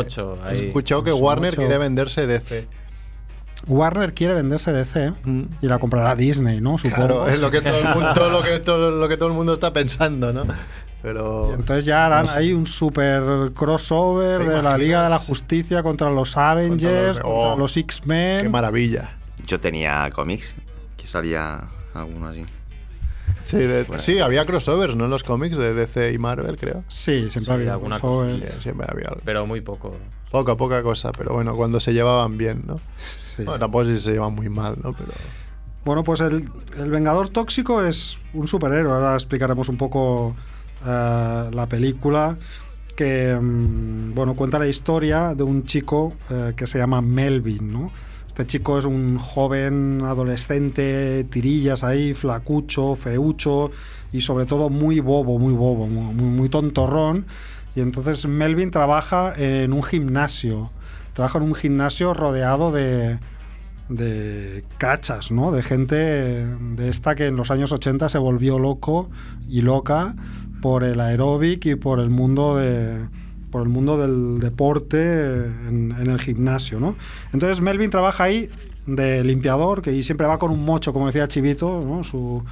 he 0.52 0.66
escuchado 0.68 1.02
que 1.04 1.12
Warner 1.12 1.56
quiere 1.56 1.78
venderse 1.78 2.26
DC. 2.26 2.68
Warner 3.66 4.12
quiere 4.14 4.34
venderse 4.34 4.72
DC 4.72 5.12
y 5.60 5.66
la 5.66 5.78
comprará 5.78 6.14
Disney, 6.14 6.60
¿no? 6.60 6.78
Supongo. 6.78 6.96
Claro, 7.06 7.28
es 7.28 7.40
lo 7.40 7.50
que 7.50 7.60
todo, 7.62 7.78
el 7.78 7.88
mundo, 7.94 8.08
todo 8.14 8.30
lo 8.30 8.42
que 8.42 8.58
todo 8.60 8.90
lo 8.92 9.08
que 9.08 9.16
todo 9.16 9.28
el 9.28 9.34
mundo 9.34 9.54
está 9.54 9.72
pensando, 9.72 10.32
¿no? 10.32 10.44
Pero 11.06 11.54
Entonces 11.54 11.84
ya 11.84 12.04
harán 12.06 12.24
No 12.26 12.32
sé. 12.32 12.38
ahí 12.40 12.52
un 12.52 12.66
super 12.66 13.52
crossover 13.54 14.40
¿Te 14.40 14.48
de 14.48 14.60
la? 14.60 14.76
Liga 14.76 15.04
de 15.04 15.10
la 15.10 15.20
Justicia 15.20 15.80
contra 15.84 16.10
los 16.10 16.36
Avengers, 16.36 17.20
Contra 17.20 17.22
contra 17.22 17.50
los- 17.50 17.58
los, 17.60 17.76
oh, 17.76 17.80
X-Men. 17.80 18.40
qué 18.42 18.48
maravilla. 18.48 19.10
Yo 19.46 19.60
tenía 19.60 20.10
cómics 20.12 20.52
que 20.96 21.06
salía 21.06 21.60
alguno 21.94 22.26
así. 22.26 22.44
Sí, 23.44 23.56
de- 23.58 23.86
sí, 23.98 24.18
había 24.18 24.44
crossovers, 24.46 24.96
¿no? 24.96 25.04
En 25.04 25.10
los 25.12 25.22
cómics 25.22 25.56
de 25.56 25.74
DC 25.74 26.12
y 26.12 26.18
Marvel, 26.18 26.56
creo. 26.56 26.82
Sí, 26.88 27.30
siempre 27.30 27.44
Sí, 27.44 27.50
había 27.52 27.74
alguna 27.74 28.00
cosa, 28.00 28.34
Sí, 28.34 28.42
siempre 28.62 28.88
había 28.90 29.06
algo. 29.06 29.20
Pero 29.24 29.46
muy 29.46 29.60
poco. 29.60 29.94
Poca, 30.32 30.56
poca 30.56 30.82
cosa, 30.82 31.12
pero 31.16 31.34
bueno, 31.34 31.54
cuando 31.54 31.78
se 31.78 31.92
llevaban 31.94 32.36
bien, 32.36 32.64
¿no? 32.66 32.78
Sí. 33.36 33.44
Bueno, 33.44 33.60
tampoco 33.60 33.84
si 33.84 33.96
se 33.98 34.10
llevan 34.10 34.34
muy 34.34 34.48
mal, 34.48 34.74
¿no? 34.82 34.92
Pero 34.92 35.12
Bueno, 35.84 36.02
pues 36.02 36.18
el, 36.20 36.50
el 36.76 36.90
Vengador 36.90 37.28
Tóxico 37.28 37.84
es 37.84 38.18
un 38.34 38.48
superhéroe. 38.48 38.92
Ahora 38.92 39.14
explicaremos 39.14 39.68
un 39.68 39.76
poco 39.76 40.34
eh, 40.84 41.50
la 41.52 41.66
película 41.68 42.36
que 42.96 43.38
mm, 43.38 44.14
bueno 44.14 44.34
cuenta 44.34 44.58
la 44.58 44.66
historia 44.66 45.34
de 45.34 45.42
un 45.42 45.64
chico 45.64 46.14
eh, 46.30 46.54
que 46.56 46.66
se 46.66 46.78
llama 46.78 47.00
Melvin, 47.02 47.72
¿no? 47.72 47.90
Este 48.26 48.46
chico 48.46 48.78
es 48.78 48.84
un 48.84 49.18
joven 49.18 50.02
adolescente, 50.04 51.24
tirillas 51.24 51.82
ahí, 51.82 52.12
flacucho, 52.12 52.94
feucho 52.94 53.70
y 54.12 54.20
sobre 54.20 54.44
todo 54.44 54.68
muy 54.68 55.00
bobo, 55.00 55.38
muy 55.38 55.54
bobo, 55.54 55.86
muy, 55.86 56.12
muy 56.12 56.48
tontorrón. 56.50 57.24
Y 57.74 57.80
entonces 57.80 58.26
Melvin 58.26 58.70
trabaja 58.70 59.32
en 59.36 59.72
un 59.72 59.82
gimnasio. 59.82 60.70
Trabaja 61.14 61.38
en 61.38 61.44
un 61.44 61.54
gimnasio 61.54 62.12
rodeado 62.12 62.72
de, 62.72 63.18
de 63.88 64.64
cachas, 64.78 65.30
¿no? 65.30 65.52
De 65.52 65.62
gente 65.62 65.96
de 65.96 66.88
esta 66.88 67.14
que 67.14 67.26
en 67.26 67.36
los 67.36 67.50
años 67.50 67.72
80 67.72 68.08
se 68.08 68.18
volvió 68.18 68.58
loco 68.58 69.08
y 69.48 69.62
loca 69.62 70.14
por 70.60 70.84
el 70.84 71.00
aeróbic 71.00 71.66
y 71.66 71.74
por 71.74 72.00
el 72.00 72.10
mundo 72.10 72.56
de 72.56 72.98
por 73.50 73.62
el 73.62 73.68
mundo 73.68 73.96
del 73.96 74.40
deporte 74.40 74.98
en, 74.98 75.92
el 75.92 76.20
gimnasio, 76.20 76.80
¿no? 76.80 76.96
Entonces 77.32 77.60
Melvin 77.60 77.90
trabaja 77.90 78.24
ahí 78.24 78.50
de 78.86 79.24
limpiador, 79.24 79.82
que 79.82 80.02
siempre 80.02 80.26
va 80.26 80.38
con 80.38 80.50
un 80.50 80.64
mocho, 80.64 80.92
como 80.92 81.06
decía 81.06 81.26
Chivito, 81.26 81.82
¿no? 81.86 82.04
Su, 82.04 82.44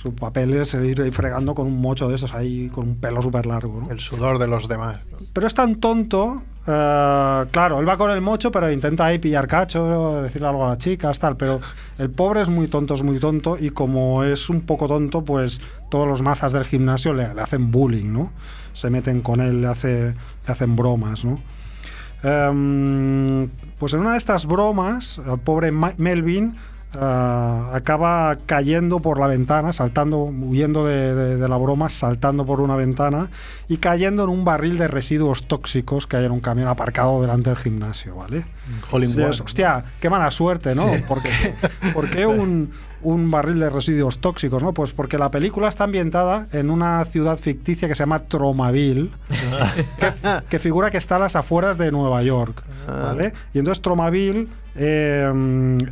su 0.00 0.14
papel 0.14 0.54
es 0.54 0.72
ir 0.74 1.02
ahí 1.02 1.10
fregando 1.10 1.54
con 1.54 1.66
un 1.66 1.78
mocho 1.80 2.08
de 2.08 2.14
estos 2.14 2.32
ahí, 2.34 2.68
con 2.70 2.88
un 2.88 2.96
pelo 2.96 3.20
súper 3.20 3.44
largo, 3.44 3.82
¿no? 3.84 3.90
el 3.90 4.00
sudor 4.00 4.38
de 4.38 4.46
los 4.46 4.66
demás. 4.66 4.98
¿no? 5.10 5.18
Pero 5.32 5.46
es 5.46 5.52
tan 5.54 5.74
tonto. 5.76 6.42
eh, 6.66 7.44
claro, 7.50 7.80
él 7.80 7.86
va 7.88 7.98
con 7.98 8.10
el 8.10 8.20
mocho, 8.22 8.50
pero 8.50 8.70
intenta 8.72 9.04
ahí 9.04 9.18
pillar 9.18 9.46
cacho, 9.46 10.22
decirle 10.22 10.48
algo 10.48 10.64
a 10.64 10.70
las 10.70 10.78
chicas, 10.78 11.18
tal. 11.18 11.36
Pero 11.36 11.60
el 11.98 12.08
pobre 12.10 12.40
es 12.40 12.48
muy 12.48 12.66
tonto, 12.68 12.94
es 12.94 13.02
muy 13.02 13.18
tonto. 13.18 13.58
Y 13.60 13.70
como 13.70 14.24
es 14.24 14.48
un 14.48 14.62
poco 14.62 14.88
tonto, 14.88 15.22
pues 15.22 15.60
todos 15.90 16.08
los 16.08 16.22
mazas 16.22 16.52
del 16.52 16.64
gimnasio 16.64 17.12
le, 17.12 17.34
le 17.34 17.40
hacen 17.42 17.70
bullying, 17.70 18.10
¿no? 18.10 18.32
Se 18.72 18.88
meten 18.88 19.20
con 19.20 19.40
él, 19.40 19.60
le, 19.60 19.66
hace, 19.66 20.04
le 20.06 20.14
hacen 20.46 20.76
bromas, 20.76 21.24
¿no? 21.26 21.40
Em, 22.22 23.48
pues 23.78 23.94
en 23.94 24.00
una 24.00 24.12
de 24.12 24.18
estas 24.18 24.46
bromas, 24.46 25.18
el 25.26 25.38
pobre 25.40 25.72
Ma- 25.72 25.94
Melvin 25.96 26.54
eh, 26.94 27.60
acaba 27.72 28.36
cayendo 28.46 29.00
por 29.00 29.18
la 29.20 29.26
ventana, 29.26 29.72
saltando, 29.72 30.18
huyendo 30.24 30.84
de, 30.86 31.14
de- 31.14 31.36
de 31.36 31.48
la 31.48 31.56
broma, 31.56 31.88
saltando 31.88 32.44
por 32.44 32.60
una 32.60 32.76
ventana 32.76 33.28
y 33.68 33.76
cayendo 33.76 34.24
en 34.24 34.30
un 34.30 34.44
barril 34.44 34.76
de 34.78 34.88
residuos 34.88 35.46
tóxicos 35.46 36.06
que 36.06 36.16
hay 36.16 36.24
en 36.24 36.32
un 36.32 36.40
camión 36.40 36.68
aparcado 36.68 37.20
delante 37.22 37.50
del 37.50 37.58
gimnasio, 37.58 38.16
¿vale? 38.16 38.44
One. 39.40 39.44
hostia, 39.44 39.84
qué 40.00 40.10
mala 40.10 40.30
suerte, 40.30 40.74
¿no? 40.74 40.82
Sí. 40.82 41.02
¿Por 41.06 41.22
qué, 41.22 41.30
por 41.94 42.10
qué 42.10 42.26
un, 42.26 42.72
un 43.02 43.30
barril 43.30 43.60
de 43.60 43.70
residuos 43.70 44.18
tóxicos, 44.18 44.62
no? 44.62 44.72
Pues 44.74 44.90
porque 44.92 45.16
la 45.18 45.30
película 45.30 45.68
está 45.68 45.84
ambientada 45.84 46.48
en 46.52 46.70
una 46.70 47.04
ciudad 47.04 47.38
ficticia 47.38 47.86
que 47.88 47.94
se 47.94 48.02
llama 48.02 48.20
Tromaville, 48.24 49.10
que, 50.00 50.12
que 50.48 50.58
figura 50.58 50.90
que 50.90 50.98
está 50.98 51.16
a 51.16 51.20
las 51.20 51.36
afueras 51.36 51.78
de 51.78 51.90
Nueva 51.92 52.22
York, 52.22 52.62
¿vale? 52.86 53.32
Y 53.54 53.58
entonces 53.60 53.80
Tromaville 53.82 54.48
eh, 54.76 55.32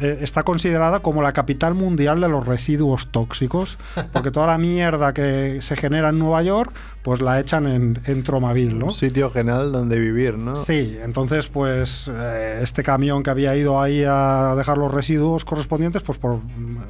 eh, 0.01 0.18
está 0.20 0.45
considerada 0.45 1.01
como 1.01 1.22
la 1.22 1.33
capital 1.33 1.74
mundial 1.74 2.20
de 2.20 2.29
los 2.29 2.47
residuos 2.47 3.09
tóxicos, 3.09 3.76
porque 4.12 4.31
toda 4.31 4.47
la 4.47 4.59
mierda 4.59 5.12
que 5.12 5.59
se 5.62 5.76
genera 5.76 6.11
en 6.11 6.18
Nueva 6.18 6.43
York, 6.43 6.72
pues 7.03 7.20
la 7.20 7.41
echan 7.41 7.66
en, 7.66 8.01
en 8.05 8.22
Tromaville, 8.22 8.74
¿no? 8.74 8.87
Un 8.87 8.93
sitio 8.93 9.31
genial 9.31 9.72
donde 9.72 9.99
vivir, 9.99 10.39
¿no? 10.39 10.57
Sí, 10.57 10.97
entonces 11.03 11.49
pues 11.49 12.11
eh, 12.12 12.61
este 12.62 12.83
camión 12.83 13.22
que 13.22 13.31
había 13.31 13.57
ido 13.57 13.81
ahí 13.81 14.05
a 14.07 14.55
dejar 14.57 14.79
los 14.79 14.93
residuos 14.93 15.45
correspondientes, 15.45 16.03
pues 16.03 16.18
por 16.18 16.41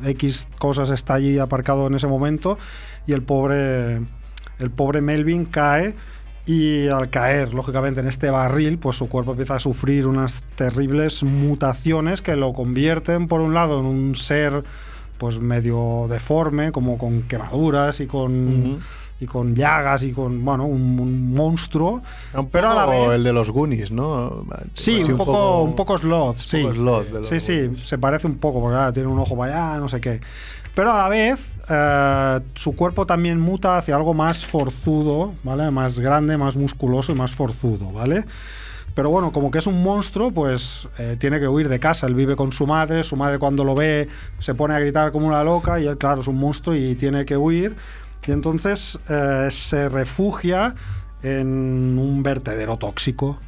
X 0.05 0.47
cosas 0.59 0.91
está 0.91 1.15
allí 1.15 1.39
aparcado 1.39 1.87
en 1.87 1.95
ese 1.95 2.07
momento 2.07 2.59
y 3.07 3.13
el 3.13 3.23
pobre 3.23 4.01
el 4.59 4.71
pobre 4.71 5.01
Melvin 5.01 5.47
cae 5.47 5.95
y 6.49 6.89
al 6.89 7.11
caer 7.11 7.53
lógicamente 7.53 8.01
en 8.01 8.09
este 8.09 8.31
barril, 8.31 8.79
pues 8.79 8.97
su 8.97 9.07
cuerpo 9.09 9.33
empieza 9.33 9.57
a 9.57 9.59
sufrir 9.59 10.07
unas 10.07 10.43
terribles 10.57 11.23
mutaciones 11.23 12.23
que 12.23 12.37
lo 12.37 12.55
convierten 12.55 13.29
por 13.29 13.43
un 13.43 13.53
lado 13.53 13.79
en 13.81 13.85
un 13.85 14.17
ser 14.17 14.65
pues 15.19 15.41
medio 15.41 16.07
deforme, 16.09 16.73
como 16.73 16.97
con 16.97 17.25
quemaduras 17.25 18.01
y 18.01 18.07
con 18.07 18.81
y 19.21 19.27
con 19.27 19.55
llagas 19.55 20.05
y 20.05 20.13
con 20.13 20.43
bueno, 20.43 20.65
un, 20.65 20.99
un 20.99 21.35
monstruo, 21.35 22.03
Un 22.33 22.49
pero 22.49 22.71
a 22.71 22.75
la 22.75 22.87
poco 22.87 23.09
vez 23.09 23.17
el 23.17 23.25
de 23.25 23.33
los 23.33 23.51
Goonies, 23.51 23.91
¿no? 23.91 24.47
Sí, 24.73 25.03
un 25.03 25.19
poco, 25.19 25.63
un 25.63 25.77
poco 25.77 25.99
sloth, 25.99 26.39
sí. 26.39 26.63
poco 26.63 26.75
sloth 26.75 27.07
de 27.09 27.19
los 27.19 27.29
sí, 27.29 27.41
sí, 27.41 27.77
se 27.83 27.99
parece 27.99 28.27
un 28.27 28.37
poco, 28.37 28.61
porque 28.61 28.93
tiene 28.95 29.09
un 29.09 29.19
ojo 29.19 29.37
para 29.37 29.73
allá, 29.73 29.81
no 29.81 29.89
sé 29.89 30.01
qué. 30.01 30.21
Pero 30.75 30.93
a 30.93 30.97
la 30.97 31.09
vez, 31.09 31.51
eh, 31.69 32.41
su 32.55 32.75
cuerpo 32.75 33.07
también 33.07 33.41
muta 33.41 33.77
hacia 33.77 33.97
algo 33.97 34.15
más 34.15 34.47
forzudo, 34.47 35.35
¿vale? 35.45 35.71
Más 35.71 35.99
grande, 35.99 36.37
más 36.37 36.57
musculoso 36.57 37.13
y 37.13 37.15
más 37.15 37.35
forzudo, 37.35 37.93
¿vale? 37.93 38.25
Pero 38.95 39.11
bueno, 39.11 39.31
como 39.31 39.51
que 39.51 39.59
es 39.59 39.67
un 39.67 39.83
monstruo, 39.83 40.33
pues 40.33 40.89
eh, 40.99 41.17
tiene 41.21 41.39
que 41.39 41.47
huir 41.47 41.69
de 41.69 41.79
casa. 41.79 42.07
Él 42.07 42.15
vive 42.15 42.35
con 42.35 42.53
su 42.53 42.67
madre, 42.67 43.05
su 43.05 43.17
madre 43.17 43.39
cuando 43.39 43.63
lo 43.63 43.75
ve 43.75 44.09
se 44.41 44.55
pone 44.55 44.75
a 44.75 44.81
gritar 44.81 45.13
como 45.13 45.29
una 45.29 45.45
loca 45.45 45.79
y 45.79 45.87
él, 45.87 45.99
claro, 45.99 46.21
es 46.21 46.27
un 46.27 46.37
monstruo 46.37 46.75
y 46.75 46.95
tiene 46.97 47.25
que 47.25 47.37
huir. 47.37 47.77
Y 48.27 48.33
entonces 48.33 48.99
eh, 49.09 49.49
se 49.51 49.89
refugia 49.89 50.75
en 51.23 51.99
un 51.99 52.23
vertedero 52.23 52.77
tóxico, 52.77 53.39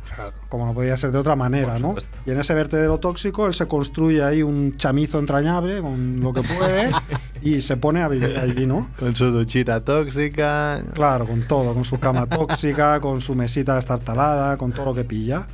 como 0.49 0.67
no 0.67 0.75
podía 0.75 0.97
ser 0.97 1.13
de 1.13 1.19
otra 1.19 1.37
manera, 1.37 1.79
¿no? 1.79 1.95
Y 2.27 2.31
en 2.31 2.41
ese 2.41 2.53
vertedero 2.53 2.99
tóxico 2.99 3.47
él 3.47 3.55
se 3.55 3.67
construye 3.67 4.25
ahí 4.25 4.43
un 4.43 4.77
chamizo 4.77 5.19
entrañable 5.19 5.81
con 5.81 6.21
lo 6.21 6.33
que 6.33 6.43
puede 6.43 6.91
y 7.43 7.61
se 7.61 7.77
pone 7.77 8.03
a 8.03 8.09
vivir 8.09 8.37
allí, 8.39 8.67
¿no? 8.67 8.89
Con 8.99 9.15
su 9.15 9.27
duchita 9.27 9.85
tóxica. 9.85 10.81
Claro, 10.95 11.27
con 11.27 11.43
todo, 11.43 11.73
con 11.75 11.85
su 11.85 12.01
cama 12.01 12.27
tóxica, 12.27 13.01
con 13.03 13.21
su 13.21 13.35
mesita 13.35 13.79
estartalada, 13.79 14.57
con 14.57 14.73
todo 14.73 14.87
lo 14.87 14.95
que 14.95 15.05
pilla. 15.05 15.47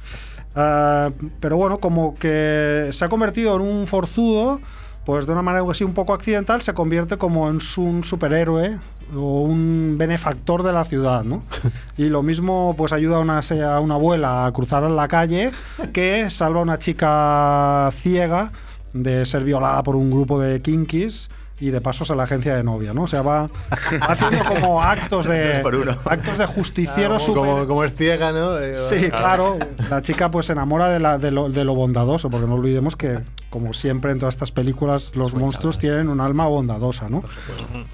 Ah, 0.54 1.10
pero 1.38 1.58
bueno, 1.58 1.78
como 1.78 2.14
que 2.14 2.88
se 2.92 3.04
ha 3.04 3.10
convertido 3.10 3.56
en 3.56 3.60
un 3.60 3.86
forzudo, 3.86 4.60
pues 5.07 5.24
de 5.24 5.32
una 5.32 5.40
manera 5.42 5.64
así 5.70 5.84
un 5.84 5.94
poco 5.94 6.12
accidental, 6.12 6.61
se 6.61 6.74
convierte 6.74 7.16
como 7.16 7.48
en 7.48 7.61
su- 7.62 7.82
un 7.82 8.04
superhéroe 8.04 8.76
o 9.16 9.42
un 9.42 9.94
benefactor 9.96 10.62
de 10.64 10.72
la 10.72 10.84
ciudad, 10.84 11.22
¿no? 11.24 11.42
Y 11.96 12.07
lo 12.11 12.22
mismo 12.22 12.74
pues 12.76 12.92
ayuda 12.92 13.16
a 13.16 13.20
una, 13.20 13.38
a 13.40 13.80
una 13.80 13.94
abuela 13.94 14.44
a 14.46 14.52
cruzar 14.52 14.82
en 14.84 14.96
la 14.96 15.07
calle 15.09 15.52
que 15.94 16.28
salva 16.28 16.59
a 16.61 16.62
una 16.64 16.78
chica 16.78 17.90
ciega 17.94 18.50
de 18.92 19.24
ser 19.26 19.44
violada 19.44 19.82
por 19.82 19.94
un 19.96 20.11
grupo 20.11 20.40
de 20.40 20.61
kinkis 20.61 21.30
y 21.59 21.70
de 21.70 21.80
paso 21.80 22.12
a 22.12 22.16
la 22.16 22.24
agencia 22.24 22.54
de 22.54 22.62
novia, 22.62 22.92
¿no? 22.92 23.04
O 23.04 23.07
sea, 23.07 23.22
va, 23.22 23.48
haciendo 24.09 24.44
como 24.44 24.82
actos 24.82 25.24
de 25.26 25.52
Dos 25.54 25.61
por 25.62 25.74
uno. 25.76 25.96
actos 26.04 26.36
de 26.38 26.46
justiciero 26.46 27.14
como, 27.16 27.20
súper- 27.20 27.34
como, 27.34 27.66
como 27.66 27.84
es 27.84 27.94
ciega, 27.94 28.30
¿no? 28.32 28.57
Sí, 28.76 29.09
claro. 29.11 29.59
La 29.88 30.02
chica 30.02 30.30
pues 30.30 30.46
se 30.46 30.52
enamora 30.52 30.88
de, 30.90 30.98
la- 31.00 31.16
de 31.16 31.30
lo, 31.30 31.48
de 31.48 31.64
lo 31.64 31.74
bondadoso, 31.74 32.28
porque 32.28 32.46
no 32.46 32.54
olvidemos 32.57 32.94
que, 32.96 33.20
como 33.51 33.72
siempre 33.72 34.12
en 34.12 34.18
todas 34.18 34.34
estas 34.34 34.51
películas, 34.53 35.12
los 35.14 35.32
monstruos 35.34 35.78
tienen 35.78 36.09
un 36.09 36.20
alma 36.20 36.47
bondadosa, 36.47 37.09
¿no? 37.09 37.22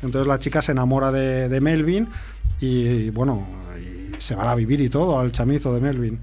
Entonces 0.02 0.26
la 0.26 0.38
chica 0.38 0.62
se 0.62 0.72
enamora 0.72 1.12
de, 1.12 1.48
de 1.48 1.60
Melvin 1.60 2.08
y, 2.60 3.10
bueno, 3.10 3.46
y 3.78 4.20
se 4.20 4.34
van 4.34 4.48
a 4.48 4.54
vivir 4.54 4.80
y 4.80 4.88
todo 4.88 5.18
al 5.20 5.30
chamizo 5.32 5.74
de 5.74 5.80
Melvin. 5.80 6.18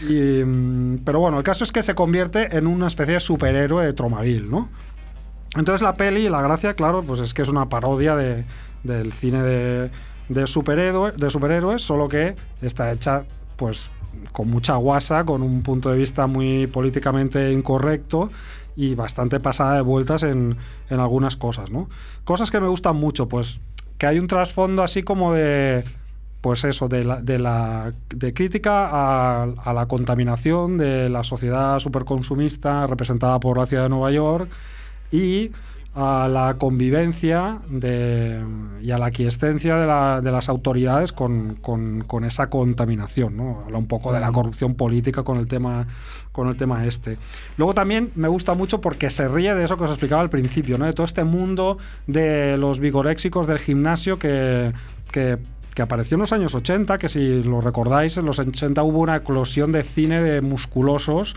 Y, 0.00 0.42
mm, 0.44 0.98
pero 1.04 1.20
bueno, 1.20 1.38
el 1.38 1.44
caso 1.44 1.64
es 1.64 1.72
que 1.72 1.82
se 1.82 1.94
convierte 1.94 2.56
en 2.56 2.66
una 2.66 2.88
especie 2.88 3.14
de 3.14 3.20
superhéroe 3.20 3.86
de 3.86 3.92
Tromaville, 3.92 4.48
¿no? 4.50 4.68
Entonces 5.56 5.82
la 5.82 5.94
peli, 5.94 6.28
la 6.28 6.42
gracia, 6.42 6.74
claro, 6.74 7.02
pues 7.04 7.20
es 7.20 7.32
que 7.32 7.42
es 7.42 7.48
una 7.48 7.68
parodia 7.68 8.16
de- 8.16 8.44
del 8.82 9.12
cine 9.12 9.40
de, 9.42 9.90
de, 10.28 10.42
superhéroe- 10.44 11.14
de 11.14 11.30
superhéroes, 11.30 11.80
solo 11.80 12.08
que 12.08 12.34
está 12.60 12.90
hecha 12.92 13.24
pues 13.56 13.88
con 14.32 14.50
mucha 14.50 14.74
guasa, 14.76 15.24
con 15.24 15.42
un 15.42 15.62
punto 15.62 15.90
de 15.90 15.96
vista 15.98 16.26
muy 16.26 16.66
políticamente 16.66 17.52
incorrecto 17.52 18.30
y 18.76 18.94
bastante 18.94 19.40
pasada 19.40 19.76
de 19.76 19.82
vueltas 19.82 20.22
en, 20.22 20.56
en 20.90 21.00
algunas 21.00 21.36
cosas, 21.36 21.70
¿no? 21.70 21.88
Cosas 22.24 22.50
que 22.50 22.60
me 22.60 22.68
gustan 22.68 22.96
mucho, 22.96 23.28
pues 23.28 23.60
que 23.98 24.06
hay 24.06 24.18
un 24.18 24.26
trasfondo 24.26 24.82
así 24.82 25.02
como 25.02 25.32
de 25.32 25.84
pues 26.40 26.62
eso, 26.64 26.88
de, 26.88 27.04
la, 27.04 27.22
de, 27.22 27.38
la, 27.38 27.94
de 28.10 28.34
crítica 28.34 28.86
a, 28.92 29.44
a 29.44 29.72
la 29.72 29.86
contaminación 29.86 30.76
de 30.76 31.08
la 31.08 31.24
sociedad 31.24 31.78
superconsumista 31.78 32.86
representada 32.86 33.40
por 33.40 33.56
la 33.56 33.64
ciudad 33.66 33.84
de 33.84 33.88
Nueva 33.88 34.10
York 34.10 34.50
y 35.10 35.52
a 35.94 36.28
la 36.28 36.56
convivencia 36.58 37.60
de, 37.68 38.42
y 38.82 38.90
a 38.90 38.98
la 38.98 39.06
aquiescencia 39.06 39.76
de, 39.76 39.86
la- 39.86 40.20
de 40.20 40.32
las 40.32 40.48
autoridades 40.48 41.12
con, 41.12 41.54
con- 41.62 42.02
con 42.02 42.24
esa 42.24 42.50
contaminación. 42.50 43.36
¿no? 43.36 43.62
Habla 43.64 43.78
un 43.78 43.86
poco 43.86 44.12
de 44.12 44.18
la 44.20 44.32
corrupción 44.32 44.74
política 44.74 45.22
con 45.22 45.38
el, 45.38 45.46
tema, 45.46 45.86
con 46.34 46.48
el 46.48 46.56
tema 46.56 46.84
este. 46.84 47.16
Luego 47.56 47.74
también 47.74 48.10
me 48.16 48.26
gusta 48.26 48.54
mucho 48.54 48.80
porque 48.80 49.08
se 49.08 49.28
ríe 49.28 49.54
de 49.54 49.64
eso 49.64 49.78
que 49.78 49.84
os 49.84 49.90
explicaba 49.90 50.20
al 50.20 50.30
principio, 50.30 50.76
¿no? 50.76 50.84
de 50.84 50.92
todo 50.92 51.06
este 51.06 51.22
mundo 51.22 51.78
de 52.08 52.58
los 52.58 52.80
vigoréxicos 52.80 53.46
del 53.46 53.60
gimnasio 53.60 54.18
que, 54.18 54.72
que 55.12 55.38
que 55.74 55.82
apareció 55.82 56.14
en 56.14 56.20
los 56.20 56.32
años 56.32 56.54
80, 56.54 56.98
que 56.98 57.08
si 57.08 57.42
lo 57.42 57.60
recordáis, 57.60 58.16
en 58.16 58.26
los 58.26 58.38
80 58.38 58.82
hubo 58.84 59.00
una 59.00 59.16
eclosión 59.16 59.72
de 59.72 59.82
cine 59.82 60.20
de 60.22 60.40
musculosos, 60.40 61.34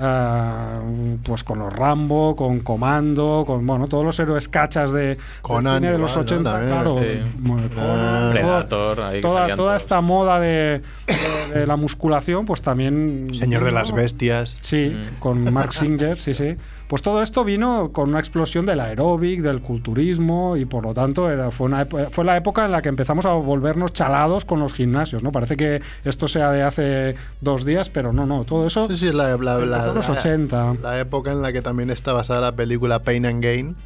eh, 0.00 1.18
pues 1.22 1.44
con 1.44 1.58
los 1.58 1.72
Rambo, 1.72 2.34
con 2.36 2.60
Comando, 2.60 3.44
con 3.46 3.66
bueno, 3.66 3.86
todos 3.86 4.04
los 4.04 4.18
héroes 4.18 4.48
cachas 4.48 4.92
de, 4.92 5.00
del 5.08 5.18
cine 5.46 5.92
de 5.92 5.98
los 5.98 6.12
igual, 6.12 6.14
¿no? 6.14 6.20
80, 6.22 6.52
También, 6.52 6.72
claro. 6.72 7.00
sí. 7.00 8.30
Predator, 8.32 9.00
ahí 9.02 9.20
toda, 9.20 9.44
toda 9.46 9.56
todos. 9.56 9.76
esta 9.82 10.00
moda 10.00 10.40
de, 10.40 10.82
de- 11.06 11.60
de 11.60 11.66
la 11.66 11.76
musculación, 11.76 12.44
pues 12.46 12.62
también... 12.62 13.30
Señor 13.34 13.64
de 13.64 13.72
las 13.72 13.90
¿no? 13.90 13.96
bestias. 13.96 14.58
Sí, 14.60 14.86
Mm. 14.96 15.18
con 15.20 15.52
Mark 15.52 15.72
Singer, 15.72 16.18
sí, 16.18 16.34
sí. 16.34 16.56
Pues 16.88 17.02
todo 17.02 17.20
esto 17.20 17.42
vino 17.44 17.90
con 17.92 18.10
una 18.10 18.20
explosión 18.20 18.64
del 18.64 18.78
aeróbic, 18.78 19.40
del 19.40 19.60
culturismo 19.60 20.56
y 20.56 20.66
por 20.66 20.84
lo 20.84 20.94
tanto 20.94 21.28
era, 21.30 21.50
fue, 21.50 21.66
una, 21.66 21.84
ep- 21.88 22.10
fue 22.10 22.24
la 22.24 22.36
época 22.36 22.64
en 22.64 22.70
la 22.70 22.80
que 22.82 22.88
empezamos 22.88 23.26
a 23.26 23.32
volvernos 23.32 23.92
chalados 23.92 24.44
con 24.44 24.60
los 24.60 24.72
gimnasios, 24.72 25.22
¿no? 25.22 25.32
Parece 25.32 25.56
que 25.56 25.82
esto 26.04 26.28
sea 26.28 26.52
de 26.52 26.62
hace 26.62 27.16
dos 27.40 27.64
días, 27.64 27.88
pero 27.88 28.12
no, 28.12 28.24
no, 28.24 28.44
todo 28.44 28.66
eso 28.68 28.86
Sí, 28.88 28.96
sí, 28.96 29.12
la, 29.12 29.36
la, 29.36 29.58
la- 29.58 29.86
los 29.92 30.08
la- 30.08 30.14
80. 30.14 30.74
la 30.82 31.00
época 31.00 31.32
en 31.32 31.42
la 31.42 31.52
que 31.52 31.60
también 31.62 31.90
está 31.90 32.12
basada 32.12 32.40
la 32.40 32.52
película 32.52 33.00
Pain 33.02 33.26
and 33.26 33.42
Gain. 33.42 33.76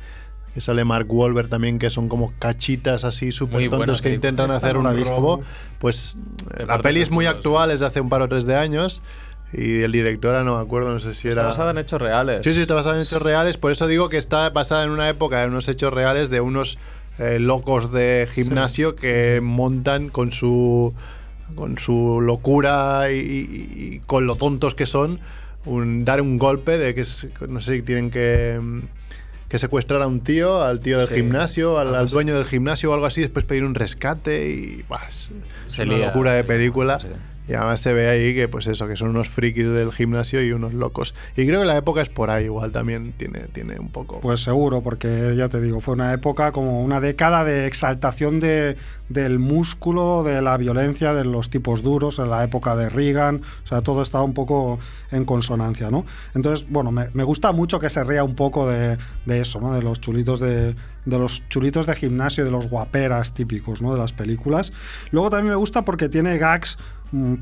Que 0.53 0.61
sale 0.61 0.84
Mark 0.84 1.07
Wahlberg 1.09 1.48
también, 1.48 1.78
que 1.78 1.90
son 1.90 2.09
como 2.09 2.32
cachitas 2.40 3.05
así 3.05 3.30
súper 3.30 3.70
tontos 3.70 4.03
que 4.03 4.12
intentan 4.12 4.51
hacer 4.51 4.76
un 4.76 4.84
robo. 5.05 5.42
Pues 5.78 6.16
la 6.66 6.80
peli 6.82 7.01
es 7.01 7.11
muy 7.12 7.26
actual, 7.26 7.70
es 7.70 7.78
de 7.78 7.86
hace 7.86 8.01
un 8.01 8.09
par 8.09 8.20
o 8.22 8.28
tres 8.28 8.46
de 8.46 8.57
años. 8.57 9.01
Y 9.53 9.82
el 9.82 9.90
director, 9.92 10.30
ahora 10.32 10.44
no 10.44 10.57
me 10.59 10.62
acuerdo, 10.62 10.92
no 10.92 11.01
sé 11.01 11.12
si 11.14 11.28
Está 11.28 11.40
era. 11.40 11.48
basada 11.48 11.70
en 11.72 11.78
hechos 11.78 12.01
reales. 12.01 12.42
Sí, 12.44 12.55
sí, 12.55 12.61
está 12.62 12.74
basada 12.74 12.96
en 12.96 13.03
hechos 13.03 13.20
reales. 13.20 13.57
Por 13.57 13.72
eso 13.72 13.86
digo 13.88 14.09
que 14.09 14.16
está 14.16 14.48
basada 14.51 14.84
en 14.84 14.90
una 14.90 15.09
época, 15.09 15.42
en 15.42 15.51
unos 15.51 15.66
hechos 15.68 15.92
reales 15.92 16.30
de 16.30 16.40
unos 16.40 16.78
eh, 17.18 17.38
locos 17.40 17.90
de 17.92 18.28
gimnasio 18.32 18.94
que 18.96 19.40
montan 19.42 20.09
con 20.09 20.30
su 20.32 20.94
con 21.57 21.78
su 21.78 22.20
locura 22.22 23.11
y, 23.11 23.16
y- 23.16 23.94
y 23.96 24.01
con 24.07 24.26
lo 24.28 24.36
tontos 24.36 24.76
que 24.76 24.86
son, 24.86 25.18
un, 25.64 26.05
dar 26.05 26.20
un 26.20 26.38
golpe 26.38 26.78
de 26.78 26.94
que 26.94 27.01
es- 27.01 27.26
no 27.48 27.61
sé, 27.61 27.82
tienen 27.82 28.11
que 28.11 28.59
que 29.48 29.59
secuestrar 29.59 30.01
a 30.01 30.07
un 30.07 30.20
tío, 30.20 30.62
al 30.62 30.78
tío 30.78 30.96
del 31.01 31.09
Sí. 31.09 31.14
gimnasio, 31.14 31.76
al, 31.80 32.09
dueño 32.09 32.36
del 32.36 32.44
gimnasio 32.44 32.92
o 32.92 32.94
algo 32.94 33.07
así, 33.07 33.20
después 33.20 33.44
pedir 33.44 33.64
un 33.64 33.74
rescate 33.74 34.48
y 34.48 34.84
buah, 34.88 35.09
es, 35.09 35.30
una 35.80 35.98
locura 35.98 36.34
de 36.34 36.44
película. 36.44 37.01
sí. 37.01 37.09
Y 37.51 37.55
además 37.55 37.80
se 37.80 37.92
ve 37.92 38.09
ahí 38.09 38.32
que, 38.32 38.46
pues 38.46 38.68
eso, 38.68 38.86
que 38.86 38.94
son 38.94 39.09
unos 39.09 39.28
frikis 39.28 39.68
del 39.72 39.90
gimnasio 39.90 40.40
y 40.40 40.53
unos 40.53 40.72
locos. 40.72 41.16
Y 41.36 41.46
creo 41.46 41.62
que 41.62 41.66
la 41.66 41.76
época 41.76 42.01
es 42.01 42.09
por 42.09 42.30
ahí, 42.30 42.44
igual 42.44 42.70
también 42.70 43.12
tiene, 43.16 43.40
tiene 43.53 43.80
un 43.80 43.88
poco. 43.88 44.20
Pues 44.20 44.40
seguro, 44.40 44.82
porque 44.82 45.34
ya 45.36 45.48
te 45.48 45.61
digo, 45.61 45.80
fue 45.80 45.94
una 45.94 46.12
época 46.12 46.53
como 46.53 46.80
una 46.80 47.01
década 47.01 47.44
de 47.44 47.66
exaltación 47.66 48.38
de, 48.38 48.76
del 49.09 49.40
músculo, 49.40 50.22
de 50.22 50.40
la 50.42 50.57
violencia, 50.59 51.12
de 51.12 51.24
los 51.24 51.51
tipos 51.51 51.82
duros, 51.82 52.20
en 52.20 52.30
la 52.30 52.44
época 52.44 52.76
de 52.76 52.88
Reagan, 52.88 53.42
o 53.64 53.66
sea, 53.66 53.80
todo 53.80 54.03
estaba 54.03 54.22
un 54.22 54.34
poco 54.34 54.78
en 55.11 55.24
consonancia, 55.24 55.90
¿no? 55.90 56.07
Entonces, 56.36 56.68
bueno, 56.70 56.92
me, 56.92 57.24
gusta 57.24 57.51
mucho 57.51 57.80
que 57.80 57.90
se 57.90 58.05
ría 58.05 58.22
un 58.22 58.36
poco 58.36 58.68
de, 58.68 58.96
de 59.26 59.40
eso, 59.40 59.61
¿no? 59.61 59.74
De 59.74 59.82
los 59.82 60.01
chulitos 60.01 60.38
de, 60.38 60.76
de 61.05 61.18
los 61.18 61.48
chulitos 61.48 61.86
de 61.86 61.96
gimnasio, 61.96 62.44
de 62.44 62.53
los 62.53 62.68
guaperas 62.68 63.34
típicos, 63.34 63.82
¿no? 63.82 63.92
De 63.92 63.98
las 63.98 64.12
películas. 64.12 64.72
Luego 65.11 65.30
también 65.30 65.51
me 65.51 65.57
gusta 65.57 65.84
porque 65.84 66.09
tiene 66.09 66.38
gags 66.38 66.78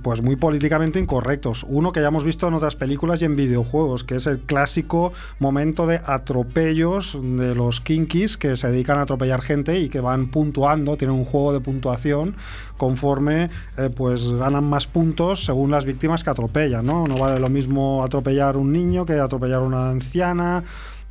pues 0.02 0.22
muy 0.22 0.36
políticamente 0.36 0.98
incorrectos. 0.98 1.64
Uno 1.68 1.92
que 1.92 2.00
ya 2.00 2.08
hemos 2.08 2.24
visto 2.24 2.48
en 2.48 2.54
otras 2.54 2.76
películas 2.76 3.20
y 3.22 3.26
en 3.26 3.36
videojuegos, 3.36 4.04
que 4.04 4.16
es 4.16 4.26
el 4.26 4.40
clásico 4.40 5.12
momento 5.38 5.86
de 5.86 6.00
atropellos 6.04 7.18
de 7.20 7.54
los 7.54 7.80
kinkis 7.80 8.36
que 8.36 8.56
se 8.56 8.68
dedican 8.68 8.98
a 8.98 9.02
atropellar 9.02 9.42
gente 9.42 9.78
y 9.78 9.88
que 9.88 10.00
van 10.00 10.28
puntuando, 10.28 10.96
tienen 10.96 11.16
un 11.16 11.24
juego 11.24 11.52
de 11.52 11.60
puntuación 11.60 12.34
conforme 12.76 13.50
eh, 13.76 13.90
pues 13.94 14.30
ganan 14.30 14.64
más 14.64 14.86
puntos 14.86 15.44
según 15.44 15.70
las 15.70 15.84
víctimas 15.84 16.24
que 16.24 16.30
atropellan, 16.30 16.84
¿no? 16.84 17.06
No 17.06 17.16
vale 17.16 17.40
lo 17.40 17.48
mismo 17.48 18.04
atropellar 18.04 18.56
un 18.56 18.72
niño 18.72 19.04
que 19.04 19.14
atropellar 19.14 19.60
una 19.60 19.90
anciana 19.90 20.64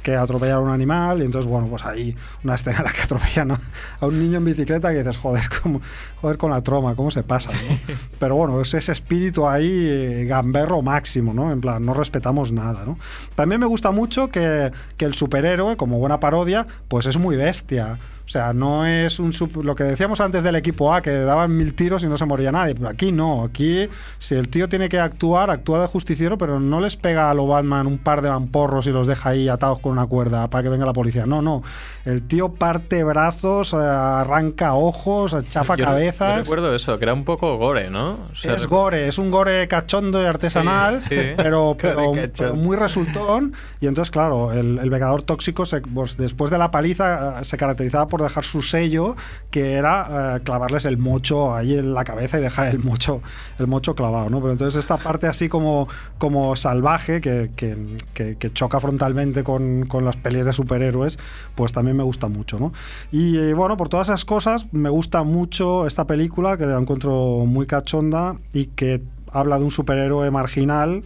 que 0.08 0.16
atropellar 0.16 0.56
a 0.56 0.60
un 0.62 0.70
animal 0.70 1.22
y 1.22 1.26
entonces 1.26 1.52
bueno 1.52 1.68
pues 1.68 1.84
hay 1.84 2.16
una 2.42 2.56
escena 2.56 2.78
en 2.78 2.86
la 2.86 2.94
que 2.94 3.02
atropellan 3.02 3.52
a 3.52 3.60
a 4.00 4.06
un 4.06 4.18
niño 4.18 4.38
en 4.38 4.46
bicicleta 4.46 4.92
que 4.92 5.00
dices 5.00 5.18
joder 5.18 5.44
cómo, 5.62 5.82
joder 6.22 6.38
con 6.38 6.50
la 6.50 6.62
troma 6.62 6.96
cómo 6.96 7.12
se 7.12 7.24
pasa 7.24 7.52
¿no? 7.52 7.78
pero 8.18 8.36
bueno 8.38 8.62
es 8.62 8.74
ese 8.74 8.94
espíritu 8.94 9.48
ahí 9.48 9.70
eh, 9.70 10.26
gamberro 10.26 10.82
máximo 10.82 11.34
no 11.34 11.52
en 11.52 11.60
plan 11.60 11.86
no 11.86 11.94
respetamos 11.94 12.54
nada 12.54 12.84
no 12.86 12.98
también 13.36 13.60
me 13.60 13.68
gusta 13.68 13.92
mucho 13.92 14.30
que, 14.30 14.72
que 14.96 15.04
el 15.04 15.14
superhéroe 15.14 15.76
como 15.76 16.00
buena 16.00 16.22
parodia 16.22 16.66
pues 16.88 17.06
es 17.06 17.18
muy 17.18 17.36
bestia 17.36 17.98
o 18.28 18.30
sea, 18.30 18.52
no 18.52 18.86
es 18.86 19.20
un 19.20 19.32
sup- 19.32 19.64
lo 19.64 19.74
que 19.74 19.86
decíamos 19.86 20.20
antes 20.20 20.44
del 20.44 20.58
equipo 20.58 20.94
A, 20.94 21.02
que 21.02 21.12
daban 21.12 21.56
mil 21.56 21.74
tiros 21.74 22.04
y 22.04 22.08
no 22.08 22.18
se 22.18 22.26
moría 22.26 22.52
nadie. 22.52 22.76
Pero 22.76 22.90
aquí 22.90 23.14
no. 23.14 23.46
Aquí, 23.46 23.88
si 24.20 24.36
el 24.36 24.50
tío 24.50 24.68
tiene 24.68 24.90
que 24.90 25.00
actuar, 25.00 25.50
actúa 25.50 25.80
de 25.80 25.88
justiciero, 25.88 26.38
pero 26.38 26.60
no 26.60 26.82
les 26.82 26.98
pega 26.98 27.30
a 27.30 27.34
lo 27.34 27.48
Batman 27.48 27.88
un 27.88 27.98
par 27.98 28.22
de 28.22 28.28
vamporros 28.28 28.86
y 28.88 28.92
los 28.92 29.08
deja 29.08 29.30
ahí 29.30 29.48
atados 29.48 29.80
con 29.80 29.94
una 29.94 30.06
cuerda 30.08 30.50
para 30.50 30.62
que 30.64 30.68
venga 30.70 30.86
la 30.86 30.92
policía. 30.92 31.26
No, 31.26 31.42
no. 31.42 31.64
El 32.04 32.22
tío 32.28 32.50
parte 32.50 33.02
brazos, 33.06 33.72
eh, 33.74 33.78
arranca 33.78 34.74
ojos, 34.74 35.36
chafa 35.50 35.76
Yo- 35.78 35.86
cabezas. 35.86 36.36
Yo 36.36 36.42
recuerdo 36.44 36.76
eso, 36.76 36.98
que 37.00 37.06
era 37.06 37.14
un 37.14 37.24
poco 37.24 37.58
gore, 37.58 37.90
¿no? 37.90 38.18
O 38.32 38.36
sea, 38.36 38.54
Es 38.56 38.68
gore, 38.68 39.08
es 39.08 39.18
un 39.18 39.32
gore 39.32 39.68
cachondo 39.70 40.22
y 40.22 40.26
artesanal, 40.26 41.02
Sí, 41.04 41.16
sí. 41.18 41.28
Pero, 41.38 41.78
pero, 41.80 42.14
muy 42.56 42.76
resultón. 42.76 43.54
Y 43.80 43.88
entonces, 43.88 44.12
claro, 44.12 44.52
el, 44.52 44.80
el 44.80 44.90
Vengador 44.90 45.22
Tóxico, 45.22 45.66
se- 45.66 45.80
pues, 45.82 46.18
después 46.18 46.52
de 46.52 46.58
la 46.58 46.72
paliza, 46.72 47.40
eh, 47.40 47.44
se 47.46 47.56
caracterizaba 47.58 48.08
por 48.08 48.17
dejar 48.22 48.44
su 48.44 48.62
sello, 48.62 49.16
que 49.52 49.74
era 49.74 50.36
eh, 50.38 50.40
clavarles 50.44 50.86
el 50.86 50.98
mocho 50.98 51.56
ahí 51.56 51.78
en 51.78 51.94
la 51.94 52.04
cabeza 52.04 52.40
y 52.40 52.42
dejar 52.42 52.68
el 52.68 52.80
mocho, 52.80 53.22
el 53.60 53.68
mocho 53.68 53.96
clavado, 53.96 54.30
¿no? 54.30 54.40
Pero 54.40 54.52
entonces 54.52 54.80
esta 54.80 54.98
parte 54.98 55.28
así 55.28 55.50
como, 55.50 55.88
como 56.18 56.56
salvaje, 56.56 57.22
que, 57.22 57.52
que- 57.56 57.78
que- 58.14 58.54
choca 58.54 58.80
frontalmente 58.80 59.44
con, 59.44 59.86
con 59.86 60.06
las 60.06 60.16
pelis 60.16 60.46
de 60.46 60.54
superhéroes, 60.54 61.20
pues 61.56 61.72
también 61.74 61.98
me 61.98 62.04
gusta 62.04 62.28
mucho, 62.28 62.60
¿no? 62.60 62.74
Y 63.12 63.38
eh, 63.38 63.54
bueno, 63.54 63.78
por 63.78 63.90
todas 63.90 64.08
esas 64.10 64.26
cosas, 64.26 64.66
me 64.72 64.90
gusta 64.90 65.24
mucho 65.24 65.86
esta 65.86 66.06
película, 66.06 66.58
que 66.58 66.66
la 66.66 66.78
encuentro 66.80 67.44
muy 67.46 67.66
cachonda 67.68 68.36
y 68.54 68.68
que 68.68 69.02
habla 69.32 69.60
de 69.60 69.66
un 69.66 69.72
superhéroe 69.72 70.32
marginal 70.32 71.04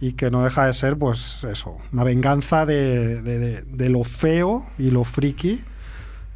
y 0.00 0.12
que 0.12 0.30
no 0.30 0.42
deja 0.44 0.64
de 0.66 0.72
ser, 0.72 0.96
pues 0.96 1.44
eso, 1.44 1.76
una 1.92 2.04
venganza 2.04 2.64
de- 2.64 3.20
de- 3.20 3.62
de 3.62 3.88
lo 3.90 4.02
feo 4.04 4.62
y 4.78 4.90
lo 4.90 5.04
friki 5.04 5.60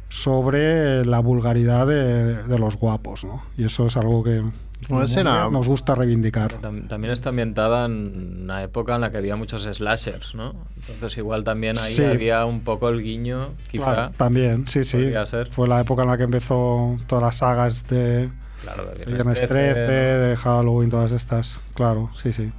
sobre 0.09 1.05
la 1.05 1.19
vulgaridad 1.19 1.87
de, 1.87 2.43
de 2.43 2.59
los 2.59 2.77
guapos, 2.77 3.23
¿no? 3.25 3.43
Y 3.57 3.65
eso 3.65 3.87
es 3.87 3.97
algo 3.97 4.23
que 4.23 4.43
Bueno, 4.89 5.49
nos 5.49 5.67
gusta 5.67 5.95
reivindicar. 5.95 6.59
Tam- 6.61 6.87
También 6.87 7.11
está 7.13 7.29
ambientada 7.29 7.85
en 7.85 8.41
una 8.43 8.63
época 8.63 8.95
en 8.95 9.01
la 9.01 9.11
que 9.11 9.17
había 9.17 9.35
muchos 9.35 9.63
slashers, 9.63 10.35
¿no? 10.35 10.53
Entonces 10.87 11.17
igual 11.17 11.43
también 11.43 11.77
ahí 11.77 11.93
Sí. 11.93 12.03
había 12.03 12.45
un 12.45 12.61
poco 12.61 12.89
el 12.89 13.01
guiño, 13.01 13.49
quizá. 13.71 13.83
Claro, 13.93 14.11
también, 14.17 14.67
sí, 14.67 14.83
sí. 14.83 15.11
ser. 15.25 15.47
Fue 15.51 15.67
la 15.67 15.81
época 15.81 16.03
en 16.03 16.09
la 16.09 16.17
que 16.17 16.23
empezó 16.23 16.97
todas 17.07 17.23
las 17.23 17.37
sagas 17.37 17.87
de 17.87 18.29
Claro, 18.61 18.83
de 18.85 18.89
de 18.91 18.95
Viernes 19.05 19.15
Viernes 19.15 19.37
13, 19.39 19.73
13, 19.73 19.91
de 19.91 20.37
Halloween, 20.37 20.89
todas 20.89 21.11
estas. 21.11 21.61
Claro, 21.73 22.09
sí, 22.21 22.31
sí. 22.33 22.51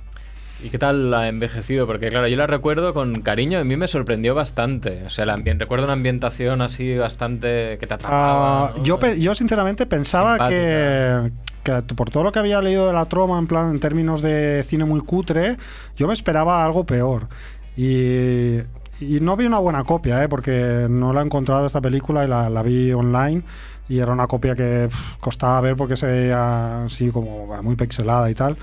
¿Y 0.62 0.70
qué 0.70 0.78
tal 0.78 1.12
ha 1.12 1.28
envejecido? 1.28 1.86
Porque 1.86 2.08
claro, 2.08 2.28
yo 2.28 2.36
la 2.36 2.46
recuerdo 2.46 2.94
con 2.94 3.20
cariño, 3.20 3.58
a 3.58 3.64
mí 3.64 3.76
me 3.76 3.88
sorprendió 3.88 4.34
bastante. 4.34 5.02
O 5.06 5.10
sea, 5.10 5.24
ambien- 5.26 5.58
recuerdo 5.60 5.84
una 5.84 5.92
ambientación 5.92 6.62
así 6.62 6.96
bastante 6.96 7.76
que 7.78 7.86
te 7.86 7.94
atrapaba. 7.94 8.68
Ah, 8.68 8.72
¿no? 8.76 8.82
yo, 8.82 8.98
yo 9.14 9.34
sinceramente 9.34 9.84
pensaba 9.84 10.48
que, 10.48 11.30
que 11.62 11.72
por 11.94 12.08
todo 12.10 12.22
lo 12.24 12.32
que 12.32 12.38
había 12.38 12.62
leído 12.62 12.86
de 12.86 12.94
la 12.94 13.04
troma, 13.04 13.38
en 13.38 13.46
plan, 13.46 13.70
en 13.70 13.80
términos 13.80 14.22
de 14.22 14.62
cine 14.66 14.86
muy 14.86 15.00
cutre, 15.00 15.56
yo 15.96 16.06
me 16.06 16.14
esperaba 16.14 16.64
algo 16.64 16.84
peor. 16.86 17.28
Y, 17.76 18.56
y 18.98 19.20
no 19.20 19.36
vi 19.36 19.44
una 19.44 19.58
buena 19.58 19.84
copia, 19.84 20.24
¿eh? 20.24 20.28
porque 20.28 20.86
no 20.88 21.12
la 21.12 21.20
he 21.20 21.24
encontrado 21.24 21.66
esta 21.66 21.82
película 21.82 22.24
y 22.24 22.28
la, 22.28 22.48
la 22.48 22.62
vi 22.62 22.92
online. 22.94 23.42
Y 23.90 23.98
era 24.00 24.10
una 24.10 24.26
copia 24.26 24.56
que 24.56 24.88
costaba 25.20 25.60
ver 25.60 25.76
porque 25.76 25.96
se 25.98 26.06
veía 26.06 26.86
así 26.86 27.10
como 27.10 27.46
muy 27.62 27.76
pixelada 27.76 28.28
y 28.30 28.34
tal. 28.34 28.56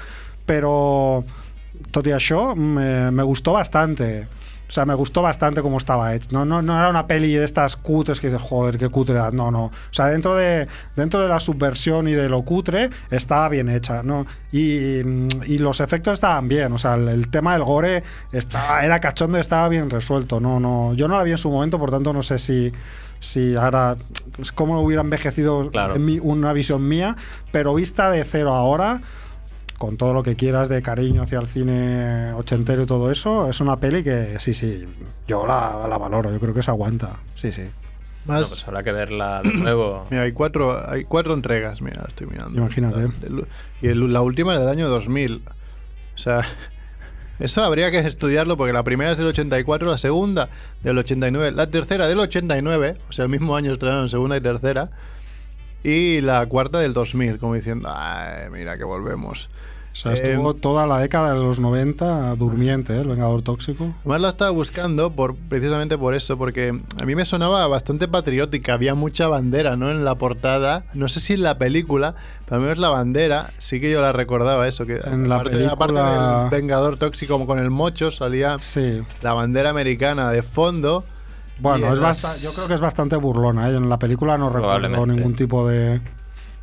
Pero 0.46 1.24
tot 1.91 2.07
i 2.07 2.11
això, 2.11 2.55
me, 2.55 3.11
me 3.11 3.23
gustó 3.23 3.53
bastante. 3.53 4.27
O 4.65 4.71
sea, 4.73 4.86
me 4.86 4.95
gustó 4.95 5.21
bastante 5.21 5.61
cómo 5.61 5.77
estaba 5.77 6.15
hecho. 6.15 6.29
No, 6.31 6.45
no, 6.45 6.61
no 6.63 6.75
era 6.75 6.89
una 6.89 7.05
peli 7.05 7.34
de 7.34 7.45
estas 7.45 7.75
cutres 7.77 8.19
que 8.19 8.27
dices, 8.31 8.41
joder, 8.41 8.77
qué 8.79 8.89
cutre. 8.89 9.13
era". 9.15 9.29
No, 9.29 9.51
no. 9.51 9.65
O 9.65 9.71
sea, 9.91 10.07
dentro 10.07 10.36
de, 10.36 10.67
dentro 10.95 11.21
de 11.21 11.27
la 11.27 11.39
subversión 11.39 12.07
y 12.07 12.13
de 12.13 12.27
lo 12.27 12.41
cutre, 12.41 12.89
estaba 13.11 13.49
bien 13.49 13.69
hecha, 13.69 14.01
¿no? 14.01 14.25
Y, 14.51 15.01
y 15.45 15.57
los 15.59 15.79
efectos 15.79 16.13
estaban 16.13 16.47
bien. 16.47 16.71
O 16.71 16.77
sea, 16.79 16.95
el, 16.95 17.07
el 17.09 17.27
tema 17.29 17.53
del 17.53 17.63
gore 17.63 18.01
estaba, 18.31 18.84
era 18.84 18.99
cachondo 18.99 19.38
y 19.38 19.41
estaba 19.41 19.69
bien 19.69 19.91
resuelto. 19.91 20.39
No, 20.39 20.59
no. 20.59 20.95
Yo 20.95 21.07
no 21.07 21.17
la 21.17 21.23
vi 21.23 21.31
en 21.31 21.38
su 21.38 21.51
momento, 21.51 21.77
por 21.77 21.91
tanto, 21.91 22.11
no 22.11 22.23
sé 22.23 22.39
si, 22.39 22.71
si 23.19 23.55
ahora 23.55 23.95
es 24.39 24.51
como 24.51 24.81
hubiera 24.81 25.03
envejecido 25.03 25.69
en 25.95 26.05
mi- 26.05 26.19
una 26.19 26.51
visión 26.51 26.88
mía, 26.88 27.15
pero 27.51 27.75
vista 27.75 28.09
de 28.09 28.23
cero 28.23 28.55
ahora 28.55 29.01
con 29.84 29.97
todo 29.97 30.13
lo 30.13 30.23
que 30.23 30.38
quieras 30.38 30.69
de 30.69 30.81
cariño 30.81 31.23
hacia 31.23 31.39
el 31.39 31.47
cine 31.47 32.31
ochentero 32.36 32.84
y 32.84 32.86
todo 32.86 33.11
eso, 33.11 33.49
es 33.49 33.59
una 33.59 33.75
peli 33.75 34.01
que 34.01 34.38
sí, 34.39 34.53
sí, 34.53 34.86
yo 35.27 35.45
la, 35.45 35.86
la 35.89 35.97
valoro, 35.97 36.31
yo 36.31 36.39
creo 36.39 36.53
que 36.53 36.63
se 36.63 36.71
aguanta. 36.71 37.17
Sí, 37.36 37.51
sí. 37.51 37.63
Más- 38.25 38.47
pues 38.47 38.65
habrá 38.65 38.81
que 38.81 38.93
verla 38.93 39.41
de 39.43 39.51
nuevo. 39.53 40.07
Mira, 40.09 40.23
hay 40.23 40.31
cuatro, 40.31 40.89
hay 40.89 41.03
cuatro 41.03 41.34
entregas, 41.34 41.81
mira, 41.81 42.05
estoy 42.07 42.27
mirando. 42.27 42.57
Imagínate. 42.57 43.07
Y 43.81 43.88
el- 43.89 44.13
la 44.13 44.21
última 44.21 44.53
es 44.53 44.61
del 44.61 44.69
año 44.69 44.88
2000. 44.88 45.41
O 46.15 46.17
sea, 46.17 46.39
eso 47.39 47.61
habría 47.65 47.91
que 47.91 47.99
estudiarlo 47.99 48.55
porque 48.55 48.71
la 48.71 48.84
primera 48.84 49.11
es 49.11 49.17
del 49.17 49.27
84, 49.27 49.91
la 49.91 49.97
segunda 49.97 50.47
del 50.81 50.97
89, 50.97 51.51
la 51.51 51.67
tercera 51.69 52.07
del 52.07 52.19
89, 52.19 52.95
o 53.09 53.11
sea, 53.11 53.23
el 53.23 53.29
mismo 53.31 53.57
año 53.57 53.73
estrenaron 53.73 54.07
segunda 54.07 54.38
y 54.38 54.39
tercera, 54.41 54.91
y 55.84 56.21
la 56.21 56.45
cuarta 56.45 56.79
del 56.79 56.93
2000, 56.93 57.38
como 57.39 57.55
diciendo, 57.55 57.89
ay, 57.93 58.49
mira 58.49 58.77
que 58.77 58.86
volvemos. 58.86 59.49
O 59.94 59.96
sea, 59.96 60.14
Eh, 60.14 60.16
estuvo 60.16 60.56
toda 60.56 60.88
la 60.88 60.98
década 60.98 61.34
de 61.34 61.39
los 61.39 61.60
90 61.60 62.36
durmiente, 62.36 62.96
¿eh? 62.96 63.02
el 63.02 63.08
Vengador 63.10 63.44
Tóxico. 63.44 63.94
Además 64.02 64.22
la 64.22 64.28
estaba 64.30 64.50
buscando 64.50 65.12
por, 65.12 65.36
precisamente 65.36 66.00
por 66.00 66.16
eso, 66.16 66.36
porque 66.36 66.76
a 67.00 67.06
mí 67.06 67.14
me 67.14 67.26
sonaba 67.26 67.68
bastante 67.68 68.08
patriótica, 68.08 68.74
había 68.74 68.96
mucha 68.96 69.28
bandera, 69.28 69.76
¿no? 69.76 69.91
En 69.91 70.04
la 70.04 70.16
portada, 70.16 70.84
no 70.96 71.10
sé 71.10 71.20
si 71.20 71.34
en 71.34 71.44
la 71.44 71.60
película, 71.60 72.16
pero 72.46 72.56
al 72.58 72.62
menos 72.64 72.80
la 72.80 72.89
bandera, 72.89 73.52
sí 73.60 73.80
que 73.80 73.91
yo 73.91 74.02
la 74.02 74.12
recordaba 74.14 74.68
eso, 74.68 74.88
que 74.88 74.96
En 75.06 75.30
la 75.30 75.36
aparte, 75.36 75.64
aparte 75.68 75.94
película- 75.94 76.39
del 76.50 76.60
Vengador 76.62 76.98
Tóxico 76.98 77.34
como 77.34 77.46
con 77.46 77.60
el 77.60 77.70
mocho 77.70 78.10
salía 78.10 78.58
la 79.22 79.34
bandera 79.34 79.70
americana 79.70 80.32
de 80.32 80.41
fondo. 80.41 81.04
Bueno, 81.60 81.86
en 81.86 81.94
es 81.94 82.00
las- 82.00 82.24
basta- 82.24 82.44
yo 82.44 82.52
creo 82.52 82.68
que 82.68 82.74
es 82.74 82.82
bastante 82.82 83.16
burlona, 83.16 83.70
¿eh? 83.70 83.76
En 83.76 83.88
la 83.88 84.00
película 84.00 84.39
no 84.39 84.46
recuerdo 84.50 84.80
Probablemente. 84.80 85.16
ningún 85.16 85.36
tipo 85.36 85.68
de... 85.68 86.02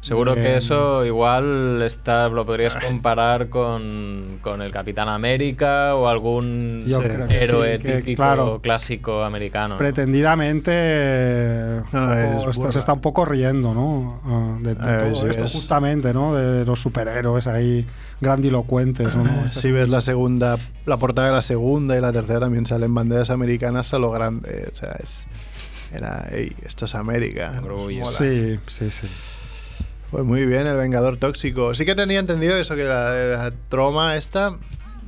Seguro 0.03 0.35
que 0.35 0.57
eso 0.57 1.05
igual 1.05 1.83
está, 1.83 2.27
lo 2.31 2.47
podrías 2.47 2.75
comparar 2.77 3.51
con, 3.51 4.39
con 4.41 4.63
el 4.63 4.73
Capitán 4.73 5.11
América 5.11 5.95
o 5.95 6.09
algún 6.09 6.85
Yo 6.87 7.03
creo 7.03 7.29
que 7.29 7.45
héroe 7.45 7.77
sí, 7.77 7.83
que, 7.83 7.97
típico 7.99 8.17
claro, 8.17 8.61
clásico 8.63 9.23
americano. 9.25 9.75
¿no? 9.75 9.79
pretendidamente 9.79 10.71
No, 11.93 12.51
es 12.51 12.57
se 12.73 12.79
está 12.79 12.95
un 12.95 13.03
poco 13.03 13.27
riendo, 13.27 13.75
¿no? 13.75 14.21
Ah, 14.25 14.57
De, 14.63 14.75
de 14.75 14.81
Ah, 14.81 15.11
todo 15.13 15.29
esto 15.29 15.45
es- 15.45 15.53
justamente, 15.53 16.15
¿no? 16.15 16.35
De 16.35 16.65
los 16.65 16.81
superhéroes 16.81 17.47
ahí 17.47 17.87
grandilocuentes, 18.23 19.15
¿no? 19.15 19.25
Este 19.47 19.61
Si 19.61 19.71
ves 19.71 19.89
la 19.91 20.01
segunda, 20.01 20.57
la 20.87 20.97
portada 20.97 21.29
de 21.29 21.35
la 21.35 21.43
segunda 21.43 21.97
y 21.97 22.01
la 22.01 22.13
tercera 22.13 22.41
también 22.41 22.65
salen 22.67 22.95
banderas 22.95 23.29
americanas 23.31 23.93
a 23.93 23.99
lo 23.99 24.11
grande, 24.11 24.69
o 24.73 24.77
sea, 24.77 24.97
es, 25.03 25.25
era, 25.93 26.27
"Ey, 26.31 26.55
esto 26.65 26.87
es 26.87 26.95
América. 26.95 27.61
nos 27.61 27.69
mola". 27.93 28.17
Sí, 28.17 28.59
sí, 28.67 28.91
sí. 28.91 29.07
Pues 30.11 30.25
muy 30.25 30.45
bien, 30.47 30.67
el 30.67 30.77
Vengador 30.77 31.17
Tóxico. 31.19 31.75
Sí 31.75 31.85
que 31.85 31.95
tenía 31.95 32.19
entendido 32.19 32.57
eso, 32.57 32.75
que 32.75 32.85
la, 32.85 33.13
la 33.13 33.53
troma 33.69 34.17
esta 34.17 34.59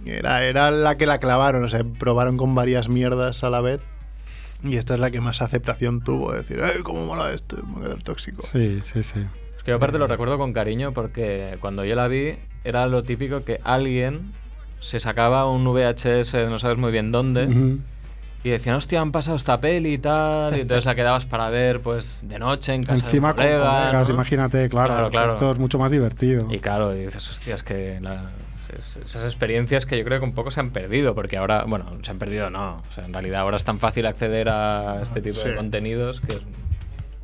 era, 0.07 0.45
era 0.45 0.71
la 0.71 0.97
que 0.97 1.07
la 1.07 1.19
clavaron, 1.19 1.65
o 1.65 1.69
sea, 1.69 1.85
probaron 1.85 2.37
con 2.37 2.55
varias 2.55 2.89
mierdas 2.89 3.43
a 3.45 3.51
la 3.51 3.61
vez. 3.61 3.81
Y 4.65 4.77
esta 4.77 4.95
es 4.95 5.01
la 5.01 5.11
que 5.11 5.21
más 5.21 5.43
aceptación 5.43 6.03
tuvo, 6.03 6.33
decir, 6.33 6.61
¡ay, 6.63 6.83
cómo 6.85 7.05
mola 7.05 7.33
esto, 7.33 7.57
el 7.57 7.63
Vengador 7.63 8.03
Tóxico! 8.03 8.43
Sí, 8.53 8.81
sí, 8.85 9.03
sí. 9.03 9.21
Es 9.57 9.63
que 9.65 9.71
yo 9.71 9.77
aparte 9.77 9.99
lo 9.99 10.07
recuerdo 10.07 10.39
con 10.39 10.53
cariño 10.53 10.93
porque 10.93 11.57
cuando 11.61 11.85
yo 11.85 11.97
la 11.97 12.09
vi 12.09 12.35
era 12.65 12.87
lo 12.87 13.03
típico 13.03 13.45
que 13.45 13.61
alguien 13.65 14.33
se 14.81 15.01
sacaba 15.01 15.49
un 15.49 15.65
VHS 15.65 16.35
no 16.49 16.59
sabes 16.59 16.79
muy 16.79 16.93
bien 16.93 17.13
dónde. 17.13 17.49
Y 18.45 18.51
decían, 18.51 18.75
hostia, 18.77 19.01
han 19.01 19.13
pasado 19.13 19.37
esta 19.37 19.61
peli 19.61 19.95
y 19.95 19.99
tal, 19.99 20.57
y 20.57 20.63
entonces 20.63 20.85
la 20.85 20.95
quedabas 20.95 21.25
para 21.27 21.49
ver 21.51 21.81
pues 21.81 22.19
de 22.23 22.39
noche 22.39 22.75
en 22.75 22.83
casa 22.85 23.05
Encima 23.05 23.29
de 23.29 23.33
un 23.33 23.37
con 23.37 23.47
colega, 23.47 23.81
colegas, 23.87 24.09
¿no? 24.09 24.15
imagínate, 24.15 24.69
claro, 24.69 24.89
Claro, 24.95 25.11
claro. 25.11 25.33
Esto 25.35 25.51
es 25.53 25.59
mucho 25.59 25.79
más 25.79 25.91
divertido. 25.93 26.49
Y 26.51 26.59
claro, 26.59 26.95
y 26.95 27.05
dices, 27.05 27.29
hostia, 27.31 27.55
es 27.55 27.63
que 27.63 27.99
la- 28.01 28.31
es- 28.77 28.97
esas 29.05 29.25
experiencias 29.25 29.87
que 29.87 29.97
yo 29.99 30.05
creo 30.05 30.19
que 30.19 30.25
un 30.25 30.35
poco 30.35 30.51
se 30.51 30.59
han 30.61 30.71
perdido, 30.71 31.15
porque 31.15 31.37
ahora, 31.37 31.65
bueno, 31.65 31.87
se 32.03 32.11
han 32.11 32.19
perdido 32.19 32.51
no, 32.51 32.77
o 32.89 32.93
sea, 32.95 33.05
en 33.05 33.13
realidad 33.13 33.43
ahora 33.43 33.59
es 33.59 33.65
tan 33.65 33.79
fácil 33.79 34.07
acceder 34.07 34.49
a 34.49 35.03
este 35.03 35.21
tipo 35.21 35.41
de 35.41 35.55
contenidos 35.55 36.21
que 36.21 36.33
es 36.37 36.43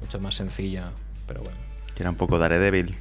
mucho 0.01 0.21
más 0.21 0.35
sencilla, 0.37 0.91
pero 1.27 1.41
bueno. 1.41 1.57
Que 1.97 2.03
era 2.05 2.11
un 2.11 2.17
poco 2.17 2.39
Daredevil, 2.39 2.97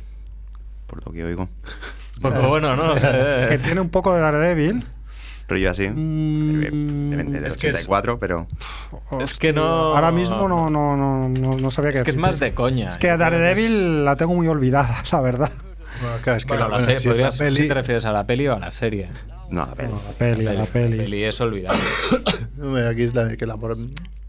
por 0.87 1.05
lo 1.05 1.11
que 1.11 1.23
oigo. 1.23 1.43
Un 1.43 2.21
poco 2.21 2.47
bueno, 2.49 2.75
¿no? 2.75 2.93
O 2.93 2.97
sea, 2.97 3.45
que 3.49 3.59
tiene 3.59 3.79
un 3.81 3.89
poco 3.89 4.15
de 4.15 4.21
Daredevil. 4.21 4.85
Pero 5.47 5.59
yo 5.59 5.71
así. 5.71 5.87
Mm, 5.87 6.59
del 7.09 7.45
es 7.45 7.57
que 7.57 7.69
es- 7.69 7.75
84, 7.77 8.19
pero. 8.19 8.47
Es 9.21 9.33
que 9.35 9.53
no... 9.53 9.63
Ahora 9.95 10.11
mismo 10.11 10.47
no, 10.47 10.69
no, 10.69 10.95
no, 10.97 11.29
no, 11.29 11.57
no 11.57 11.71
sabía 11.71 11.91
qué 11.93 11.97
Es 11.99 12.03
que 12.03 12.11
es 12.11 12.17
más 12.17 12.39
de 12.39 12.53
coña. 12.53 12.89
Es 12.89 12.97
que 12.97 13.09
a 13.09 13.17
Daredevil 13.17 14.03
la 14.05 14.15
tengo 14.17 14.33
muy 14.35 14.47
olvidada, 14.47 15.03
la 15.11 15.21
verdad. 15.21 15.51
Bueno, 16.01 16.17
claro, 16.21 16.37
es 16.37 16.45
que 16.45 16.49
Bueno, 16.49 16.67
la, 16.69 16.75
la 16.75 16.79
serie, 16.81 16.99
si 16.99 17.09
es 17.09 17.17
la 17.17 17.31
peli- 17.31 17.67
te 17.67 17.73
refieres 17.73 18.05
a 18.05 18.11
la 18.11 18.25
peli 18.27 18.47
o 18.47 18.55
a 18.55 18.59
la 18.59 18.71
serie. 18.71 19.07
No, 19.49 19.63
a 19.63 19.67
la 19.67 19.75
peli. 19.75 19.89
La 19.91 20.11
peli, 20.17 20.43
la 20.43 20.65
peli. 20.65 20.97
La 20.97 21.03
peli 21.03 21.23
es 21.23 21.39
olvidable. 21.41 21.79
Hombre, 22.61 22.87
aquí 22.87 23.03
está, 23.03 23.35
que 23.37 23.45
la, 23.47 23.55
por- 23.57 23.77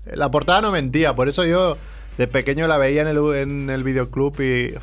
la 0.06 0.30
portada 0.30 0.60
no 0.62 0.70
mentía, 0.70 1.14
por 1.16 1.28
eso 1.28 1.44
yo 1.44 1.76
de 2.16 2.26
pequeño 2.28 2.66
la 2.68 2.78
veía 2.78 3.02
en 3.02 3.08
el, 3.08 3.18
en 3.36 3.70
el 3.70 3.82
videoclub 3.84 4.40
y... 4.40 4.76
uf, 4.76 4.82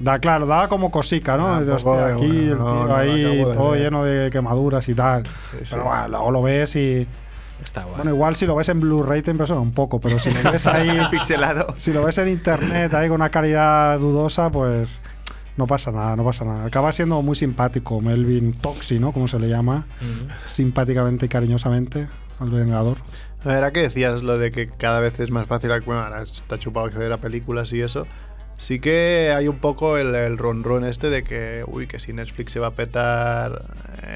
Da, 0.00 0.18
claro, 0.18 0.46
daba 0.46 0.68
como 0.68 0.90
cosica, 0.90 1.36
¿no? 1.36 1.46
Ah, 1.46 1.60
De, 1.62 1.70
hostia, 1.72 2.06
aquí 2.06 2.26
bueno, 2.26 2.52
el 2.52 2.58
no, 2.58 2.64
tío 2.72 2.86
no, 2.88 2.96
ahí 2.96 3.22
de 3.36 3.44
todo 3.54 3.70
ver. 3.72 3.82
lleno 3.82 4.04
de 4.04 4.30
quemaduras 4.30 4.88
y 4.88 4.94
tal. 4.94 5.24
sí. 5.24 5.68
Pero 5.70 5.84
bueno, 5.84 6.08
luego 6.08 6.30
lo 6.30 6.42
ves 6.42 6.74
y. 6.76 7.06
Está 7.62 7.82
guay. 7.82 7.96
Bueno, 7.96 8.10
igual 8.12 8.34
si 8.36 8.46
lo 8.46 8.56
ves 8.56 8.70
en 8.70 8.80
Blu-ray 8.80 9.20
te 9.20 9.30
impresiona 9.30 9.60
un 9.60 9.72
poco, 9.72 10.00
pero 10.00 10.18
si 10.18 10.30
lo 10.30 10.50
ves 10.50 10.66
ahí. 10.66 10.98
Pixelado. 11.10 11.74
si 11.76 11.92
lo 11.92 12.02
ves 12.02 12.16
en 12.16 12.28
internet 12.30 12.94
ahí 12.94 13.08
con 13.08 13.16
una 13.16 13.28
calidad 13.30 13.98
dudosa, 13.98 14.50
pues. 14.50 15.00
No 15.58 15.66
pasa 15.66 15.90
nada, 15.92 16.16
no 16.16 16.24
pasa 16.24 16.46
nada. 16.46 16.64
Acaba 16.64 16.90
siendo 16.92 17.20
muy 17.20 17.36
simpático 17.36 18.00
Melvin 18.00 18.54
Toxi, 18.54 18.98
¿no? 18.98 19.12
Como 19.12 19.28
se 19.28 19.38
le 19.38 19.48
llama. 19.48 19.84
Simpáticamente 20.50 21.26
y 21.26 21.28
cariñosamente 21.28 22.08
al 22.38 22.48
Vengador. 22.50 22.96
A 23.44 23.48
ver, 23.48 23.64
¿a 23.64 23.70
qué 23.70 23.82
decías 23.82 24.22
lo 24.22 24.38
de 24.38 24.50
que 24.50 24.68
cada 24.68 25.00
vez 25.00 25.18
es 25.20 25.30
más 25.30 25.46
fácil, 25.46 25.70
bueno, 25.84 26.02
ahora 26.02 26.22
está 26.22 26.58
chupado 26.58 26.86
acceder 26.86 27.12
a 27.12 27.18
películas 27.18 27.72
y 27.72 27.80
eso? 27.82 28.06
Sí 28.60 28.78
que 28.78 29.32
hay 29.34 29.48
un 29.48 29.56
poco 29.56 29.96
el, 29.96 30.14
el 30.14 30.36
ron 30.36 30.84
este 30.84 31.08
de 31.08 31.24
que, 31.24 31.64
uy, 31.66 31.86
que 31.86 31.98
si 31.98 32.12
Netflix 32.12 32.52
se 32.52 32.60
va 32.60 32.66
a 32.68 32.70
petar 32.72 33.64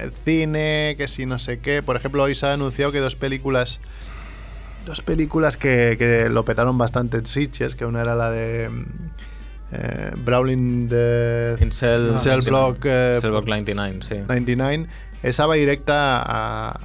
el 0.02 0.12
cine, 0.12 0.96
que 0.98 1.08
si 1.08 1.24
no 1.24 1.38
sé 1.38 1.60
qué. 1.60 1.82
Por 1.82 1.96
ejemplo, 1.96 2.22
hoy 2.22 2.34
se 2.34 2.46
ha 2.46 2.52
anunciado 2.52 2.92
que 2.92 3.00
dos 3.00 3.16
películas, 3.16 3.80
dos 4.84 5.00
películas 5.00 5.56
que, 5.56 5.96
que 5.98 6.28
lo 6.28 6.44
petaron 6.44 6.76
bastante 6.76 7.16
en 7.16 7.26
Sitges, 7.26 7.74
que 7.74 7.86
una 7.86 8.02
era 8.02 8.14
la 8.14 8.30
de 8.30 8.68
eh, 9.72 10.10
Brawling 10.14 10.90
de 10.90 11.56
Incel, 11.62 12.10
Incel 12.12 12.42
Block, 12.42 12.84
eh, 12.84 13.14
Incel 13.16 13.30
Block 13.30 13.46
99, 13.46 13.98
sí. 14.06 14.16
99, 14.28 14.88
esa 15.22 15.46
va 15.46 15.54
directa 15.54 16.20
a, 16.22 16.80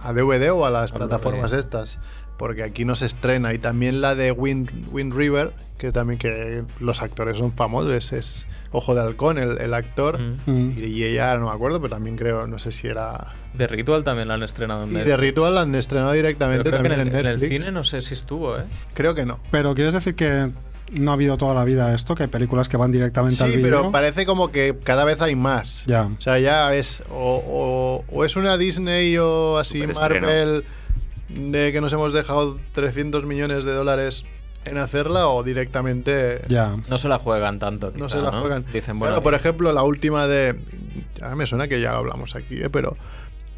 a 0.00 0.12
DVD 0.12 0.52
o 0.52 0.64
a 0.64 0.70
las 0.70 0.92
A 0.92 0.94
plataformas 0.94 1.52
estas. 1.52 1.98
Porque 2.40 2.62
aquí 2.62 2.86
no 2.86 2.96
se 2.96 3.04
estrena. 3.04 3.52
Y 3.52 3.58
también 3.58 4.00
la 4.00 4.14
de 4.14 4.32
Wind, 4.32 4.70
Wind 4.90 5.14
River, 5.14 5.52
que 5.76 5.92
también 5.92 6.18
que 6.18 6.62
los 6.80 7.02
actores 7.02 7.36
son 7.36 7.52
famosos, 7.52 7.92
es, 7.92 8.12
es 8.14 8.46
Ojo 8.72 8.94
de 8.94 9.02
Halcón, 9.02 9.36
el, 9.38 9.58
el 9.60 9.74
actor. 9.74 10.18
Mm. 10.46 10.72
Y, 10.78 10.82
y 10.84 11.04
ella, 11.04 11.36
no 11.36 11.48
me 11.48 11.52
acuerdo, 11.52 11.80
pero 11.82 11.94
también 11.94 12.16
creo, 12.16 12.46
no 12.46 12.58
sé 12.58 12.72
si 12.72 12.86
era... 12.86 13.34
De 13.52 13.66
Ritual 13.66 14.04
también 14.04 14.28
la 14.28 14.34
han 14.34 14.42
estrenado 14.42 14.84
en 14.84 14.90
Y 14.96 15.00
de 15.02 15.16
Ritual 15.18 15.54
la 15.54 15.60
han 15.62 15.74
estrenado 15.74 16.12
directamente 16.12 16.62
creo 16.70 16.82
que 16.82 16.88
también 16.88 17.06
en, 17.08 17.14
el, 17.14 17.26
en 17.26 17.26
en 17.26 17.40
el 17.42 17.48
cine 17.48 17.72
no 17.72 17.84
sé 17.84 18.00
si 18.00 18.14
estuvo, 18.14 18.56
¿eh? 18.56 18.62
Creo 18.94 19.14
que 19.14 19.26
no. 19.26 19.38
Pero 19.50 19.74
quieres 19.74 19.92
decir 19.92 20.14
que 20.14 20.50
no 20.92 21.10
ha 21.10 21.14
habido 21.14 21.36
toda 21.36 21.52
la 21.54 21.64
vida 21.64 21.94
esto, 21.94 22.14
que 22.14 22.22
hay 22.22 22.28
películas 22.30 22.68
que 22.70 22.76
van 22.76 22.90
directamente 22.90 23.42
al 23.44 23.50
Sí, 23.50 23.56
vídeo. 23.58 23.70
pero 23.80 23.90
parece 23.92 24.24
como 24.24 24.50
que 24.50 24.76
cada 24.82 25.04
vez 25.04 25.20
hay 25.20 25.34
más. 25.36 25.84
Ya. 25.86 26.04
O 26.04 26.20
sea, 26.20 26.38
ya 26.38 26.74
es. 26.74 27.02
O, 27.10 27.42
o- 27.46 28.04
o 28.16 28.24
es 28.24 28.34
una 28.36 28.56
Disney 28.56 29.16
o 29.18 29.58
así. 29.58 29.84
Marvel 29.86 30.64
de 31.34 31.72
que 31.72 31.80
nos 31.80 31.92
hemos 31.92 32.12
dejado 32.12 32.58
300 32.72 33.24
millones 33.24 33.64
de 33.64 33.72
dólares 33.72 34.24
en 34.64 34.76
hacerla 34.78 35.28
o 35.28 35.42
directamente. 35.42 36.42
Ya. 36.48 36.76
No 36.88 36.98
se 36.98 37.08
la 37.08 37.18
juegan 37.18 37.58
tanto. 37.58 37.92
No 37.96 38.08
se 38.08 38.20
la 38.20 38.30
juegan. 38.30 38.64
Dicen, 38.72 38.98
bueno, 38.98 39.12
Claro, 39.14 39.22
por 39.22 39.34
ejemplo, 39.34 39.72
la 39.72 39.82
última 39.82 40.26
de. 40.26 40.56
A 41.22 41.30
mí 41.30 41.36
me 41.36 41.46
suena 41.46 41.68
que 41.68 41.80
ya 41.80 41.92
lo 41.92 41.98
hablamos 41.98 42.34
aquí, 42.36 42.56
¿eh? 42.62 42.70
pero. 42.70 42.96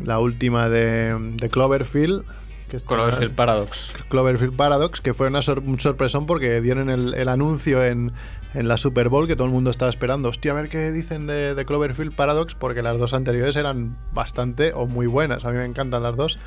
La 0.02 0.18
última 0.18 0.68
de, 0.68 1.14
de 1.36 1.48
Cloverfield. 1.48 2.24
Que 2.68 2.76
está- 2.78 2.88
Cloverfield 2.94 3.34
Paradox. 3.34 3.92
Cloverfield 4.08 4.56
Paradox, 4.56 5.00
que 5.00 5.12
fue 5.14 5.28
una 5.28 5.42
sor- 5.42 5.60
un 5.60 5.78
sorpresón 5.78 6.26
porque 6.26 6.60
dieron 6.60 6.88
el, 6.90 7.14
el 7.14 7.28
anuncio 7.28 7.84
en, 7.84 8.10
en 8.54 8.66
la 8.68 8.78
Super 8.78 9.10
Bowl 9.10 9.26
que 9.28 9.36
todo 9.36 9.46
el 9.46 9.52
mundo 9.52 9.70
estaba 9.70 9.90
esperando. 9.90 10.30
Hostia, 10.30 10.52
a 10.52 10.54
ver 10.54 10.70
qué 10.70 10.90
dicen 10.90 11.26
de, 11.26 11.54
de 11.54 11.64
Cloverfield 11.66 12.14
Paradox, 12.14 12.54
porque 12.54 12.82
las 12.82 12.98
dos 12.98 13.12
anteriores 13.12 13.54
eran 13.56 13.96
bastante 14.12 14.72
o 14.74 14.86
muy 14.86 15.06
buenas. 15.06 15.44
A 15.44 15.50
mí 15.50 15.58
me 15.58 15.66
encantan 15.66 16.02
las 16.02 16.16
dos. 16.16 16.38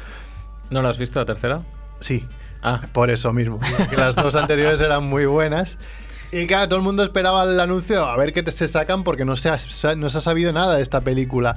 ¿No 0.69 0.81
la 0.81 0.89
has 0.89 0.97
visto 0.97 1.19
la 1.19 1.25
tercera? 1.25 1.61
Sí, 1.99 2.25
Ah, 2.67 2.81
por 2.93 3.11
eso 3.11 3.31
mismo. 3.31 3.59
Que 3.91 3.95
las 3.95 4.15
dos 4.15 4.33
anteriores 4.35 4.81
eran 4.81 5.03
muy 5.05 5.27
buenas. 5.27 5.77
Y 6.31 6.47
claro, 6.47 6.67
todo 6.67 6.79
el 6.79 6.83
mundo 6.83 7.03
esperaba 7.03 7.43
el 7.43 7.59
anuncio 7.59 8.03
a 8.05 8.17
ver 8.17 8.33
qué 8.33 8.41
te- 8.41 8.49
se 8.51 8.67
sacan 8.67 9.03
porque 9.03 9.23
no 9.23 9.35
se, 9.35 9.49
ha, 9.49 9.57
no 9.95 10.09
se 10.09 10.17
ha 10.17 10.21
sabido 10.21 10.51
nada 10.51 10.75
de 10.75 10.81
esta 10.81 11.01
película. 11.01 11.55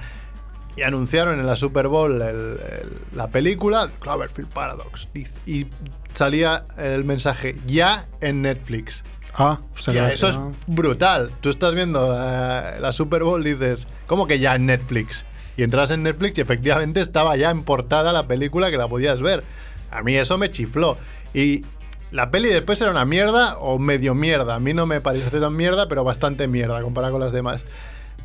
Y 0.77 0.83
anunciaron 0.83 1.41
en 1.41 1.47
la 1.47 1.57
Super 1.57 1.89
Bowl 1.89 2.13
el- 2.21 2.23
el- 2.23 2.93
la 3.15 3.29
película 3.29 3.89
Cloverfield 4.01 4.51
Paradox. 4.51 5.09
Y, 5.15 5.27
y 5.51 5.67
salía 6.13 6.65
el 6.77 7.05
mensaje 7.05 7.57
ya 7.67 8.05
en 8.21 8.43
Netflix. 8.43 9.03
Ah, 9.35 9.61
claro, 9.85 10.09
eso 10.09 10.29
es 10.29 10.39
brutal. 10.67 11.31
Tú 11.41 11.49
estás 11.49 11.73
viendo 11.75 12.15
eh, 12.15 12.77
la 12.81 12.93
Super 12.93 13.25
Bowl 13.25 13.47
y 13.47 13.55
dices, 13.55 13.87
¿cómo 14.07 14.27
que 14.27 14.39
ya 14.41 14.55
en 14.57 14.67
Netflix? 14.67 15.25
Y 15.59 15.65
entras 15.65 15.91
en 15.91 16.05
Netflix 16.05 16.39
y 16.39 16.41
efectivamente 16.41 17.01
estaba 17.01 17.37
ya 17.37 17.51
en 17.51 17.65
portada 17.65 18.13
la 18.13 18.29
película 18.29 18.71
que 18.71 18.77
la 18.77 18.87
podías 18.87 19.21
ver. 19.21 19.43
A 19.91 20.05
mí 20.05 20.15
eso 20.15 20.39
me 20.39 20.53
chifló. 20.53 20.97
Y 21.35 21.65
la 22.13 22.31
peli 22.31 22.49
después 22.49 22.81
era 22.81 22.93
una 22.93 23.05
mierda 23.05 23.59
o 23.59 23.81
medio 23.81 24.15
mierda. 24.15 24.55
A 24.55 24.61
mí 24.61 24.73
no 24.73 24.87
me 24.87 25.01
pareció 25.01 25.41
tan 25.41 25.57
mierda, 25.57 25.89
pero 25.89 26.05
bastante 26.05 26.47
mierda 26.47 26.81
comparada 26.81 27.11
con 27.11 27.21
las 27.21 27.33
demás. 27.33 27.65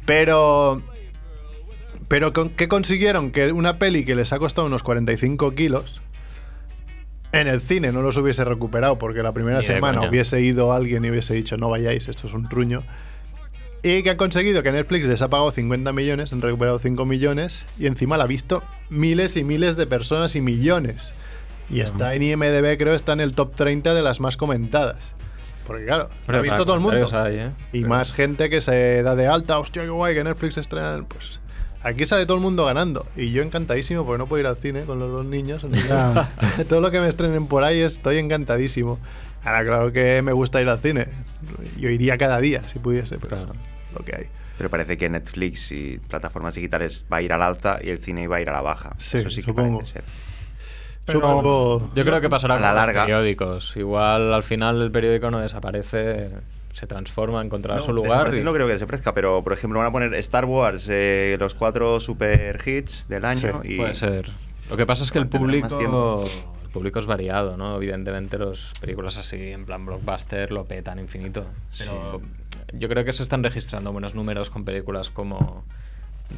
Pero. 0.06 0.84
Pero 2.08 2.34
¿qué 2.34 2.68
consiguieron? 2.68 3.32
Que 3.32 3.52
una 3.52 3.80
peli 3.80 4.06
que 4.06 4.14
les 4.14 4.32
ha 4.32 4.38
costado 4.38 4.68
unos 4.68 4.84
45 4.84 5.56
kilos. 5.56 6.02
En 7.32 7.48
el 7.48 7.62
cine 7.62 7.92
no 7.92 8.04
los 8.04 8.16
hubiese 8.16 8.46
recuperado 8.46 9.00
porque 9.00 9.24
la 9.24 9.32
primera 9.32 9.58
Ni 9.58 9.64
semana 9.64 10.08
hubiese 10.08 10.40
ido 10.42 10.72
alguien 10.72 11.04
y 11.04 11.10
hubiese 11.10 11.34
dicho 11.34 11.58
no 11.58 11.68
vayáis, 11.68 12.08
esto 12.08 12.28
es 12.28 12.34
un 12.36 12.48
truño. 12.48 12.84
Y 13.86 14.02
que 14.02 14.12
han 14.12 14.18
conseguido 14.18 14.64
que 14.64 14.72
Netflix 14.72 15.06
les 15.06 15.22
ha 15.22 15.30
pagado 15.30 15.52
50 15.52 15.92
millones, 15.92 16.32
han 16.32 16.40
recuperado 16.40 16.80
5 16.80 17.06
millones 17.06 17.66
y 17.78 17.88
encima 17.88 18.18
la 18.18 18.24
ha 18.24 18.28
visto 18.28 18.64
miles 18.90 19.36
y 19.36 19.44
miles 19.44 19.76
de 19.76 19.86
personas 19.86 20.38
y 20.38 20.42
millones. 20.42 21.14
Y 21.70 21.82
está 21.82 22.16
en 22.16 22.24
IMDB, 22.24 22.78
creo, 22.78 22.94
está 22.94 23.12
en 23.12 23.20
el 23.20 23.36
top 23.36 23.56
30 23.56 23.94
de 23.94 24.02
las 24.02 24.22
más 24.22 24.38
comentadas. 24.38 25.16
Porque 25.68 25.86
claro, 25.86 26.10
la 26.28 26.38
ha 26.38 26.42
visto 26.42 26.64
todo 26.64 26.76
el 26.76 26.82
mundo. 26.82 27.10
hay, 27.12 27.38
¿eh? 27.38 27.50
Y 27.74 27.84
más 27.84 28.14
gente 28.14 28.50
que 28.50 28.62
se 28.62 29.04
da 29.04 29.16
de 29.16 29.28
alta, 29.28 29.60
hostia, 29.60 29.84
qué 29.84 29.90
guay, 29.90 30.16
que 30.16 30.24
Netflix 30.24 30.58
estrena. 30.58 31.04
Pues 31.06 31.42
aquí 31.82 32.06
sale 32.06 32.26
todo 32.26 32.38
el 32.38 32.44
mundo 32.44 32.66
ganando. 32.66 33.06
Y 33.18 33.32
yo 33.32 33.44
encantadísimo 33.44 34.06
porque 34.06 34.18
no 34.18 34.28
puedo 34.28 34.40
ir 34.40 34.48
al 34.48 34.56
cine 34.56 34.84
con 34.84 35.00
los 35.00 35.12
dos 35.12 35.26
niños. 35.26 35.66
todo 36.70 36.80
lo 36.80 36.90
que 36.90 37.02
me 37.02 37.10
estrenen 37.10 37.48
por 37.48 37.66
ahí 37.66 37.80
estoy 37.80 38.18
encantadísimo. 38.18 38.98
Ahora, 39.44 39.66
claro 39.66 39.92
que 39.92 40.22
me 40.22 40.32
gusta 40.32 40.62
ir 40.62 40.70
al 40.70 40.80
cine. 40.80 41.08
Yo 41.78 41.90
iría 41.90 42.18
cada 42.18 42.40
día 42.40 42.62
si 42.72 42.80
pudiese, 42.80 43.18
pero 43.18 43.38
lo 43.94 44.04
que 44.06 44.16
hay. 44.16 44.26
Pero 44.58 44.70
parece 44.70 44.98
que 44.98 45.10
Netflix 45.10 45.72
y 45.72 45.98
plataformas 45.98 46.56
digitales 46.56 47.06
va 47.12 47.18
a 47.18 47.22
ir 47.22 47.34
al 47.34 47.42
alta 47.42 47.80
y 47.84 47.90
el 47.90 47.98
cine 48.00 48.28
va 48.28 48.36
a 48.38 48.42
ir 48.42 48.50
a 48.50 48.54
la 48.54 48.62
baja. 48.62 48.94
Sí, 48.98 49.18
Eso 49.18 49.30
sí 49.30 49.42
que 49.42 49.48
supongo. 49.48 49.78
parece 49.80 49.94
ser. 49.94 50.04
Supongo- 51.12 51.92
Yo 51.96 52.04
creo 52.06 52.22
que 52.22 52.30
pasará 52.30 52.56
A 52.56 52.60
la 52.60 52.68
con 52.70 52.76
los 52.78 52.86
larga. 52.86 53.02
periódicos. 53.04 53.76
Igual 53.76 54.34
al 54.34 54.44
final 54.44 54.82
el 54.82 54.92
periódico 54.92 55.30
no 55.32 55.40
desaparece, 55.40 56.30
se 56.72 56.88
transforma, 56.88 57.42
encontrará 57.42 57.80
No, 57.82 57.86
su 57.86 57.94
lugar. 57.94 58.34
y- 58.36 58.42
No 58.42 58.54
creo 58.54 58.68
que 58.68 58.74
desaparezca, 58.74 59.14
pero 59.14 59.44
por 59.44 59.52
ejemplo 59.54 59.80
van 59.80 59.90
a 59.90 59.92
poner 59.92 60.14
Star 60.16 60.46
Wars, 60.46 60.88
eh, 60.90 61.36
los 61.40 61.56
cuatro 61.56 62.00
super 62.00 62.62
hits 62.66 63.08
del 63.10 63.26
año. 63.26 63.62
Sí, 63.64 63.74
y 63.74 63.78
Puede 63.78 63.96
ser. 63.96 64.32
Lo 64.70 64.78
que 64.78 64.86
pasa 64.86 65.04
es 65.04 65.12
que 65.12 65.20
el 65.20 65.28
público, 65.28 66.24
el 66.64 66.70
público 66.70 67.00
es 67.00 67.06
variado, 67.06 67.58
¿no? 67.58 67.76
Evidentemente 67.76 68.38
los 68.38 68.72
películas 68.80 69.18
así 69.18 69.36
en 69.52 69.66
plan 69.66 69.86
blockbuster 69.86 70.52
lo 70.54 70.64
petan 70.64 71.00
infinito. 71.00 71.46
Pero 71.78 72.22
yo 72.74 72.88
creo 72.90 73.04
que 73.04 73.14
se 73.14 73.24
están 73.24 73.44
registrando 73.44 73.92
buenos 73.92 74.16
números 74.16 74.50
con 74.50 74.64
películas 74.66 75.10
como 75.10 75.64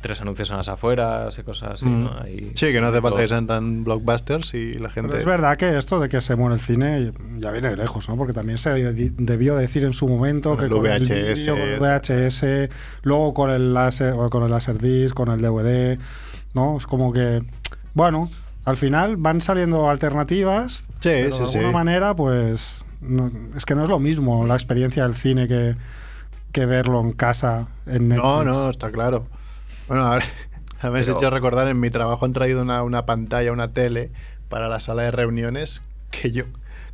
tres 0.02 0.20
anuncios 0.20 0.50
en 0.52 0.58
las 0.58 0.68
afueras 0.68 1.38
y 1.40 1.44
cosas 1.44 1.74
así, 1.76 1.86
¿no? 1.86 2.10
Mm. 2.12 2.24
Ahí- 2.24 2.52
Sí, 2.56 2.72
que 2.74 2.82
no 2.82 2.88
hace 2.88 3.00
falta 3.02 3.22
que 3.22 3.28
sean 3.30 3.48
tan 3.48 3.84
blockbusters 3.86 4.54
y 4.54 4.74
la 4.74 4.90
gente. 4.90 5.08
Pero 5.10 5.20
es 5.20 5.26
verdad 5.26 5.56
que 5.58 5.78
esto 5.78 6.00
de 6.02 6.10
que 6.10 6.20
se 6.20 6.36
muere 6.36 6.56
el 6.56 6.60
cine 6.62 7.14
ya 7.38 7.52
viene 7.52 7.70
de 7.70 7.78
lejos, 7.78 8.10
¿no? 8.10 8.18
Porque 8.18 8.34
también 8.34 8.58
se 8.58 8.72
de- 8.72 9.12
debió 9.18 9.56
decir 9.56 9.86
en 9.86 9.94
su 9.94 10.08
momento 10.08 10.50
Con 10.50 10.58
que 10.58 10.64
el 10.66 10.72
con 10.72 10.86
el 10.86 11.02
VHS. 11.04 11.40
vídeo, 11.40 11.54
con 11.56 11.62
el 11.70 11.80
VHS, 11.80 12.70
luego 13.04 13.34
con 13.34 13.50
el 13.52 13.74
láser, 13.74 14.14
o 14.14 14.30
con 14.30 14.44
el 14.44 14.52
Laserdisc, 14.52 15.14
con 15.14 15.30
el 15.30 15.40
DVD, 15.42 15.98
¿no? 16.54 16.78
Es 16.78 16.88
como 16.88 17.14
que, 17.14 17.42
bueno, 17.94 18.30
al 18.66 18.76
final 18.76 19.16
van 19.16 19.40
saliendo 19.40 19.90
alternativas, 19.90 20.84
Sí, 21.00 21.10
pero 21.10 21.36
sí, 21.36 21.42
de 21.44 21.48
sí. 21.48 21.58
alguna 21.60 21.74
manera, 21.78 22.16
pues, 22.16 22.84
no- 23.00 23.32
es 23.56 23.64
que 23.66 23.76
no 23.76 23.84
es 23.84 23.90
lo 23.90 24.00
mismo 24.00 24.46
la 24.46 24.56
experiencia 24.56 25.04
del 25.04 25.16
cine 25.16 25.48
que, 25.48 25.76
que 26.56 26.66
verlo 26.66 27.02
en 27.02 27.12
casa, 27.12 27.68
en 27.86 28.08
Netflix. 28.08 28.24
No, 28.24 28.44
no, 28.46 28.70
está 28.70 28.90
claro. 28.90 29.28
Bueno, 29.90 30.06
a 30.08 30.16
ver, 30.16 30.24
me 30.84 31.02
Pero- 31.02 31.18
hecho 31.18 31.30
recordar, 31.30 31.68
en 31.68 31.78
mi 31.82 31.90
trabajo 31.90 32.24
han 32.26 32.32
traído 32.32 32.62
una, 32.62 32.82
una 32.82 33.06
pantalla, 33.06 33.52
una 33.52 33.74
tele 33.74 34.10
para 34.48 34.70
la 34.70 34.80
sala 34.80 35.04
de 35.04 35.12
reuniones 35.12 35.82
que 36.12 36.32
yo 36.32 36.46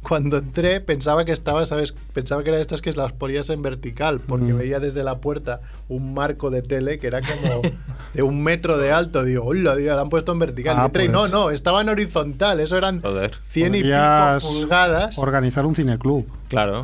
cuando 0.01 0.37
entré 0.39 0.81
pensaba 0.81 1.25
que 1.25 1.31
estaba, 1.31 1.63
¿sabes? 1.67 1.91
Pensaba 1.91 2.41
que 2.41 2.49
era 2.49 2.55
de 2.57 2.63
estas 2.63 2.81
que 2.81 2.91
las 2.93 3.13
ponías 3.13 3.51
en 3.51 3.61
vertical, 3.61 4.19
porque 4.19 4.51
Mm. 4.51 4.57
veía 4.57 4.79
desde 4.79 5.03
la 5.03 5.19
puerta 5.19 5.61
un 5.89 6.15
marco 6.15 6.49
de 6.49 6.63
tele 6.63 6.97
que 6.97 7.05
era 7.05 7.21
como 7.21 7.61
de 8.15 8.23
un 8.23 8.41
metro 8.41 8.79
de 8.79 8.91
alto. 8.91 9.23
Digo, 9.23 9.45
hola, 9.45 9.75
digo, 9.75 9.95
la 9.95 10.01
han 10.01 10.09
puesto 10.09 10.31
en 10.31 10.39
vertical. 10.39 10.75
Ah, 10.79 10.81
y 10.81 10.85
entré 10.87 11.03
y 11.03 11.07
pues. 11.09 11.13
no, 11.13 11.27
no, 11.27 11.51
estaba 11.51 11.81
en 11.81 11.89
horizontal, 11.89 12.59
eso 12.61 12.77
eran 12.79 12.99
Joder. 12.99 13.31
100 13.49 13.75
y 13.75 13.83
pico 13.83 13.95
pulgadas. 14.41 15.19
Organizar 15.19 15.67
un 15.67 15.75
cineclub. 15.75 16.25
Claro. 16.49 16.81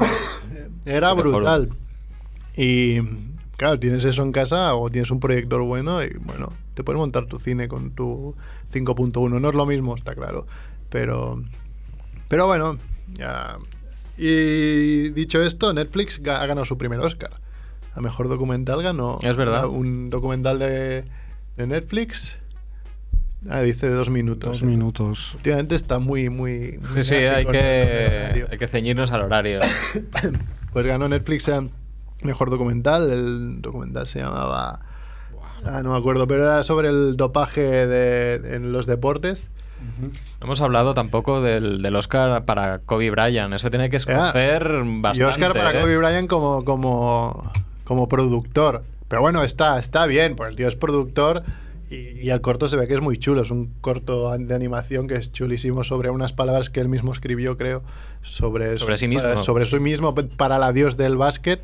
Era 0.86 1.16
Mejor. 1.16 1.32
Y 2.58 3.00
claro, 3.56 3.80
tienes 3.80 4.04
eso 4.04 4.24
en 4.24 4.32
casa 4.32 4.76
o 4.76 4.90
tienes 4.90 5.12
un 5.12 5.20
proyector 5.20 5.62
bueno 5.62 6.04
y 6.04 6.10
bueno, 6.20 6.50
te 6.74 6.84
puedes 6.84 6.98
montar 6.98 7.28
tu 7.28 7.40
cine 7.40 7.68
con 7.68 7.92
tu 7.92 8.36
5.1. 8.74 9.40
No 9.40 9.50
es 9.50 9.56
lo 9.56 9.66
mismo, 9.66 9.96
está 9.96 10.16
claro. 10.16 10.48
Pero, 10.90 11.44
pero 12.28 12.48
bueno, 12.48 12.78
ya. 13.14 13.58
Y 14.18 15.10
dicho 15.10 15.42
esto, 15.42 15.72
Netflix 15.74 16.20
ha 16.28 16.46
ganado 16.46 16.66
su 16.66 16.78
primer 16.78 17.00
Oscar. 17.00 17.32
A 17.94 18.02
mejor 18.02 18.28
documental 18.28 18.82
ganó. 18.82 19.20
Es 19.22 19.36
verdad. 19.36 19.68
Un 19.68 20.10
documental 20.10 20.60
de, 20.60 21.04
de 21.56 21.68
Netflix. 21.68 22.38
Ah, 23.50 23.62
dice 23.62 23.88
de 23.88 23.94
dos 23.94 24.10
minutos. 24.10 24.52
Dos 24.52 24.64
minutos. 24.64 25.36
Últimamente 25.36 25.76
está 25.76 26.00
muy, 26.00 26.30
muy. 26.30 26.80
muy 26.80 27.04
Sí, 27.04 27.10
sí, 27.10 27.16
hay 27.16 27.46
que, 27.46 28.48
hay 28.50 28.58
que 28.58 28.68
ceñirnos 28.68 29.12
al 29.12 29.22
horario. 29.22 29.60
Pues 30.74 30.86
ganó 30.86 31.08
Netflix 31.08 31.50
a 31.50 31.64
mejor 32.24 32.50
documental. 32.50 33.10
El 33.12 33.62
documental 33.62 34.08
se 34.08 34.20
llamaba. 34.20 34.80
Ah, 35.66 35.82
no 35.84 35.92
me 35.94 35.98
acuerdo, 35.98 36.28
pero 36.28 36.44
era 36.44 36.64
sobre 36.64 36.90
el 36.90 37.18
dopaje 37.18 37.62
de, 37.88 38.56
en 38.56 38.72
los 38.72 38.86
deportes. 38.86 39.50
No 40.40 40.46
hemos 40.46 40.62
hablado 40.62 40.94
tampoco 40.94 41.42
del, 41.42 41.82
del 41.82 41.96
Oscar 41.96 42.46
para 42.46 42.80
Kobe 42.80 43.10
Bryant. 43.12 43.54
Eso 43.54 43.70
tiene 43.70 43.90
que 43.90 43.98
escocer 43.98 44.64
bastante. 44.64 45.20
y 45.20 45.24
Oscar 45.24 45.54
para 45.54 45.72
¿eh? 45.78 45.82
Kobe 45.82 45.98
Bryant 45.98 46.28
como, 46.30 46.64
como, 46.66 47.52
como 47.84 48.08
productor. 48.08 48.84
Pero 49.08 49.22
bueno, 49.22 49.44
está, 49.44 49.78
está 49.80 50.06
bien, 50.06 50.36
pues 50.36 50.50
el 50.50 50.56
tío 50.56 50.68
es 50.68 50.76
productor 50.76 51.44
y, 51.90 51.96
y 51.96 52.30
el 52.32 52.42
corto 52.42 52.68
se 52.68 52.76
ve 52.76 52.88
que 52.88 52.94
es 52.96 53.02
muy 53.02 53.18
chulo. 53.18 53.42
Es 53.42 53.52
un 53.52 53.72
corto 53.82 54.36
de 54.38 54.54
animación 54.56 55.08
que 55.08 55.16
es 55.16 55.32
chulísimo 55.32 55.84
sobre 55.84 56.10
unas 56.10 56.34
palabras 56.34 56.70
que 56.70 56.82
él 56.82 56.90
mismo 56.90 57.12
escribió, 57.14 57.58
creo, 57.58 57.84
sobre, 58.24 58.78
Sobre 58.78 58.98
su- 58.98 59.02
sí 59.02 59.08
mismo. 59.08 59.24
Para, 59.30 59.42
sobre 59.44 59.66
sí 59.66 59.80
mismo 59.80 60.14
para 60.16 60.58
la 60.60 60.72
dios 60.74 60.98
del 60.98 61.18
básquet. 61.18 61.62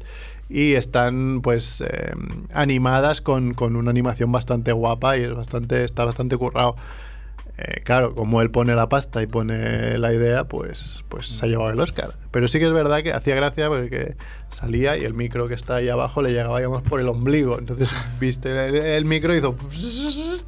Y 0.49 0.73
están 0.73 1.41
pues 1.41 1.81
eh, 1.81 2.13
animadas 2.53 3.21
con, 3.21 3.53
con 3.53 3.75
una 3.75 3.89
animación 3.91 4.31
bastante 4.31 4.71
guapa 4.71 5.17
y 5.17 5.23
es 5.23 5.33
bastante, 5.35 5.83
está 5.83 6.05
bastante 6.05 6.37
currado. 6.37 6.75
eh, 7.57 7.81
claro, 7.83 8.15
como 8.15 8.41
él 8.41 8.49
pone 8.51 8.75
la 8.75 8.89
pasta 8.89 9.21
y 9.21 9.27
pone 9.27 9.97
la 9.99 10.13
idea, 10.13 10.45
pues, 10.45 11.03
pues 11.09 11.27
se 11.27 11.45
ha 11.45 11.49
llevado 11.49 11.71
el 11.71 11.79
Oscar. 11.79 12.15
Pero 12.31 12.47
sí 12.47 12.59
que 12.59 12.65
es 12.65 12.73
verdad 12.73 13.03
que 13.03 13.13
hacía 13.13 13.35
gracia 13.35 13.69
porque 13.69 14.15
salía 14.49 14.97
y 14.97 15.03
el 15.03 15.13
micro 15.13 15.47
que 15.47 15.53
está 15.53 15.75
ahí 15.75 15.89
abajo 15.89 16.21
le 16.21 16.31
llegaba, 16.31 16.57
digamos, 16.57 16.81
por 16.83 16.99
el 16.99 17.07
ombligo. 17.09 17.59
Entonces, 17.59 17.89
viste 18.19 18.49
el, 18.49 18.75
el 18.75 19.05
micro 19.05 19.35
hizo. 19.35 19.55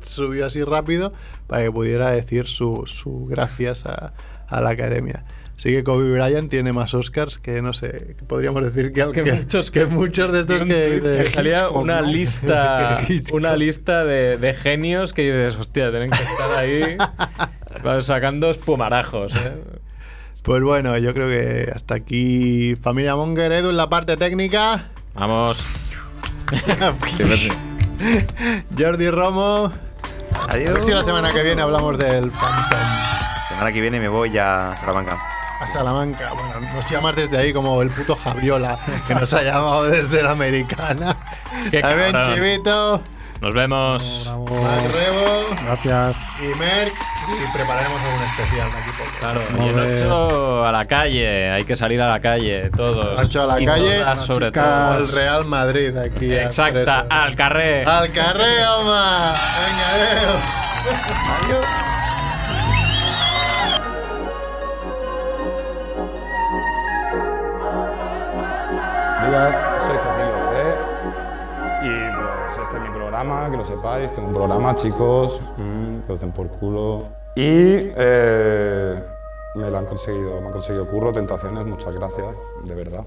subió 0.01 0.45
así 0.47 0.63
rápido 0.63 1.13
para 1.47 1.63
que 1.63 1.71
pudiera 1.71 2.09
decir 2.11 2.47
su, 2.47 2.83
su 2.87 3.25
gracias 3.27 3.85
a, 3.85 4.13
a 4.47 4.61
la 4.61 4.71
academia. 4.71 5.25
Así 5.57 5.69
que 5.71 5.83
Kobe 5.85 6.11
Bryant 6.11 6.49
tiene 6.49 6.73
más 6.73 6.93
Oscars 6.93 7.37
que, 7.39 7.61
no 7.61 7.71
sé, 7.71 8.15
que 8.17 8.25
podríamos 8.25 8.61
decir 8.63 8.91
que, 8.91 9.05
Que 9.13 9.23
que- 9.23 9.33
muchos- 9.33 9.71
que 9.71 9.85
muchos 9.85 10.31
de 10.33 10.41
estos 10.41 10.63
que... 10.65 10.73
de 10.73 11.23
que 11.23 11.29
salía 11.31 11.59
Hitchcock, 11.59 11.77
una 11.81 12.01
¿no? 12.01 12.07
lista 12.07 12.99
una 13.31 13.55
lista 13.55 14.03
de, 14.03 14.37
de 14.37 14.53
genios 14.53 15.13
que 15.13 15.21
dices, 15.23 15.55
hostia, 15.59 15.91
tienen 15.91 16.09
que 16.09 16.21
estar 16.23 16.57
ahí 16.57 16.97
sacando 18.01 18.49
espumarajos. 18.51 19.33
¿eh? 19.33 19.53
Pues 20.43 20.61
bueno, 20.61 20.97
yo 20.97 21.13
creo 21.13 21.29
que 21.29 21.71
hasta 21.73 21.95
aquí 21.95 22.75
Familia 22.81 23.15
Monger, 23.15 23.51
Edu 23.53 23.69
en 23.69 23.77
la 23.77 23.87
parte 23.89 24.17
técnica. 24.17 24.89
Vamos. 25.13 25.57
Jordi 28.77 29.09
Romo. 29.09 29.71
Adiós. 30.49 30.69
A 30.69 30.73
ver 30.73 30.83
si 30.83 30.91
la 30.91 31.01
semana 31.03 31.31
que 31.31 31.41
viene 31.43 31.61
hablamos 31.61 31.97
del 31.97 32.29
Phantom. 32.29 32.79
Semana 33.49 33.71
que 33.71 33.81
viene 33.81 33.99
me 33.99 34.09
voy 34.09 34.37
a 34.37 34.75
Salamanca. 34.79 35.17
A 35.59 35.67
Salamanca. 35.67 36.31
Bueno, 36.33 36.73
nos 36.75 36.89
llamas 36.89 37.15
desde 37.15 37.37
ahí 37.37 37.53
como 37.53 37.81
el 37.81 37.89
puto 37.89 38.15
Javiola, 38.15 38.77
que 39.07 39.15
nos 39.15 39.33
ha 39.33 39.41
llamado 39.41 39.83
desde 39.85 40.21
la 40.21 40.31
americana. 40.31 41.15
Qué 41.71 41.81
cabrón. 41.81 42.33
Chivito. 42.33 43.01
Nos 43.41 43.53
vemos. 43.53 44.25
Más 44.27 44.83
Rebo. 44.91 45.43
Gracias. 45.65 46.15
Y 46.41 46.47
Merck. 46.59 46.93
Y 47.27 47.57
prepararemos 47.57 48.01
algún 48.01 48.23
especial 48.23 48.71
de 48.71 48.77
aquí 48.77 48.89
poco. 48.97 49.09
Claro, 49.19 49.41
Muy 49.57 49.65
y 49.65 49.69
el 49.69 49.75
bien. 49.95 50.11
8 50.11 50.65
a 50.65 50.71
la 50.71 50.85
calle, 50.85 51.51
hay 51.51 51.63
que 51.65 51.75
salir 51.75 52.01
a 52.01 52.07
la 52.07 52.19
calle, 52.21 52.69
todos. 52.69 53.19
Ocho 53.19 53.43
a 53.43 53.47
la 53.47 53.61
Y 53.61 53.65
calle, 53.65 53.99
todas, 53.99 54.25
sobre 54.25 54.47
chicas. 54.47 54.65
todo. 54.65 54.97
El 55.05 55.11
Real 55.11 55.45
Madrid 55.45 55.97
aquí. 55.97 56.33
Exacta, 56.33 57.05
al 57.09 57.35
carré. 57.35 57.83
Al 57.85 58.11
carreo, 58.11 58.83
ma. 58.83 59.33
Venga, 59.65 60.15
adiós. 60.15 60.35
Adiós. 61.43 61.65
Días, 69.27 69.55
soy 69.85 69.97
Cecilio 69.97 70.39
C. 70.51 70.75
Y 71.81 71.89
pues 72.15 72.59
este 72.59 72.77
es 72.77 72.83
mi 72.83 72.89
programa, 72.89 73.49
que 73.49 73.57
lo 73.57 73.65
sepáis. 73.65 74.13
Tengo 74.13 74.27
un 74.29 74.33
programa, 74.33 74.75
chicos, 74.75 75.41
mm, 75.57 75.99
que 76.05 76.13
os 76.13 76.19
den 76.19 76.31
por 76.31 76.47
culo. 76.47 77.03
Y 77.35 77.91
eh, 77.95 79.03
me 79.55 79.69
lo 79.69 79.77
han 79.77 79.85
conseguido, 79.85 80.39
me 80.41 80.47
han 80.47 80.53
conseguido 80.53 80.87
curro, 80.87 81.11
tentaciones, 81.11 81.65
muchas 81.65 81.93
gracias, 81.95 82.27
de 82.63 82.75
verdad. 82.75 83.05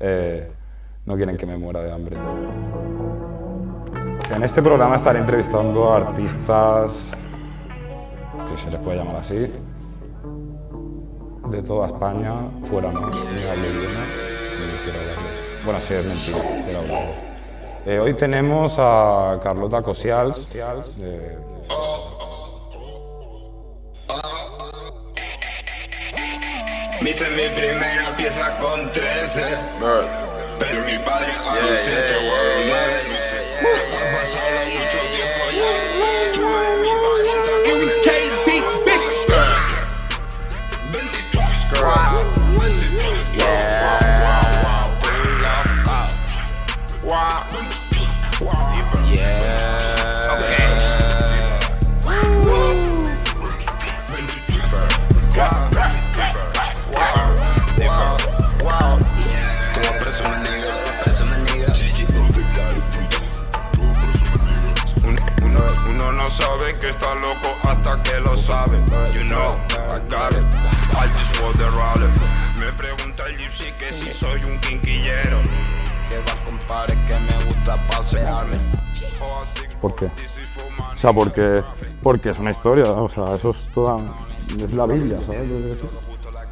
Eh, 0.00 0.50
no 1.06 1.16
quieren 1.16 1.36
que 1.36 1.46
me 1.46 1.56
muera 1.56 1.80
de 1.80 1.92
hambre. 1.92 2.16
En 4.30 4.42
este 4.42 4.62
programa 4.62 4.96
estaré 4.96 5.18
entrevistando 5.18 5.92
a 5.92 5.96
artistas, 5.96 7.12
si 8.50 8.56
se 8.56 8.70
les 8.70 8.80
puede 8.80 8.98
llamar 8.98 9.16
así, 9.16 9.50
de 11.50 11.62
toda 11.62 11.86
España, 11.86 12.34
fuera 12.68 12.92
no, 12.92 13.10
hablarlo. 15.68 15.72
Bueno, 15.72 15.80
sí, 15.80 15.94
es 15.94 16.06
mentira, 16.34 16.64
quiero 16.64 16.80
hablarlo. 16.80 17.28
Eh, 17.86 17.98
hoy 18.00 18.14
tenemos 18.14 18.76
a 18.78 19.38
Carlota 19.42 19.82
Cosials, 19.82 20.50
de- 20.98 21.38
Me 27.00 27.10
hice 27.10 27.28
mi 27.30 27.48
primera 27.56 28.10
pieza 28.16 28.58
con 28.58 28.90
13 28.90 29.42
Pero 30.58 30.82
mi 30.84 30.98
padre 30.98 31.30
a 31.32 31.54
los 31.66 31.78
7 31.78 32.14
hasta 67.88 68.02
que 68.02 68.20
lo 68.20 68.36
sabe. 68.36 68.78
You 69.12 69.24
know, 69.24 69.46
I 69.90 69.98
got 70.08 70.32
it. 70.34 70.54
I 70.94 71.06
just 71.08 71.40
want 71.40 71.56
the 71.56 71.70
rally. 71.70 72.08
Me 72.60 72.72
pregunta 72.72 73.26
el 73.26 73.38
gypsy 73.38 73.72
que 73.78 73.92
si 73.92 74.12
soy 74.12 74.40
un 74.44 74.58
quinquillero. 74.60 75.40
Que 76.06 76.18
va 76.18 76.44
compadre 76.46 76.94
que 77.06 77.14
me 77.14 77.44
gusta 77.44 77.76
pasearme. 77.88 78.58
¿Por 79.80 79.94
qué? 79.94 80.06
O 80.06 80.96
sea, 80.96 81.12
porque, 81.12 81.62
porque 82.02 82.30
es 82.30 82.38
una 82.38 82.50
historia, 82.50 82.86
o 82.86 83.08
sea, 83.08 83.34
eso 83.34 83.50
es 83.50 83.68
toda... 83.72 83.98
Es 84.60 84.72
la 84.72 84.86
Biblia, 84.86 85.20
¿sabes? 85.20 85.46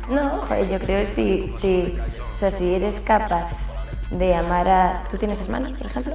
No, 0.09 0.43
joder, 0.47 0.68
yo 0.68 0.78
creo 0.78 1.01
que 1.01 1.07
si, 1.07 1.51
si, 1.51 1.99
o 2.32 2.37
sea, 2.37 2.51
si 2.51 2.74
eres 2.74 3.01
capaz 3.01 3.49
de 4.11 4.34
amar 4.34 4.68
a... 4.68 5.05
¿Tú 5.11 5.16
tienes 5.16 5.41
hermanos, 5.41 5.72
por 5.72 5.87
ejemplo? 5.87 6.14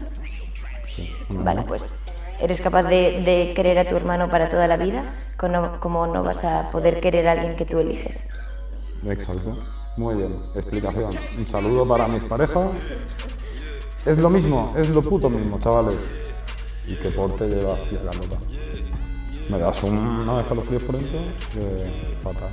Vale, 1.29 1.63
pues 1.63 2.00
eres 2.41 2.61
capaz 2.61 2.83
de, 2.83 3.21
de 3.21 3.53
querer 3.55 3.79
a 3.79 3.87
tu 3.87 3.95
hermano 3.95 4.29
para 4.29 4.49
toda 4.49 4.67
la 4.67 4.77
vida, 4.77 5.03
como, 5.37 5.79
como 5.79 6.07
no 6.07 6.23
vas 6.23 6.43
a 6.43 6.71
poder 6.71 6.99
querer 6.99 7.27
a 7.27 7.33
alguien 7.33 7.55
que 7.55 7.65
tú 7.65 7.79
eliges. 7.79 8.29
Exacto. 9.07 9.57
Muy 9.97 10.15
bien. 10.15 10.39
Explicación. 10.55 11.15
Un 11.37 11.45
saludo 11.45 11.87
para 11.87 12.07
mis 12.07 12.23
parejas. 12.23 12.71
Es 14.05 14.17
lo 14.17 14.29
mismo, 14.29 14.73
es 14.77 14.89
lo 14.89 15.01
puto 15.01 15.29
mismo, 15.29 15.59
chavales. 15.59 16.07
Y 16.87 16.95
que 16.95 17.11
porte 17.11 17.47
lleva 17.47 17.73
hostia, 17.73 17.99
la 18.03 18.11
nota. 18.11 18.37
Me 19.49 19.59
das 19.59 19.83
un, 19.83 19.97
una 19.97 20.39
escalofríos 20.39 20.83
por 20.83 20.97
dentro 20.97 21.19
que 21.53 22.17
fatal. 22.21 22.49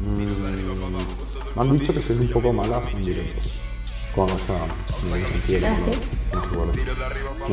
Mm, 0.00 1.56
me 1.56 1.62
han 1.62 1.78
dicho 1.78 1.92
que 1.92 2.00
soy 2.00 2.16
un 2.16 2.28
poco 2.28 2.52
mala 2.52 2.82
en 2.92 3.04
directos. 3.04 3.52
Con, 4.14 4.24
o 4.24 4.38
sea, 4.38 4.66
que 5.46 5.66
¿Ah, 5.66 5.76
sí? 5.76 6.15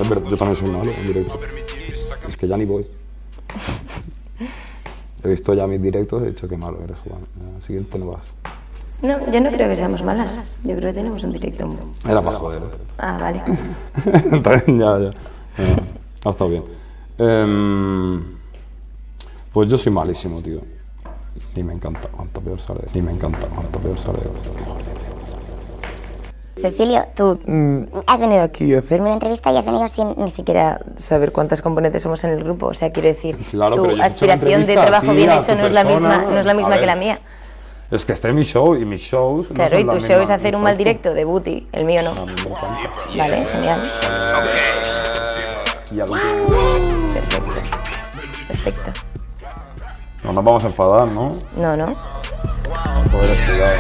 Es 0.02 0.10
verdad, 0.10 0.30
yo 0.30 0.38
también 0.38 0.56
soy 0.56 0.72
malo 0.72 0.92
en 0.92 1.06
directo. 1.06 1.40
Es 2.28 2.38
que 2.38 2.48
ya 2.48 2.58
ni 2.58 2.66
voy. 2.66 2.86
He 5.24 5.30
visto 5.30 5.54
ya 5.54 5.68
mis 5.68 5.82
directos 5.82 6.22
y 6.22 6.26
he 6.26 6.30
dicho 6.30 6.48
que 6.48 6.58
malo 6.58 6.80
eres, 6.84 7.00
Juan. 7.00 7.22
Siguiente 7.62 7.98
no 7.98 8.08
vas. 8.08 8.34
No, 9.02 9.32
yo 9.32 9.42
no 9.42 9.50
creo 9.52 9.70
que 9.70 9.76
seamos 9.76 10.02
malas. 10.04 10.38
Yo 10.64 10.76
creo 10.76 10.92
que 10.92 10.94
tenemos 10.94 11.24
un 11.24 11.32
directo. 11.32 11.70
Era 12.08 12.22
para 12.22 12.38
joder. 12.38 12.64
¿eh? 12.64 12.66
Ah, 12.98 13.18
vale. 13.20 13.42
Ya. 14.68 15.00
Ya, 15.00 15.12
Ha 16.26 16.30
estado 16.30 16.50
bien. 16.50 16.64
Em, 17.18 18.24
pues 19.52 19.70
yo 19.70 19.78
soy 19.78 19.92
malísimo, 19.92 20.42
tío. 20.42 20.62
Y 21.56 21.64
me 21.64 21.74
encanta. 21.74 22.08
Cuanto 22.08 22.42
peor 22.42 22.60
sale. 22.60 22.82
Y 22.94 23.02
me 23.02 23.12
encanta. 23.12 23.46
Cuanto 23.48 23.80
peor 23.80 23.98
sale. 24.00 24.20
Cecilio, 26.64 27.06
tú 27.14 27.38
has 28.08 28.20
venido 28.22 28.42
aquí 28.42 28.74
a 28.74 28.80
hacerme 28.80 29.08
una 29.08 29.16
entrevista 29.16 29.52
y 29.52 29.58
has 29.58 29.66
venido 29.66 29.86
sin 29.90 30.16
ni 30.16 30.32
siquiera 30.32 30.80
saber 30.96 31.34
cuántas 31.34 31.62
componentes 31.62 32.02
somos 32.02 32.24
en 32.24 32.30
el 32.32 32.42
grupo. 32.42 32.68
O 32.68 32.74
sea, 32.74 32.90
quiero 32.94 33.10
decir, 33.10 33.36
Claro, 33.52 33.76
tu 33.76 33.86
yo 33.92 33.98
he 33.98 34.02
aspiración 34.02 34.66
de 34.66 34.78
a 34.78 34.82
trabajo 34.82 35.08
ti, 35.08 35.14
bien 35.18 35.30
a 35.30 35.36
hecho 35.40 35.52
tu 35.52 35.58
no 35.58 35.66
es 35.68 35.74
la 35.74 35.84
misma, 35.84 36.18
no 36.30 36.40
es 36.40 36.46
la 36.46 36.52
A 36.54 36.56
misma 36.56 36.70
ver. 36.70 36.80
que 36.80 36.86
la 36.86 36.96
mía. 36.96 37.20
Es 37.92 38.06
que 38.06 38.14
este 38.14 38.30
es 38.30 38.34
mi 38.34 38.44
show 38.44 38.76
y 38.76 38.86
mis 38.86 39.02
shows. 39.02 39.50
no 39.50 39.56
Claro, 39.56 39.72
son 39.72 39.80
y 39.82 39.84
la 39.84 39.92
tu 39.92 39.98
misma- 39.98 40.08
show 40.14 40.22
es 40.24 40.30
hacer 40.30 40.56
un 40.56 40.64
mal 40.64 40.78
directo 40.78 41.14
de 41.14 41.26
booty, 41.26 41.68
el 41.74 41.84
mío 41.84 42.02
no. 42.02 42.12
A 42.12 42.14
mí 42.14 42.32
me 42.34 42.42
encanta. 42.50 42.94
Vale, 43.20 43.42
genial. 43.46 43.80
Y 45.92 46.00
al 46.00 46.08
Perfecto. 47.14 47.78
Perfecto. 48.48 48.92
No 50.24 50.32
nos 50.32 50.44
vamos 50.46 50.64
a 50.64 50.68
enfadar, 50.68 51.08
¿no? 51.10 51.36
No, 51.58 51.76
no. 51.76 51.94
Joder, 53.12 53.38
cuidado. 53.46 53.74